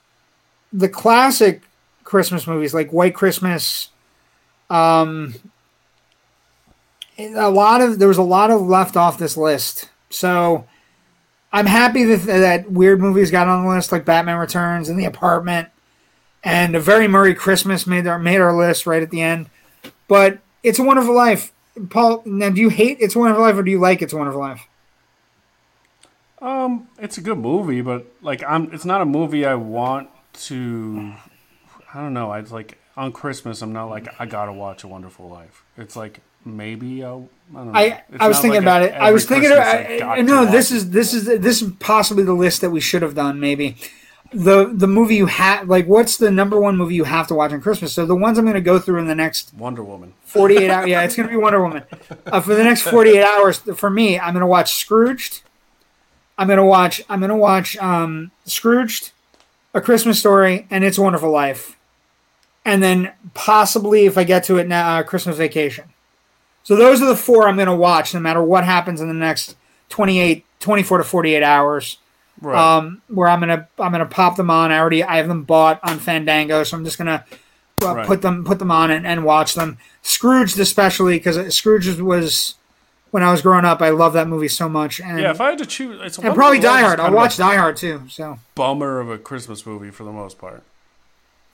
[0.72, 1.62] the classic
[2.04, 3.90] Christmas movies, like White Christmas,
[4.74, 5.36] um,
[7.18, 9.90] a lot of there was a lot of left off this list.
[10.10, 10.66] So
[11.52, 15.06] I'm happy that that weird movies got on the list, like Batman Returns and The
[15.06, 15.70] Apartment,
[16.44, 19.50] and a Very Merry Christmas made our made our list right at the end.
[20.08, 21.52] But It's a Wonderful Life.
[21.90, 24.18] Paul, now do you hate It's a Wonderful Life or do you like It's a
[24.18, 24.68] Wonderful Life?
[26.42, 31.14] Um, it's a good movie, but like I'm, it's not a movie I want to.
[31.94, 32.32] I don't know.
[32.32, 33.62] I'd like on Christmas.
[33.62, 35.64] I'm not like I gotta watch A Wonderful Life.
[35.78, 37.30] It's like maybe I'll.
[37.52, 37.80] I don't know.
[37.80, 38.94] I, I was thinking like about a- it.
[38.94, 39.50] I was thinking.
[39.52, 42.80] Christmas I, I, no, this is this is this is possibly the list that we
[42.80, 43.40] should have done.
[43.40, 43.78] Maybe
[44.34, 47.52] the the movie you have like what's the number one movie you have to watch
[47.52, 47.94] on Christmas?
[47.94, 50.14] So the ones I'm going to go through in the next Wonder Woman.
[50.26, 50.88] 48 hours.
[50.88, 51.84] Yeah, it's going to be Wonder Woman.
[52.26, 55.42] Uh, for the next 48 hours, for me, I'm going to watch Scrooged.
[56.38, 57.04] I'm going to watch.
[57.10, 59.12] I'm going to watch um, Scrooged,
[59.76, 61.78] A Christmas Story, and It's a Wonderful Life,
[62.66, 65.86] and then possibly, if I get to it now, uh, Christmas Vacation.
[66.64, 69.14] So those are the four I'm going to watch, no matter what happens in the
[69.14, 69.56] next
[69.90, 71.98] 28, 24 to 48 hours.
[72.42, 72.58] Right.
[72.78, 74.72] Um, where I'm gonna I'm gonna pop them on.
[74.72, 77.24] I already I have them bought on Fandango, so I'm just gonna
[77.84, 78.08] uh, Right.
[78.08, 79.78] put them put them on and, and watch them.
[80.02, 82.56] Scrooged especially because Scrooge was
[83.12, 83.82] when I was growing up.
[83.82, 86.34] I love that movie so much, and yeah, if I had to choose, it's and
[86.34, 87.00] probably Die Hard.
[87.00, 88.02] I'll watch Die Hard too.
[88.10, 90.64] So bummer of a Christmas movie for the most part.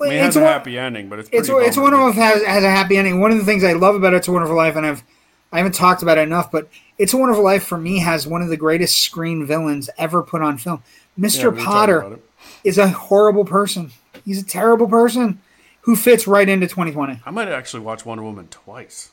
[0.02, 2.00] I mean, it it's has a one- happy ending, but it's it's it's one of
[2.00, 3.20] them has has a happy ending.
[3.20, 5.04] One of the things I love about It's a Wonderful Life, and I've
[5.52, 8.42] I haven't talked about it enough, but It's a Wonderful Life for me has one
[8.42, 10.84] of the greatest screen villains ever put on film.
[11.20, 11.50] Mr.
[11.50, 12.20] talking Potter
[12.64, 13.92] is a horrible person.
[14.24, 15.42] He's a terrible person
[15.82, 17.22] who fits right into 2020.
[17.26, 19.10] I might actually watch Wonder Woman twice.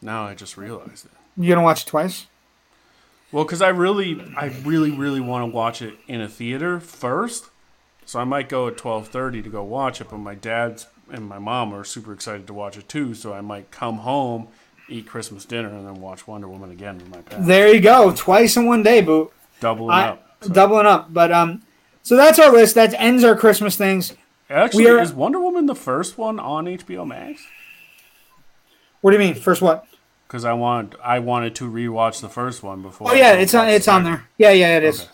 [0.00, 1.10] Now I just realized it.
[1.36, 2.26] You gonna watch it twice?
[3.32, 7.49] Well, because I really, I really, really want to watch it in a theater first.
[8.10, 10.08] So I might go at twelve thirty to go watch it.
[10.10, 13.14] But my dad's and my mom are super excited to watch it too.
[13.14, 14.48] So I might come home,
[14.88, 17.46] eat Christmas dinner, and then watch Wonder Woman again with my parents.
[17.46, 19.30] There you go, twice in one day, boo.
[19.60, 20.36] Doubling I, up.
[20.40, 21.62] So- Doubling up, but um,
[22.02, 22.74] so that's our list.
[22.74, 24.12] That ends our Christmas things.
[24.48, 27.46] Actually, are- is Wonder Woman the first one on HBO Max?
[29.02, 29.40] What do you mean?
[29.40, 29.86] First what?
[30.26, 33.12] Because I want, I wanted to rewatch the first one before.
[33.12, 33.68] Oh yeah, it's on.
[33.68, 34.26] It's on there.
[34.36, 35.02] Yeah, yeah, it is.
[35.02, 35.10] Okay.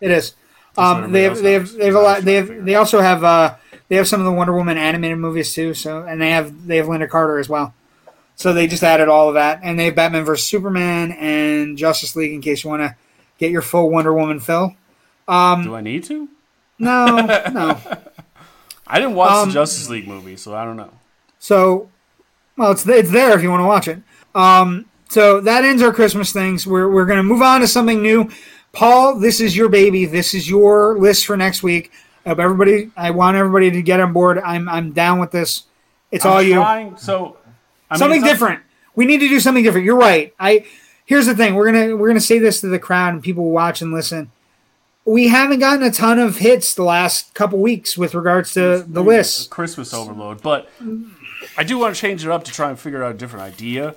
[0.00, 0.34] It is.
[0.76, 2.22] Um, they have they have they have a lot.
[2.22, 3.54] They have they also have uh
[3.88, 5.74] they have some of the Wonder Woman animated movies too.
[5.74, 7.74] So and they have they have Lynda Carter as well.
[8.36, 12.16] So they just added all of that, and they have Batman vs Superman and Justice
[12.16, 12.96] League in case you want to
[13.38, 14.74] get your full Wonder Woman fill.
[15.28, 16.28] Um, Do I need to?
[16.78, 17.04] No,
[17.52, 17.78] no.
[18.86, 20.90] I didn't watch Um, the Justice League movie, so I don't know.
[21.38, 21.90] So,
[22.56, 23.98] well, it's it's there if you want to watch it.
[24.34, 26.66] Um, so that ends our Christmas things.
[26.66, 28.30] We're we're gonna move on to something new.
[28.72, 30.04] Paul, this is your baby.
[30.06, 31.90] This is your list for next week.
[32.24, 32.90] I hope everybody.
[32.96, 34.38] I want everybody to get on board.
[34.38, 35.64] I'm I'm down with this.
[36.12, 36.54] It's all I'm you.
[36.54, 37.36] trying- so
[37.90, 38.60] I mean, something not- different.
[38.94, 39.84] We need to do something different.
[39.86, 40.34] You're right.
[40.38, 40.66] I
[41.06, 41.54] here's the thing.
[41.54, 44.30] We're gonna we're gonna say this to the crowd and people watch and listen.
[45.06, 49.02] We haven't gotten a ton of hits the last couple weeks with regards to the
[49.02, 49.50] list.
[49.50, 50.68] Christmas overload, but
[51.56, 53.94] I do want to change it up to try and figure out a different idea.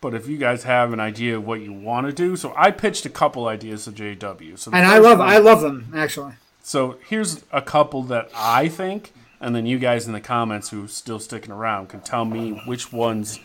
[0.00, 2.70] But if you guys have an idea of what you want to do, so I
[2.70, 4.58] pitched a couple ideas to JW.
[4.58, 6.32] So And I love one- I love them actually.
[6.62, 10.84] So here's a couple that I think, and then you guys in the comments who
[10.84, 13.40] are still sticking around can tell me which ones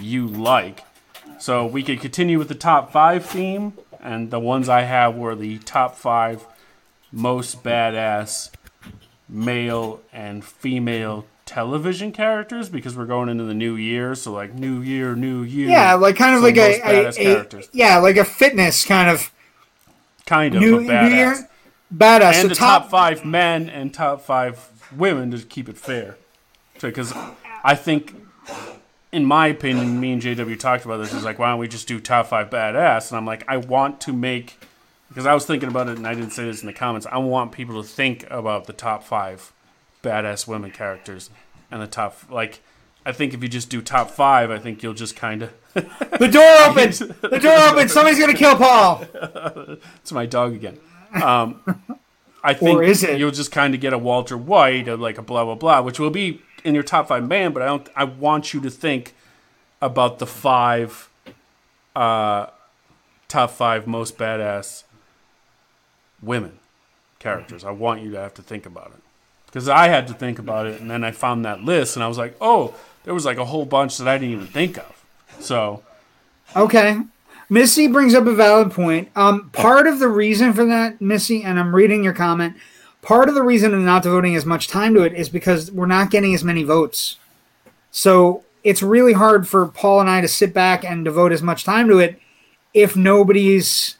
[0.00, 0.84] you like.
[1.38, 5.34] So we could continue with the top five theme, and the ones I have were
[5.34, 6.46] the top five
[7.12, 8.50] most badass
[9.28, 14.14] male and female television characters because we're going into the new year.
[14.14, 15.68] So like new year, new year.
[15.68, 19.32] Yeah, like kind of like a, a, a yeah, like a fitness kind of
[20.26, 21.48] kind of new, new year
[21.94, 22.32] badass.
[22.32, 26.16] and so the top, top five men and top five women to keep it fair.
[26.80, 27.14] Because
[27.62, 28.14] I think,
[29.12, 31.14] in my opinion, me and JW talked about this.
[31.14, 33.10] Is like, why don't we just do top five badass?
[33.10, 34.58] And I'm like, I want to make
[35.08, 37.06] because I was thinking about it and I didn't say this in the comments.
[37.10, 39.52] I want people to think about the top five
[40.04, 41.30] badass women characters
[41.70, 42.60] and the top like.
[43.06, 45.52] I think if you just do top five, I think you'll just kind of.
[46.18, 47.00] The door opens.
[47.00, 47.92] the door opens.
[47.92, 49.04] Somebody's gonna kill Paul.
[49.96, 50.78] it's my dog again.
[51.22, 51.60] Um,
[52.42, 53.18] I think Or is it?
[53.18, 55.98] you'll just kind of get a Walter White or like a blah blah blah, which
[55.98, 57.52] will be in your top five man.
[57.52, 57.88] But I don't.
[57.96, 59.14] I want you to think
[59.82, 61.10] about the five,
[61.94, 62.46] uh,
[63.28, 64.84] top five most badass
[66.22, 66.58] women
[67.18, 67.64] characters.
[67.64, 69.02] I want you to have to think about it
[69.54, 72.08] because I had to think about it, and then I found that list, and I
[72.08, 72.74] was like, oh,
[73.04, 75.04] there was like a whole bunch that I didn't even think of.
[75.38, 75.84] So
[76.56, 76.98] Okay.
[77.48, 79.10] Missy brings up a valid point.
[79.14, 82.56] Um, part of the reason for that, Missy, and I'm reading your comment.
[83.00, 85.86] Part of the reason of not devoting as much time to it is because we're
[85.86, 87.18] not getting as many votes.
[87.92, 91.62] So it's really hard for Paul and I to sit back and devote as much
[91.64, 92.18] time to it
[92.72, 93.98] if nobody's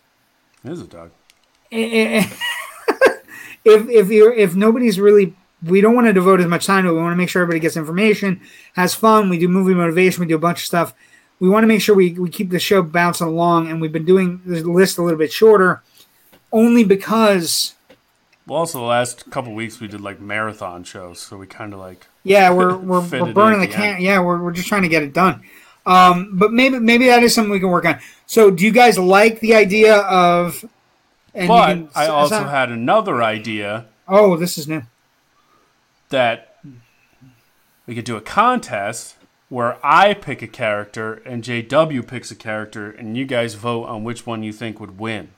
[0.64, 1.12] there's a dog.
[1.70, 2.38] if
[3.64, 5.36] if you're if nobody's really
[5.66, 6.92] we don't want to devote as much time to it.
[6.94, 8.40] We want to make sure everybody gets information,
[8.74, 9.28] has fun.
[9.28, 10.20] We do movie motivation.
[10.20, 10.94] We do a bunch of stuff.
[11.40, 14.04] We want to make sure we, we keep the show bouncing along, and we've been
[14.04, 15.82] doing the list a little bit shorter,
[16.52, 17.74] only because
[18.46, 21.80] Well, also the last couple weeks we did like marathon shows, so we kind of
[21.80, 24.00] like yeah we're we're, we're burning the can.
[24.00, 25.42] Yeah, we're, we're just trying to get it done.
[25.86, 27.98] Um, but maybe maybe that is something we can work on.
[28.26, 30.64] So, do you guys like the idea of?
[31.34, 34.82] And But can- I also had another idea Oh, this is new.
[36.14, 36.56] That
[37.86, 39.16] we could do a contest
[39.48, 44.02] where I pick a character and JW picks a character, and you guys vote on
[44.04, 45.28] which one you think would win.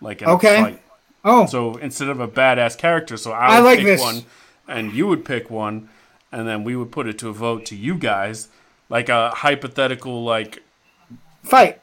[0.00, 0.58] Like in Okay.
[0.58, 0.82] a fight.
[1.24, 4.00] Oh, So instead of a badass character, so I I would like pick this.
[4.02, 4.24] one,
[4.68, 5.88] and you would pick one,
[6.30, 8.48] and then we would put it to a vote to you guys,
[8.90, 10.62] like a hypothetical like
[11.42, 11.80] fight.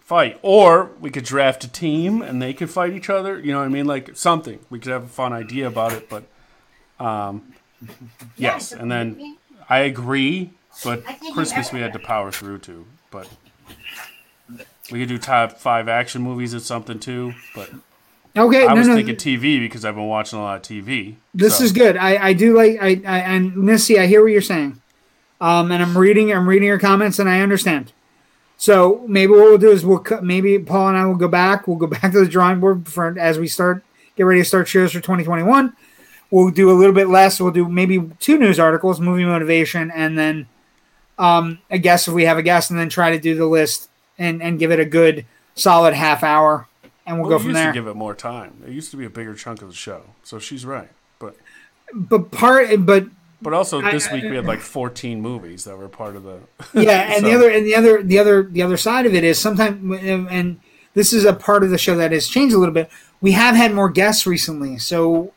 [0.00, 3.38] fight, or we could draft a team and they could fight each other.
[3.40, 3.86] You know what I mean?
[3.86, 4.58] Like something.
[4.68, 6.24] We could have a fun idea about it, but
[7.02, 7.51] um,
[8.36, 8.72] yes.
[8.72, 9.36] And then
[9.68, 10.50] I agree,
[10.84, 12.86] but Christmas we had to power through to.
[13.10, 13.28] But
[14.90, 17.34] we could do top five action movies or something too.
[17.54, 17.70] But
[18.34, 18.96] Okay, I no, was no.
[18.96, 21.16] thinking TV because I've been watching a lot of TV.
[21.34, 21.96] This so- is good.
[21.96, 24.80] I, I do like I, I and Missy, I hear what you're saying.
[25.40, 27.92] Um, and I'm reading I'm reading your comments and I understand.
[28.56, 31.66] So maybe what we'll do is we'll cut, maybe Paul and I will go back.
[31.66, 33.84] We'll go back to the drawing board for as we start
[34.16, 35.74] get ready to start shows for 2021.
[36.32, 37.38] We'll do a little bit less.
[37.38, 40.48] We'll do maybe two news articles, movie motivation, and then
[41.18, 43.88] um, a guest if we have a guest, and then try to do the list
[44.18, 46.66] and and give it a good solid half hour,
[47.06, 47.72] and we'll Well, go we from used there.
[47.72, 48.54] to give it more time.
[48.66, 50.02] It used to be a bigger chunk of the show.
[50.24, 50.88] So she's right.
[51.18, 51.36] But
[51.94, 53.04] but part but
[53.42, 56.38] but also this I- week we had like 14 movies that were part of the.
[56.80, 59.38] yeah and the other and the other the other the other side of it is
[59.38, 60.60] sometimes and
[60.94, 62.88] this is a part of the show that has changed a little bit
[63.20, 65.32] we have had more guests recently so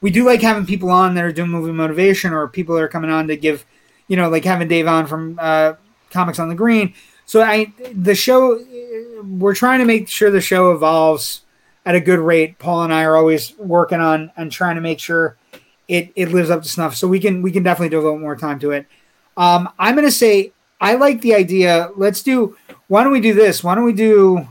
[0.00, 2.88] we do like having people on that are doing movie motivation or people that are
[2.88, 3.64] coming on to give
[4.08, 5.74] you know like having dave on from uh,
[6.10, 6.94] comics on the green
[7.26, 8.58] so i the show
[9.22, 11.42] we're trying to make sure the show evolves
[11.86, 14.98] at a good rate paul and i are always working on and trying to make
[14.98, 15.36] sure
[15.88, 18.58] it, it lives up to snuff so we can we can definitely devote more time
[18.58, 18.86] to it
[19.36, 21.90] um, I'm to say I like the idea.
[21.96, 22.56] Let's do.
[22.88, 23.62] Why don't we do this?
[23.62, 24.46] Why don't we do?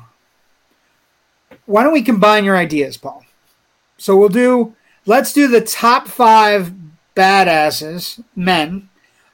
[1.66, 3.24] Why don't we combine your ideas, Paul?
[3.98, 4.76] So we'll do.
[5.10, 6.72] Let's do the top five
[7.16, 8.90] badasses, men.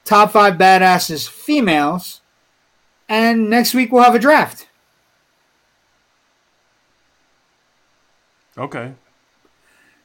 [0.06, 2.22] Top five badasses, females.
[3.10, 4.69] And next week we'll have a draft.
[8.57, 8.93] Okay.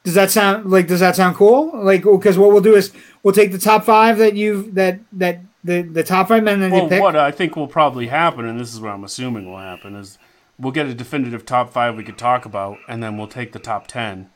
[0.03, 0.87] Does that sound like?
[0.87, 1.71] Does that sound cool?
[1.73, 2.91] Like, because what we'll do is
[3.23, 6.67] we'll take the top five that you've that that the the top five men that
[6.67, 7.01] you Well, pick.
[7.01, 10.17] what I think will probably happen, and this is what I'm assuming will happen, is
[10.59, 13.59] we'll get a definitive top five we could talk about, and then we'll take the
[13.59, 14.29] top ten,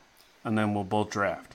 [0.46, 1.54] and then we'll both draft.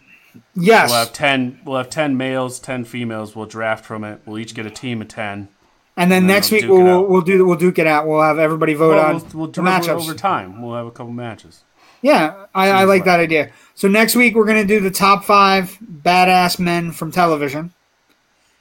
[0.54, 0.90] yes.
[0.90, 1.60] We'll have ten.
[1.64, 3.34] We'll have ten males, ten females.
[3.34, 4.20] We'll draft from it.
[4.26, 5.48] We'll each get a team of ten.
[5.96, 8.06] And then And then next we'll week we'll, we'll do we'll duke it out.
[8.06, 10.02] We'll have everybody vote Well, on we'll, we'll the do matchups.
[10.02, 10.62] over time.
[10.62, 11.62] We'll have a couple matches.
[12.02, 13.50] Yeah, I, I like that idea.
[13.74, 17.72] So next week we're gonna do the top five badass men from television,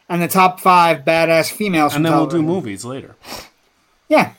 [0.09, 1.95] and the top five badass females.
[1.95, 3.15] And then we'll do movies later.
[4.09, 4.33] Yeah,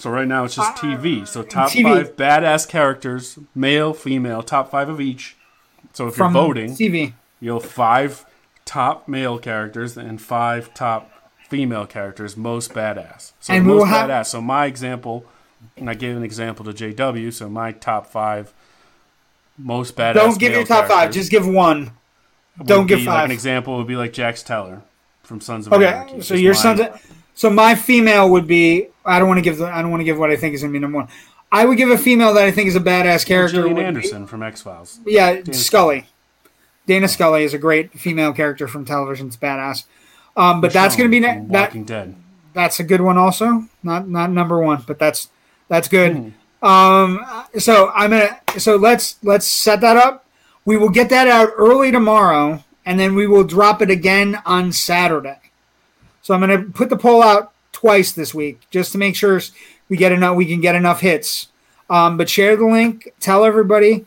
[0.00, 1.26] So right now it's just TV.
[1.28, 1.82] So top TV.
[1.82, 5.36] five badass characters, male, female, top five of each.
[5.92, 7.12] So if from you're voting, TV.
[7.38, 8.24] you'll have five
[8.64, 11.10] top male characters and five top
[11.48, 13.32] female characters, most badass.
[13.40, 14.26] So And most we'll have- badass.
[14.26, 15.26] So my example,
[15.76, 17.30] and I gave an example to JW.
[17.32, 18.54] So my top five
[19.58, 20.14] most badass.
[20.14, 21.10] Don't give male your top five.
[21.12, 21.92] Just give one.
[22.64, 23.24] Don't give be, Like five.
[23.26, 24.82] an example would be like Jax Teller
[25.22, 26.20] from Sons of Okay, Anarchy.
[26.22, 26.62] so Just your mine.
[26.78, 27.00] son's.
[27.40, 28.88] So my female would be.
[29.02, 29.56] I don't want to give.
[29.56, 31.08] The, I don't want to give what I think is gonna be number one.
[31.50, 33.62] I would give a female that I think is a badass character.
[33.62, 35.00] Gillian would be- Anderson from X Files.
[35.06, 36.04] yeah, Scully.
[36.86, 39.28] Dana Scully is a great female character from television.
[39.28, 39.84] It's badass.
[40.36, 41.68] Um, but that's gonna be ne- that.
[41.68, 42.14] Walking Dead.
[42.52, 43.64] That's a good one also.
[43.82, 45.30] Not not number one, but that's
[45.68, 46.34] that's good.
[46.60, 46.66] Hmm.
[46.68, 47.24] Um,
[47.56, 48.38] so I'm gonna.
[48.58, 50.26] So let's let's set that up.
[50.66, 54.72] We will get that out early tomorrow, and then we will drop it again on
[54.72, 55.38] Saturday.
[56.30, 59.40] So I'm gonna put the poll out twice this week just to make sure
[59.88, 60.36] we get enough.
[60.36, 61.48] We can get enough hits.
[61.90, 63.12] Um, but share the link.
[63.18, 64.04] Tell everybody.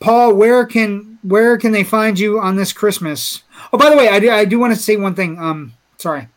[0.00, 3.42] Paul, where can where can they find you on this Christmas?
[3.72, 5.38] Oh, by the way, I do I do want to say one thing.
[5.38, 6.28] Um, sorry.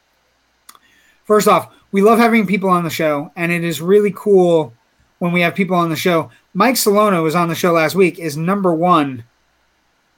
[1.25, 4.73] First off, we love having people on the show, and it is really cool
[5.19, 6.31] when we have people on the show.
[6.53, 8.19] Mike Salono was on the show last week.
[8.19, 9.25] Is number one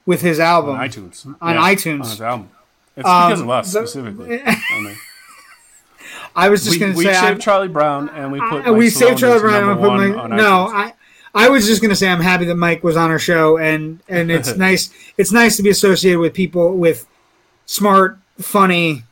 [0.06, 0.76] with his album.
[0.76, 1.26] on iTunes.
[1.26, 2.04] On iTunes.
[2.04, 2.50] On his album.
[2.96, 4.40] It's Um, because of us the- specifically.
[4.46, 4.96] I mean,
[6.36, 8.70] I was just going to say we saved I'm- Charlie Brown and we put I-
[8.70, 9.68] Mike we saved Charlie Brown.
[9.70, 10.66] and put one my- on no.
[10.68, 10.92] I
[11.36, 13.98] I was just going to say I'm happy that Mike was on our show, and
[14.08, 14.90] and it's nice.
[15.18, 17.06] It's nice to be associated with people with
[17.66, 19.02] smart, funny,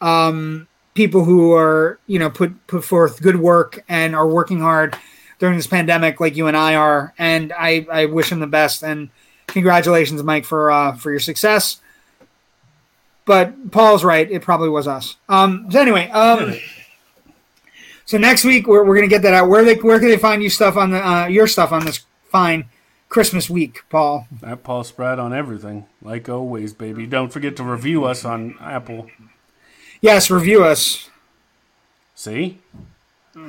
[0.00, 4.96] um, people who are you know put put forth good work and are working hard
[5.40, 7.12] during this pandemic, like you and I are.
[7.18, 9.10] And I I wish him the best and
[9.48, 11.80] congratulations, Mike, for uh, for your success.
[13.26, 15.16] But Paul's right; it probably was us.
[15.28, 16.54] Um, so anyway, um.
[18.04, 19.48] So next week we're, we're gonna get that out.
[19.48, 22.00] Where they where can they find you stuff on the uh, your stuff on this
[22.28, 22.64] fine
[23.08, 24.26] Christmas week, Paul?
[24.40, 27.06] That Paul Spread on everything, like always, baby.
[27.06, 29.08] Don't forget to review us on Apple.
[30.00, 31.08] Yes, review us.
[32.16, 32.58] See,
[33.34, 33.44] we're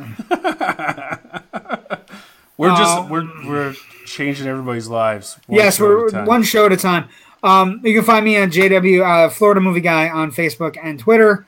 [2.75, 3.07] just Oh.
[3.09, 3.73] we're we're
[4.05, 5.37] changing everybody's lives.
[5.47, 6.25] one yes, we're time.
[6.25, 7.09] one show at a time.
[7.43, 11.45] Um, you can find me on JW uh, Florida Movie Guy on Facebook and Twitter.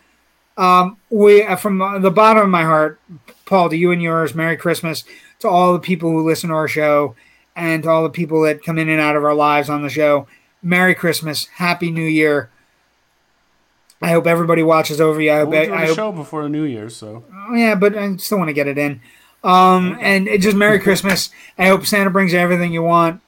[0.57, 2.99] Um, we uh, from uh, the bottom of my heart,
[3.45, 5.03] Paul, to you and yours, Merry Christmas
[5.39, 7.15] to all the people who listen to our show
[7.55, 9.89] and to all the people that come in and out of our lives on the
[9.89, 10.27] show.
[10.61, 12.49] Merry Christmas, Happy New Year.
[14.01, 15.31] I hope everybody watches over you.
[15.31, 17.75] I hope, We'll do I the hope show before the New Year's, so Oh, yeah,
[17.75, 19.01] but I still want to get it in.
[19.43, 21.29] Um, and just Merry Christmas.
[21.57, 23.21] I hope Santa brings you everything you want,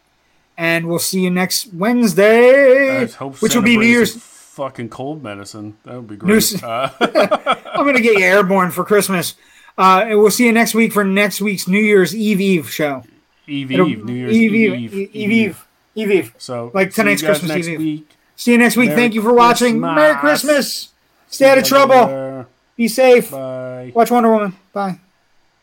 [0.58, 3.06] and we'll see you next Wednesday,
[3.40, 4.16] which will be New Year's.
[4.16, 5.76] fucking cold medicine.
[5.84, 6.64] That would be great.
[6.64, 6.90] Uh,
[7.74, 9.36] I'm gonna get you airborne for Christmas,
[9.78, 13.04] uh, and we'll see you next week for next week's New Year's Eve Eve show.
[13.48, 16.36] Eve It'll- Eve, New Year's Eve Eve, Eve Eve, Eve Eve Eve Eve.
[16.38, 17.80] So Like tonight's Christmas next Eve.
[17.80, 18.10] week.
[18.36, 18.90] See you next week.
[18.90, 19.80] Merry Thank you for watching.
[19.80, 20.90] Merry Christmas.
[21.30, 22.46] Stay out of trouble.
[22.76, 23.32] Be safe.
[23.32, 23.92] Bye.
[23.96, 24.56] Watch Wonder Woman.
[24.74, 25.00] Bye.